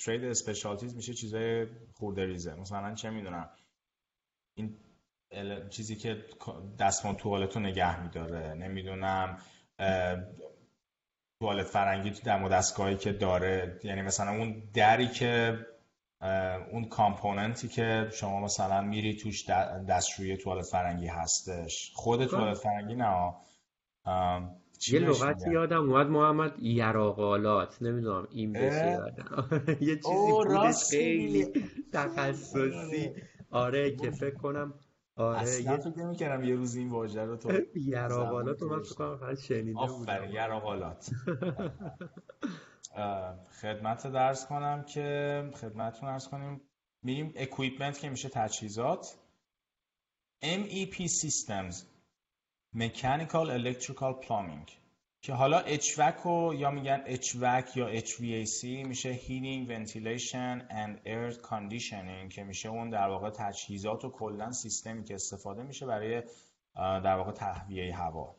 trade 0.05 0.23
specialties 0.23 0.95
میشه 0.95 1.13
چیزای 1.13 1.67
خورده 1.93 2.25
ریزه. 2.25 2.55
مثلا 2.55 2.95
چه 2.95 3.09
می‌دونم؟ 3.09 3.49
این 4.57 4.77
چیزی 5.69 5.95
که 5.95 6.25
دستمان 6.79 7.15
توالت 7.15 7.55
رو 7.55 7.61
نگه 7.61 8.03
میداره. 8.03 8.53
نمی‌دونم 8.53 9.37
توالت 11.41 11.65
فرنگی 11.65 12.11
تو 12.11 12.23
دم 12.23 12.49
دستگاهی 12.49 12.97
که 12.97 13.11
داره. 13.11 13.79
یعنی 13.83 14.01
مثلا 14.01 14.31
اون 14.31 14.63
دری 14.73 15.07
که 15.07 15.59
اون 16.71 16.85
کامپوننتی 16.85 17.67
که 17.67 18.09
شما 18.13 18.39
مثلا 18.39 18.81
میری 18.81 19.15
توش 19.15 19.49
دستشویی 19.89 20.37
توالت 20.37 20.65
فرنگی 20.65 21.07
هستش. 21.07 21.91
خود 21.95 22.25
خب. 22.25 22.31
توالت 22.31 22.57
فرنگی 22.57 22.95
نه 22.95 23.33
یه 24.87 24.99
لغتی 24.99 25.51
یادم 25.51 25.89
اومد 25.89 26.07
محمد 26.07 26.59
یراقالات. 26.59 27.81
نمی‌دونم 27.81 28.27
این 28.31 28.53
بشه 28.53 28.99
یه 29.81 29.95
چیزی 29.95 30.31
بودش 30.31 30.75
خیلی 30.89 31.47
تخصصی. 31.93 33.11
آره 33.51 33.95
که 33.95 34.11
فکر 34.11 34.35
کنم 34.35 34.73
آره 35.15 35.39
اصلا 35.41 35.77
فکر 35.77 35.99
نمی‌کردم 35.99 36.43
یه 36.43 36.55
روز 36.55 36.75
این 36.75 36.89
واژه 36.89 37.25
رو 37.25 37.37
تو 37.37 37.51
یراقالات 37.75 38.63
من 38.63 38.81
فکر 38.81 38.95
کنم 38.95 39.17
فقط 39.17 39.39
شنیده 39.39 39.71
بودم. 39.73 39.93
آفرین 39.93 40.31
یراقالات. 40.31 41.09
خدمت 43.61 44.07
درس 44.07 44.45
کنم 44.47 44.83
که 44.83 45.43
خدمتتون 45.55 46.09
ارز 46.09 46.27
کنیم. 46.27 46.61
میریم 47.03 47.33
اکویپمنت 47.35 47.99
که 47.99 48.09
میشه 48.09 48.29
تجهیزات. 48.29 49.15
MEP 50.43 50.95
Systems. 51.07 51.75
Mechanical 52.75 53.49
Electrical 53.49 54.13
Plumbing 54.25 54.71
که 55.21 55.33
حالا 55.33 55.63
HVAC 55.77 56.25
و 56.25 56.53
یا 56.53 56.71
میگن 56.71 57.15
HVAC 57.15 57.77
یا 57.77 57.99
HVAC 57.99 58.63
میشه 58.63 59.17
Heating, 59.17 59.69
Ventilation 59.69 60.61
and 60.69 61.07
Air 61.07 61.47
Conditioning 61.49 62.33
که 62.33 62.43
میشه 62.43 62.69
اون 62.69 62.89
در 62.89 63.07
واقع 63.07 63.29
تجهیزات 63.29 64.05
و 64.05 64.09
کلا 64.09 64.51
سیستمی 64.51 65.03
که 65.03 65.13
استفاده 65.13 65.63
میشه 65.63 65.85
برای 65.85 66.23
در 66.75 67.15
واقع 67.15 67.31
تهویه 67.31 67.95
هوا. 67.95 68.35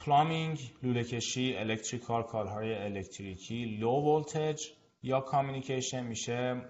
plumbing، 0.00 0.58
لوله 0.82 1.04
کشی، 1.04 1.56
electrical 1.56 2.22
کارهای 2.22 2.74
الکتریکی، 2.74 3.64
low 3.64 3.90
voltage 3.90 4.62
یا 5.02 5.20
communication 5.20 6.04
میشه 6.06 6.62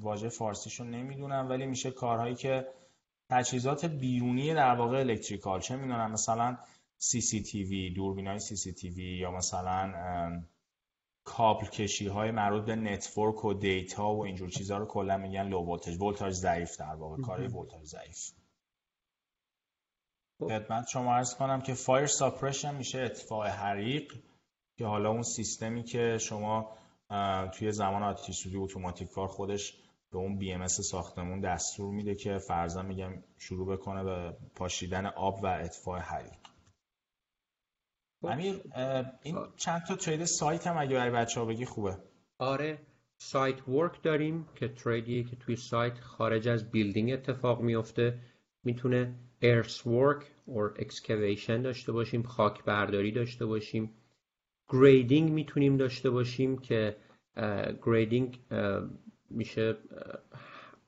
واژه 0.00 0.28
فارسیشو 0.28 0.84
نمی‌دونم 0.84 1.48
ولی 1.48 1.66
میشه 1.66 1.90
کارهایی 1.90 2.34
که 2.34 2.66
تجهیزات 3.30 3.84
بیرونی 3.84 4.54
در 4.54 4.74
واقع 4.74 4.98
electrical. 4.98 5.60
چه 5.60 5.76
می‌دونم 5.76 6.12
مثلا 6.12 6.58
CCTV 6.98 7.90
دوربین 7.90 8.26
های 8.26 8.38
CCTV 8.38 9.16
یا 9.16 9.30
مثلا 9.30 10.42
کابل 11.24 11.66
کشی 11.66 12.06
های 12.06 12.30
مربوط 12.30 12.64
به 12.64 12.76
network 12.76 13.44
و 13.44 13.54
data 13.54 14.14
و 14.14 14.24
اینجور 14.24 14.50
چیزها 14.50 14.78
رو 14.78 14.86
کلا 14.86 15.16
میگن 15.16 15.48
low 15.48 15.60
voltage 15.60 16.02
ولتاژ 16.02 16.34
ضعیف 16.34 16.76
در 16.76 16.94
واقع 16.94 17.22
کارهای 17.22 17.48
ولتاژ 17.48 17.82
ضعیف. 17.86 18.30
خب. 20.38 20.48
خدمت 20.48 20.88
شما 20.88 21.16
عرض 21.16 21.34
کنم 21.34 21.60
که 21.60 21.74
fire 21.74 22.06
suppression 22.06 22.74
میشه 22.74 22.98
اطفاء 22.98 23.48
حریق 23.48 24.12
که 24.76 24.86
حالا 24.86 25.10
اون 25.10 25.22
سیستمی 25.22 25.82
که 25.82 26.18
شما 26.18 26.76
توی 27.52 27.72
زمان 27.72 28.02
آتیش 28.02 28.36
سوزی 28.36 28.56
اتوماتیک 28.56 29.10
کار 29.10 29.28
خودش 29.28 29.83
به 30.14 30.20
اون 30.20 30.38
BMS 30.38 30.66
ساختمون 30.66 31.40
دستور 31.40 31.94
میده 31.94 32.14
که 32.14 32.38
فرضاً 32.38 32.82
میگم 32.82 33.12
شروع 33.38 33.76
بکنه 33.76 34.04
به 34.04 34.36
پاشیدن 34.54 35.06
آب 35.06 35.40
و 35.42 35.46
اطفاء 35.46 35.98
حریق. 35.98 36.40
خب. 38.20 38.26
امیر 38.26 38.60
این 39.22 39.38
چند 39.56 39.82
تا 39.88 39.96
trade 39.96 40.24
site 40.24 40.66
هم 40.66 40.78
اگه 40.78 40.94
برای 40.94 41.10
بچه 41.10 41.40
ها 41.40 41.46
بگی 41.46 41.64
خوبه. 41.64 41.96
آره 42.38 42.78
site 43.18 43.68
work 43.68 44.02
داریم 44.02 44.46
که 44.54 44.68
trade 44.68 45.08
یه 45.08 45.24
که 45.24 45.36
توی 45.36 45.56
سایت 45.56 46.00
خارج 46.00 46.48
از 46.48 46.70
building 46.70 47.12
اتفاق 47.12 47.60
میفته 47.60 48.18
می‌تونه 48.64 49.14
earthwork 49.42 50.24
or 50.48 50.80
excavation 50.80 51.62
داشته 51.62 51.92
باشیم 51.92 52.22
خاک 52.22 52.64
برداری 52.64 53.12
داشته 53.12 53.46
باشیم. 53.46 53.94
گریدینگ 54.68 55.30
می‌تونیم 55.30 55.76
داشته 55.76 56.10
باشیم 56.10 56.58
که 56.58 56.96
گریدینگ 57.82 58.40
میشه 59.30 59.76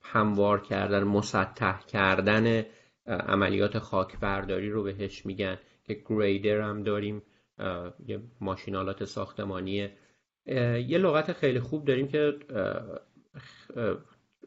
هموار 0.03 0.61
کردن 0.61 1.05
مسطح 1.05 1.87
کردن 1.87 2.64
عملیات 3.07 3.78
خاک 3.78 4.18
برداری 4.18 4.70
رو 4.70 4.82
بهش 4.82 5.26
میگن 5.26 5.59
که 5.84 6.03
گریدر 6.07 6.61
هم 6.61 6.82
داریم 6.82 7.22
یه 8.07 8.20
ماشینالات 8.41 9.05
ساختمانیه. 9.05 9.93
یه 10.87 10.99
لغت 10.99 11.32
خیلی 11.32 11.61
خوب 11.61 11.84
داریم 11.84 12.09
که 12.09 12.32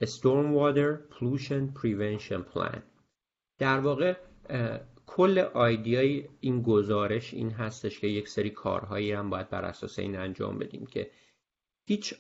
Stormwater 0.04 0.92
Pollution 1.14 1.64
Prevention 1.80 2.42
Plan. 2.54 2.80
در 3.58 3.80
واقع 3.80 4.18
کل 5.12 5.40
آیدیای 5.40 6.26
این 6.40 6.62
گزارش 6.62 7.34
این 7.34 7.52
هستش 7.52 8.00
که 8.00 8.08
یک 8.08 8.28
سری 8.28 8.50
کارهایی 8.50 9.12
هم 9.12 9.30
باید 9.30 9.50
بر 9.50 9.66
اساس 9.66 10.00
این 10.00 10.16
انجام 10.16 10.58
بدیم 10.60 10.86
که 10.86 11.12
هیچ 11.86 12.14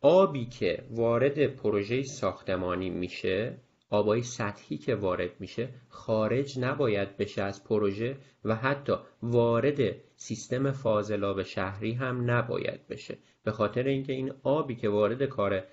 آبی 0.00 0.46
که 0.46 0.84
وارد 0.90 1.46
پروژه 1.46 2.02
ساختمانی 2.02 2.90
میشه 2.90 3.56
آبای 3.90 4.22
سطحی 4.22 4.78
که 4.78 4.94
وارد 4.94 5.40
میشه 5.40 5.68
خارج 5.88 6.58
نباید 6.58 7.16
بشه 7.16 7.42
از 7.42 7.64
پروژه 7.64 8.16
و 8.44 8.56
حتی 8.56 8.92
وارد 9.22 9.94
سیستم 10.16 10.70
فاضلاب 10.70 11.42
شهری 11.42 11.92
هم 11.92 12.30
نباید 12.30 12.86
بشه. 12.88 13.18
به 13.44 13.50
خاطر 13.50 13.82
اینکه 13.82 14.12
این 14.12 14.32
آبی 14.42 14.76
که 14.76 14.88
وارد 14.88 15.22
کار 15.22 15.64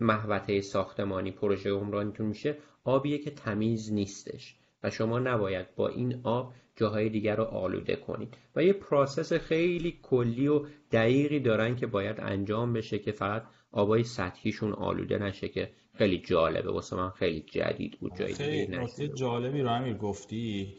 محوطه 0.00 0.60
ساختمانی 0.60 1.30
پروژه 1.30 1.70
عمرانیتون 1.70 2.26
میشه 2.26 2.58
آبیه 2.84 3.18
که 3.18 3.30
تمیز 3.30 3.92
نیستش. 3.92 4.61
و 4.82 4.90
شما 4.90 5.18
نباید 5.18 5.74
با 5.74 5.88
این 5.88 6.20
آب 6.24 6.54
جاهای 6.76 7.08
دیگر 7.08 7.36
رو 7.36 7.44
آلوده 7.44 7.96
کنید. 7.96 8.36
و 8.56 8.64
یه 8.64 8.72
پراسس 8.72 9.32
خیلی 9.32 9.98
کلی 10.02 10.48
و 10.48 10.66
دقیقی 10.92 11.40
دارن 11.40 11.76
که 11.76 11.86
باید 11.86 12.16
انجام 12.20 12.72
بشه 12.72 12.98
که 12.98 13.12
فقط 13.12 13.42
آبای 13.72 14.04
سطحیشون 14.04 14.72
آلوده 14.72 15.18
نشه 15.18 15.48
که 15.48 15.70
خیلی 15.94 16.18
جالبه. 16.18 16.72
واسه 16.72 16.96
من 16.96 17.10
خیلی 17.10 17.40
جدید 17.40 17.98
بود 18.00 18.12
جایی 18.18 18.34
خیلی 18.34 19.12
جالبی 19.14 19.60
رو 19.60 19.70
امیر 19.72 19.96
گفتی. 19.96 20.74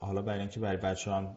حالا 0.00 0.22
برای 0.22 0.40
اینکه 0.40 0.60
برای 0.60 0.76
بچه 0.76 1.10
هم 1.10 1.36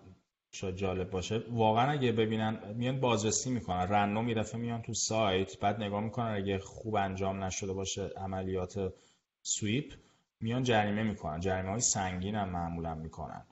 شاید 0.53 0.75
جالب 0.75 1.09
باشه 1.09 1.43
واقعا 1.51 1.91
اگه 1.91 2.11
ببینن 2.11 2.73
میان 2.75 2.99
بازرسی 2.99 3.51
می‌کنن 3.51 3.88
رنو 3.89 4.21
میرفه 4.21 4.57
میان 4.57 4.82
تو 4.82 4.93
سایت 4.93 5.59
بعد 5.59 5.84
نگاه 5.84 6.03
می‌کنن 6.03 6.36
اگه 6.36 6.59
خوب 6.59 6.95
انجام 6.95 7.43
نشده 7.43 7.73
باشه 7.73 8.09
عملیات 8.17 8.93
سویپ. 9.41 9.93
میان 10.42 10.64
جریمه 10.64 11.04
می‌کنن. 11.04 11.39
جریمه 11.39 11.70
های 11.70 11.80
سنگین 11.80 12.36
هم 12.36 12.50
معمولا 12.50 12.96
می‌کنن. 12.96 13.46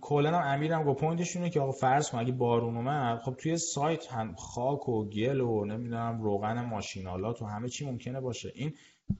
کلا 0.00 0.38
هم 0.38 0.54
امیرم 0.54 0.84
گفت 0.84 1.00
پوینتش 1.00 1.36
که 1.36 1.60
آقا 1.60 1.72
فرض 1.72 2.10
کن 2.10 2.18
اگه 2.18 2.32
بارون 2.32 2.76
اومد 2.76 3.18
خب 3.18 3.34
توی 3.34 3.56
سایت 3.56 4.12
هم 4.12 4.34
خاک 4.34 4.88
و 4.88 5.04
گل 5.04 5.40
و 5.40 5.64
نمی‌دونم 5.64 6.22
روغن 6.22 6.64
ماشینالات 6.64 7.42
و 7.42 7.46
همه 7.46 7.68
چی 7.68 7.86
ممکنه 7.86 8.20
باشه. 8.20 8.52
این 8.54 8.74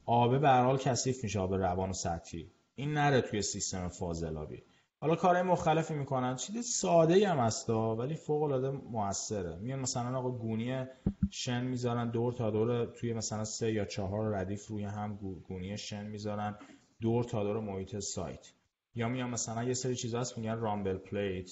آبه 0.07 0.39
به 0.39 0.49
حال 0.49 0.79
کثیف 0.79 1.25
میشه 1.25 1.41
آب 1.41 1.55
روان 1.55 1.91
و 1.91 1.93
سطحی. 1.93 2.51
این 2.75 2.93
نره 2.93 3.21
توی 3.21 3.43
سیستم 3.43 3.89
فاضلابی. 3.89 4.63
حالا 5.05 5.17
کارهای 5.17 5.43
مختلفی 5.43 5.95
می‌کنن. 5.95 6.37
چیز 6.37 6.67
ساده 6.67 7.29
هم 7.29 7.39
هست 7.39 7.71
ولی 7.71 8.15
فوق 8.15 8.43
العاده 8.43 8.71
موثره. 8.71 9.57
میان 9.57 9.79
مثلا 9.79 10.19
آقا 10.19 10.31
گونی 10.31 10.85
شن 11.31 11.65
می‌ذارن 11.65 12.11
دور 12.11 12.33
تا 12.33 12.51
دور 12.51 12.87
توی 12.87 13.13
مثلا 13.13 13.45
سه 13.45 13.73
یا 13.73 13.85
چهار 13.85 14.35
ردیف 14.35 14.67
روی 14.67 14.85
هم 14.85 15.19
گونی 15.49 15.79
شن 15.79 16.07
می‌ذارن 16.07 16.59
دور 17.01 17.25
تا 17.25 17.45
دور 17.45 17.61
محیط 17.61 17.99
سایت. 17.99 18.53
یا 18.95 19.09
میان 19.09 19.31
مثلا 19.31 19.65
یه 19.65 19.75
سری 19.75 19.95
چیزا 19.95 20.21
هست 20.21 20.39
میگن 20.39 20.59
rumble 20.59 20.97
plate. 20.97 21.51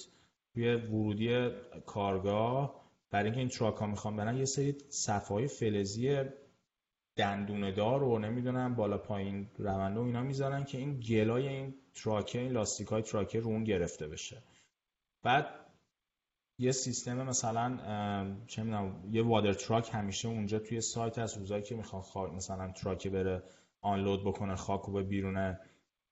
توی 0.53 0.75
ورودی 0.75 1.49
کارگاه 1.85 2.83
برای 3.11 3.25
اینکه 3.25 3.39
این 3.39 3.49
truck 3.49 3.75
ها 3.75 3.87
می‌خوان 3.87 4.15
برن 4.15 4.37
یه 4.37 4.45
سری 4.45 4.77
صفحه 4.89 5.47
فلزی 5.47 6.17
دندونه 7.15 7.71
دار 7.71 8.03
و 8.03 8.19
نمی‌دونم 8.19 8.75
بالا 8.75 8.97
پایین 8.97 9.47
رونده 9.57 9.99
و 9.99 10.03
اینا 10.03 10.21
می‌ذارن 10.21 10.63
که 10.63 10.77
این 10.77 10.99
گلای 10.99 11.47
این 11.47 11.73
truck 11.95 12.32
ه 12.32 12.39
این 12.39 12.51
لاستیک 12.51 12.87
های 12.87 13.01
truck 13.01 13.33
ه 13.33 13.39
رو 13.39 13.47
اون 13.47 13.63
گرفته 13.63 14.07
بشه. 14.07 14.43
بعد 15.23 15.45
یه 16.59 16.71
سیستم 16.71 17.23
مثلا 17.23 17.77
چه 18.47 18.63
می‌دونم 18.63 19.09
یه 19.11 19.23
water 19.23 19.53
truck 19.53 19.89
همیشه 19.93 20.27
اونجا 20.27 20.59
توی 20.59 20.81
سایت 20.81 21.19
از 21.19 21.37
روزایی 21.37 21.63
که 21.63 21.75
می‌خوان 21.75 22.01
خاک 22.01 22.33
مثلا 22.33 22.71
truck 22.71 23.03
ه 23.03 23.09
بره 23.09 23.43
unload 23.81 24.23
بکنه 24.25 24.55
خاک 24.55 24.89
و 24.89 24.91
به 24.91 25.03
بیرون 25.03 25.57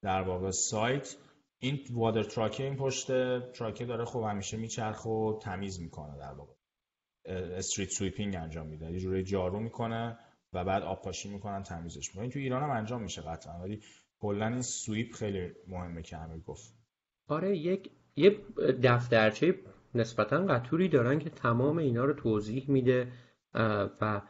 در 0.02 0.22
واقع 0.22 0.52
سایت 0.52 1.16
این 1.60 1.80
water 1.92 2.24
truck 2.24 2.57
ه 2.57 2.64
این 2.64 2.76
پشت 2.76 3.08
truck 3.52 3.80
ه 3.80 3.86
داره 3.86 4.06
خب 4.06 4.20
همیشه 4.20 4.58
میچرخه 4.58 5.06
و 5.06 5.40
تمیز 5.42 5.82
می‌کنه 5.82 6.18
در 6.18 6.34
واقع. 6.34 6.54
street 7.26 7.90
sweeping 7.90 8.36
انجام 8.36 8.68
میده. 8.68 8.92
یه 8.92 9.00
جوری 9.00 9.24
جارو 9.24 9.60
می‌کنه 9.60 10.20
و 10.54 10.64
بعد 10.64 10.84
آب 10.84 11.02
پاشی 11.02 11.30
می‌کنن 11.30 11.64
تمیزش 11.64 12.10
می‌کنن 12.10 12.30
تو 12.30 12.40
ایران 12.40 12.64
هم 12.64 12.70
انجام 12.70 13.02
میشه 13.02 13.22
قطعا. 13.22 13.60
ولی 13.60 13.82
کلا 14.22 14.48
این 14.48 14.62
SWPPP 14.62 15.14
خیلی 15.14 15.52
مهمه 15.68 16.02
که 16.02 16.18
محمد 16.18 16.40
گفت. 16.40 16.74
آره 17.28 17.58
یک 17.58 17.90
یه 18.16 18.38
دفترچه 18.84 19.56
نسبتا 19.96 20.46
قطوری 20.46 20.88
دارن 20.88 21.20
که 21.20 21.30
تمام 21.30 21.78
اینا 21.78 22.06
رو 22.06 22.14
توضیح 22.14 22.66
میده 22.72 23.08
و 24.02 24.22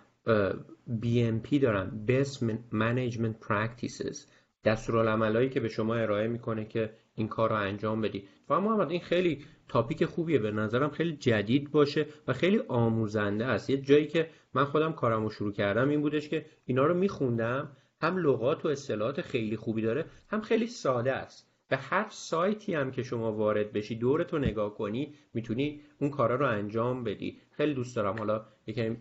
BMP 1.02 1.60
دارن 1.62 2.06
Best 2.08 2.38
Management 2.72 3.48
Practices. 3.48 4.18
دستورالعملایی 4.64 5.50
که 5.50 5.60
به 5.60 5.70
شما 5.70 5.96
ارائه 5.96 6.28
می‌کنه 6.28 6.66
که 6.66 6.94
این 7.16 7.28
کار 7.28 7.50
رو 7.50 7.56
انجام 7.56 8.02
بدی 8.02 8.28
و 8.50 8.62
محمد 8.62 8.92
این 8.92 9.02
خیلی 9.02 9.46
topic 9.68 10.06
خوبیه. 10.06 10.40
به 10.40 10.52
نظرم 10.52 10.90
خیلی 10.90 11.16
جدید 11.16 11.72
باشه 11.72 12.06
و 12.28 12.34
خیلی 12.34 12.60
آموزنده 12.68 13.46
است. 13.46 13.70
یه 13.70 13.78
جایی 13.78 14.08
که 14.08 14.30
من 14.54 14.66
خودم 14.66 14.94
کارمو 14.94 15.30
شروع 15.30 15.52
کردم 15.52 15.90
این 15.90 16.02
بودش 16.02 16.30
که 16.30 16.46
اینا 16.66 16.86
رو 16.86 16.94
میخوندم 16.94 17.78
هم 18.02 18.18
لغات 18.18 18.66
و 18.66 18.68
اصطلاحات 18.68 19.22
خیلی 19.22 19.58
خوبی 19.58 19.82
داره 19.82 20.06
هم 20.30 20.42
خیلی 20.42 20.68
ساده 20.68 21.14
است. 21.14 21.48
به 21.68 21.78
هر 21.78 22.08
سایتی 22.10 22.74
هم 22.74 22.92
که 22.92 23.04
شما 23.04 23.34
وارد 23.34 23.74
بشی 23.74 23.96
دورتو 23.96 24.38
نگاه 24.38 24.76
کنی 24.76 25.16
می‌تونی 25.34 25.82
اون 26.00 26.10
کارا 26.10 26.36
رو 26.36 26.48
انجام 26.48 27.04
بدی. 27.04 27.40
خیلی 27.52 27.74
دوست 27.74 27.96
دارم 27.96 28.18
حالا 28.18 28.46
یکم 28.68 28.98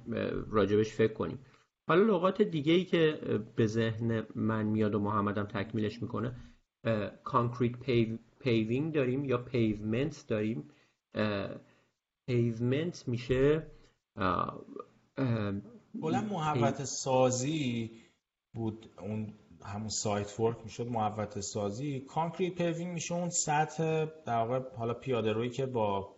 راجبش 0.50 0.92
فکر 0.92 1.12
کنیم. 1.12 1.38
حالا 1.88 2.02
لغات 2.02 2.42
دیگه 2.42 2.72
ای 2.72 2.84
که 2.84 3.18
به 3.56 3.66
ذهن 3.66 4.26
من 4.34 4.66
میاد 4.66 4.94
و 4.94 4.98
محمدم 4.98 5.44
تکمیلش 5.44 6.02
می‌کنه 6.02 6.36
concrete 7.24 7.76
paving 8.40 8.94
داریم 8.94 9.24
یا 9.24 9.38
pavement 9.38 10.24
داریم. 10.28 10.70
pavement 12.26 13.08
میشه 13.08 13.66
کلا 16.02 16.20
محوطه 16.30 16.84
سازی 16.84 17.90
بود 18.54 18.90
اون 19.00 19.34
همون 19.64 19.88
site 19.88 20.40
work 20.40 20.56
می‌شد 20.64 20.86
محوطه 20.86 21.40
سازی. 21.40 22.00
concrete 22.00 22.54
paving 22.54 22.92
میشه 22.92 23.14
اون 23.14 23.30
سطح 23.30 24.04
در 24.26 24.36
واقع 24.36 24.60
حالا 24.76 24.94
پیاده 24.94 25.32
روی 25.32 25.50
که 25.50 25.66
با 25.66 26.16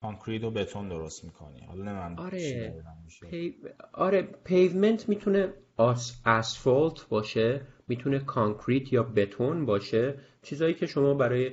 concrete 0.00 0.44
و 0.44 0.50
بتون 0.50 0.88
درست 0.88 1.24
می‌کنی. 1.24 1.60
حالا 1.60 1.84
نمی‌دونم 1.84 2.16
آره 2.18 2.84
پی... 3.30 3.54
آره 3.92 4.22
pavement 4.22 5.08
می‌تونه 5.08 5.52
آس... 5.76 6.20
آسفالت 6.26 7.08
باشه 7.08 7.66
می‌تونه 7.88 8.18
concrete 8.18 8.92
یا 8.92 9.02
بتون 9.02 9.66
باشه. 9.66 10.18
چیزایی 10.42 10.74
که 10.74 10.86
شما 10.86 11.14
برای 11.14 11.52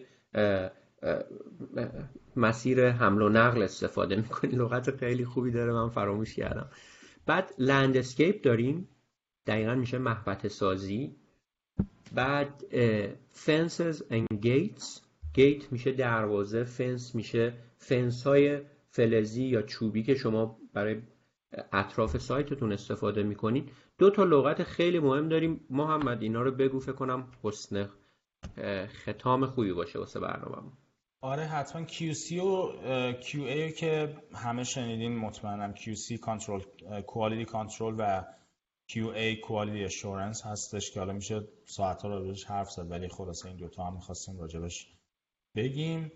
مسیر 2.35 2.89
حمل 2.89 3.21
و 3.21 3.29
نقل 3.29 3.61
استفاده 3.61 4.15
می‌کنی. 4.15 4.55
لغت 4.55 4.97
خیلی 4.97 5.25
خوبی 5.25 5.51
داره 5.51 5.73
من 5.73 5.89
فراموش 5.89 6.35
کردم. 6.35 6.69
بعد 7.25 7.53
landscape 7.57 8.41
داریم. 8.41 8.89
دقیقا 9.47 9.75
میشه 9.75 9.97
محوطه 9.97 10.47
سازی. 10.47 11.15
بعد 12.13 12.63
fences 13.33 13.97
and 14.11 14.45
gates. 14.45 15.01
gate 15.33 15.71
میشه 15.71 15.91
دروازه 15.91 16.63
فنس 16.63 17.15
میشه 17.15 17.53
فنس 17.77 18.27
های 18.27 18.61
فلزی 18.89 19.43
یا 19.43 19.61
چوبی 19.61 20.03
که 20.03 20.15
شما 20.15 20.57
برای 20.73 21.01
اطراف 21.73 22.17
سایتتون 22.17 22.71
استفاده 22.71 23.23
می‌کنید. 23.23 23.71
دو 23.97 24.09
تا 24.09 24.23
لغت 24.23 24.63
خیلی 24.63 24.99
مهم 24.99 25.29
داریم. 25.29 25.65
محمد 25.69 26.21
اینا 26.21 26.41
رو 26.41 26.51
بگو 26.51 26.79
فکر 26.79 26.91
کنم 26.91 27.27
حسن 27.43 27.89
ختام 28.85 29.45
خوبی 29.45 29.73
باشه 29.73 29.99
واسه 29.99 30.19
برنامه 30.19 30.71
آره 31.21 31.43
حتما 31.43 31.87
QC 31.87 32.31
و 32.31 32.71
QA 33.21 33.73
که 33.79 34.17
همه 34.33 34.63
شنیدین 34.63 35.17
مطمئنم 35.17 35.73
QC 35.75 36.19
کنترل 36.19 36.61
Quality 37.07 37.49
Control 37.49 37.93
و 37.97 38.25
QA 38.91 39.41
Quality 39.47 39.91
Assurance 39.91 40.45
هستش 40.45 40.91
که 40.91 40.99
حالا 40.99 41.13
میشه 41.13 41.47
ساعت 41.65 42.01
ها 42.01 42.09
رو 42.09 42.33
حرف 42.47 42.71
زد 42.71 42.91
ولی 42.91 43.07
خلاصه 43.07 43.47
این 43.47 43.57
دوتا 43.57 43.83
هم 43.83 43.93
می‌خواستیم 43.93 44.39
راجبش 44.39 44.87
بگیم. 45.55 46.11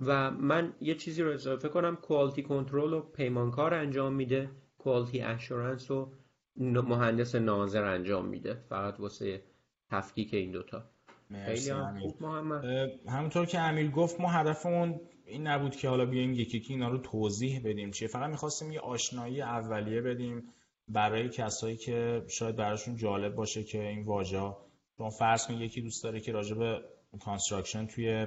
و 0.00 0.30
من 0.30 0.74
یه 0.80 0.94
چیزی 0.94 1.22
رو 1.22 1.32
اضافه 1.32 1.68
کنم 1.68 1.96
کوالتی 1.96 2.42
کنترل 2.42 2.92
و 2.92 3.00
پیمانکار 3.00 3.74
انجام 3.74 4.12
میده 4.14 4.50
کوالتی 4.78 5.20
اشورنس 5.20 5.90
رو 5.90 6.12
مهندس 6.56 7.34
ناظر 7.34 7.84
انجام 7.84 8.28
میده 8.28 8.54
فقط 8.54 9.00
واسه 9.00 9.42
تفکیک 9.90 10.34
این 10.34 10.50
دوتا. 10.50 10.84
خیلی 11.46 11.70
هم 11.70 11.98
خوب 12.00 12.22
محمد. 12.22 12.64
همونطور 13.08 13.46
که 13.46 13.60
امیر 13.60 13.90
گفت 13.90 14.20
ما 14.20 14.28
هدفمون 14.28 15.00
این 15.26 15.46
نبود 15.46 15.76
که 15.76 15.88
حالا 15.88 16.06
بیایم 16.06 16.32
یکی 16.32 16.58
یکی 16.58 16.72
اینا 16.72 16.88
رو 16.88 16.98
توضیح 16.98 17.60
بدیم 17.64 17.90
چیه. 17.90 18.08
فقط 18.08 18.30
می‌خواستیم 18.30 18.72
یه 18.72 18.80
آشنایی 18.80 19.42
اولیه 19.42 20.00
بدیم. 20.00 20.42
برای 20.92 21.28
کسایی 21.28 21.76
که 21.76 22.24
شاید 22.28 22.56
براشون 22.56 22.96
جالب 22.96 23.34
باشه 23.34 23.64
که 23.64 23.88
این 23.88 24.04
واژه 24.04 24.54
چون 24.98 25.10
فرض 25.10 25.46
کنید 25.46 25.60
یکی 25.60 25.80
دوست 25.80 26.04
داره 26.04 26.20
که 26.20 26.32
راجع 26.32 26.54
به 26.54 26.80
construction 27.20 27.86
توی 27.86 28.26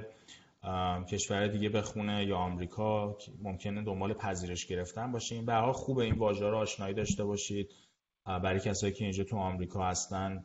کشور 1.08 1.48
دیگه 1.48 1.68
بخونه 1.68 2.24
یا 2.26 2.36
آمریکا 2.36 3.16
ممکنه 3.42 3.82
دنبال 3.82 4.14
پذیرش 4.14 4.66
گرفتن 4.66 5.12
باشه. 5.12 5.34
این 5.34 5.46
به 5.46 5.72
خوبه 5.72 6.04
این 6.04 6.14
واژه 6.14 6.46
رو 6.50 6.56
آشنایی 6.56 6.94
داشته 6.94 7.24
باشید. 7.24 7.70
برای 8.24 8.60
کسایی 8.60 8.92
که 8.92 9.04
اینجا 9.04 9.24
تو 9.24 9.36
آمریکا 9.36 9.84
هستن 9.84 10.44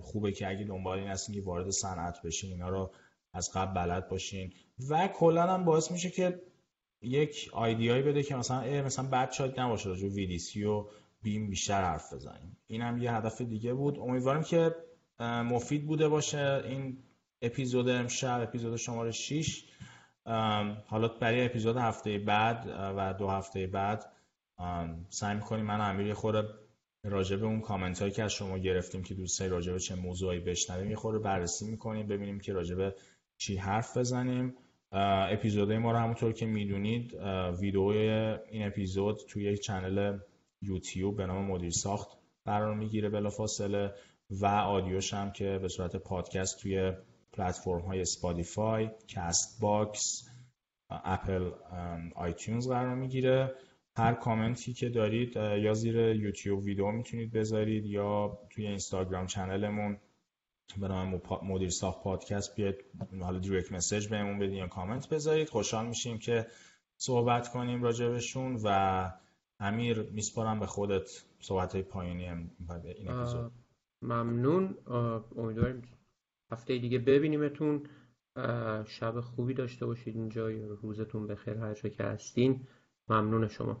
خوبه 0.00 0.32
که 0.32 0.48
اگه 0.48 0.64
دنبال 0.64 0.98
این 0.98 1.08
هستین 1.08 1.34
که 1.34 1.42
وارد 1.42 1.70
صنعت 1.70 2.22
بشین 2.22 2.50
اینا 2.50 2.68
رو 2.68 2.90
از 3.32 3.50
قبل 3.54 3.74
بلد 3.74 4.08
باشین. 4.08 4.52
و 4.88 5.08
کلا 5.08 5.42
هم 5.42 5.64
باعث 5.64 5.90
میشه 5.90 6.10
که 6.10 6.40
یک 7.02 7.50
آیدیایی 7.52 8.02
بده 8.02 8.22
که 8.22 8.36
مثلا 8.36 8.82
مثلا 8.82 9.08
بد 9.08 9.32
شاید 9.32 9.60
نباشه 9.60 9.88
راجع 9.88 10.08
ویدیسی 10.08 10.64
و 10.64 10.86
بیم 11.24 11.50
بیشتر 11.50 11.82
حرف 11.82 12.12
بزنیم. 12.12 12.56
این 12.66 12.82
هم 12.82 12.98
یه 12.98 13.12
هدف 13.12 13.40
دیگه 13.40 13.74
بود. 13.74 13.98
امیدوارم 13.98 14.42
که 14.42 14.74
مفید 15.20 15.86
بوده 15.86 16.08
باشه 16.08 16.62
این 16.64 16.98
اپیزود 17.42 17.88
امشب 17.88 18.40
اپیزود 18.42 18.76
شماره 18.76 19.10
6 19.10 19.64
حالا 20.86 21.08
برای 21.08 21.44
اپیزود 21.44 21.76
هفته 21.76 22.18
بعد 22.18 22.66
و 22.96 23.14
دو 23.18 23.28
هفته 23.28 23.66
بعد 23.66 24.12
سعی 25.08 25.34
می‌کنیم 25.34 25.64
من 25.64 25.75
و 25.75 25.80
امیر 25.80 26.14
خود 26.14 26.34
راجع 27.04 27.36
به 27.36 27.46
اون 27.46 27.60
کامنت 27.60 28.00
هایی 28.00 28.12
که 28.12 28.22
از 28.22 28.32
شما 28.32 28.58
گرفتیم 28.58 29.02
که 29.02 29.14
دوستای 29.14 29.48
راجع 29.48 29.72
به 29.72 29.78
چه 29.78 29.94
موضوعی 29.94 30.40
بشنویم 30.40 30.90
یه 30.90 30.96
خورده 30.96 31.18
بررسی 31.18 31.70
می‌کنیم 31.70 32.06
ببینیم 32.06 32.40
که 32.40 32.52
راجع 32.52 32.74
به 32.74 32.94
چی 33.36 33.56
حرف 33.56 33.96
بزنیم. 33.96 34.54
اپیزودهای 34.92 35.78
ما 35.78 35.92
رو 35.92 35.98
همونطور 35.98 36.32
که 36.32 36.46
می‌دونید 36.46 37.14
ویدئوی 37.60 37.98
این 38.50 38.66
اپیزود 38.66 39.20
توی 39.28 39.44
یک 39.44 39.60
channel 39.60 40.18
یوتیوب 40.62 41.16
به 41.16 41.26
نام 41.26 41.44
مدیر 41.44 41.70
ساخت 41.70 42.08
قرار 42.44 42.74
می‌گیره 42.74 43.08
بلافاصله 43.08 43.94
و 44.30 44.46
audio 44.46 44.95
ش 44.95 45.14
هم 45.14 45.32
که 45.32 45.58
به 45.62 45.68
صورت 45.68 45.96
پادکست 45.96 46.60
توی 46.60 46.92
پلتفرم 47.32 47.80
های 47.80 48.04
Spotify، 48.04 48.90
Castbox، 49.08 50.28
Apple 50.90 51.50
iTunes 52.14 52.68
قرار 52.68 52.94
می‌گیره. 52.94 53.54
هر 53.96 54.14
کامنتی 54.14 54.72
که 54.72 54.88
دارید 54.88 55.36
یا 55.36 55.74
زیر 55.74 55.96
یوتیوب 55.96 56.64
ویدیو 56.64 56.90
می‌تونید 56.90 57.32
بذارید 57.32 57.86
یا 57.86 58.38
توی 58.50 58.66
اینستاگرام 58.66 59.26
channel 59.26 59.76
مون 59.76 59.98
به 60.80 60.88
نام 60.88 61.20
مدیر 61.42 61.70
ساخت 61.70 62.02
پادکست 62.02 62.54
بیاید 62.56 62.76
حالا 63.20 63.38
direct 63.38 63.72
message 63.72 64.08
بهمون 64.08 64.38
بدین 64.38 64.54
یا 64.54 64.66
کامنت 64.66 65.08
بذارید. 65.08 65.48
خوشحال 65.48 65.86
میشیم 65.86 66.18
که 66.18 66.46
صحبت 66.96 67.48
کنیم 67.48 67.82
راجبشون 67.82 68.60
و 68.64 69.10
امیر 69.60 70.02
میسپارم 70.02 70.60
به 70.60 70.66
خودت 70.66 71.24
صحبت 71.40 71.72
های 71.72 71.82
پایانی 71.82 72.28
این 72.96 73.10
اپیزود. 73.10 73.52
ممنون. 74.02 74.78
امیدواریم 75.36 75.82
هفته 76.52 76.78
دیگه 76.78 76.98
ببینیمتون. 76.98 77.88
شب 78.86 79.20
خوبی 79.20 79.54
داشته 79.54 79.86
باشید. 79.86 80.16
اینجا 80.16 80.48
روزتون 80.82 81.26
بخیر. 81.26 81.58
هر 81.58 81.74
که 81.74 82.04
هستین 82.04 82.66
ممنون 83.08 83.48
شما. 83.48 83.80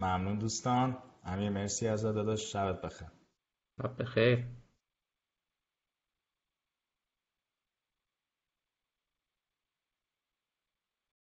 ممنون 0.00 0.38
دوستان. 0.38 0.98
امیر 1.24 1.50
مرسی 1.50 1.88
از 1.88 2.02
داداش. 2.02 2.52
شبت 2.52 2.82
بخیر. 2.82 3.08
شب 3.82 4.02
بخیر. 4.02 4.44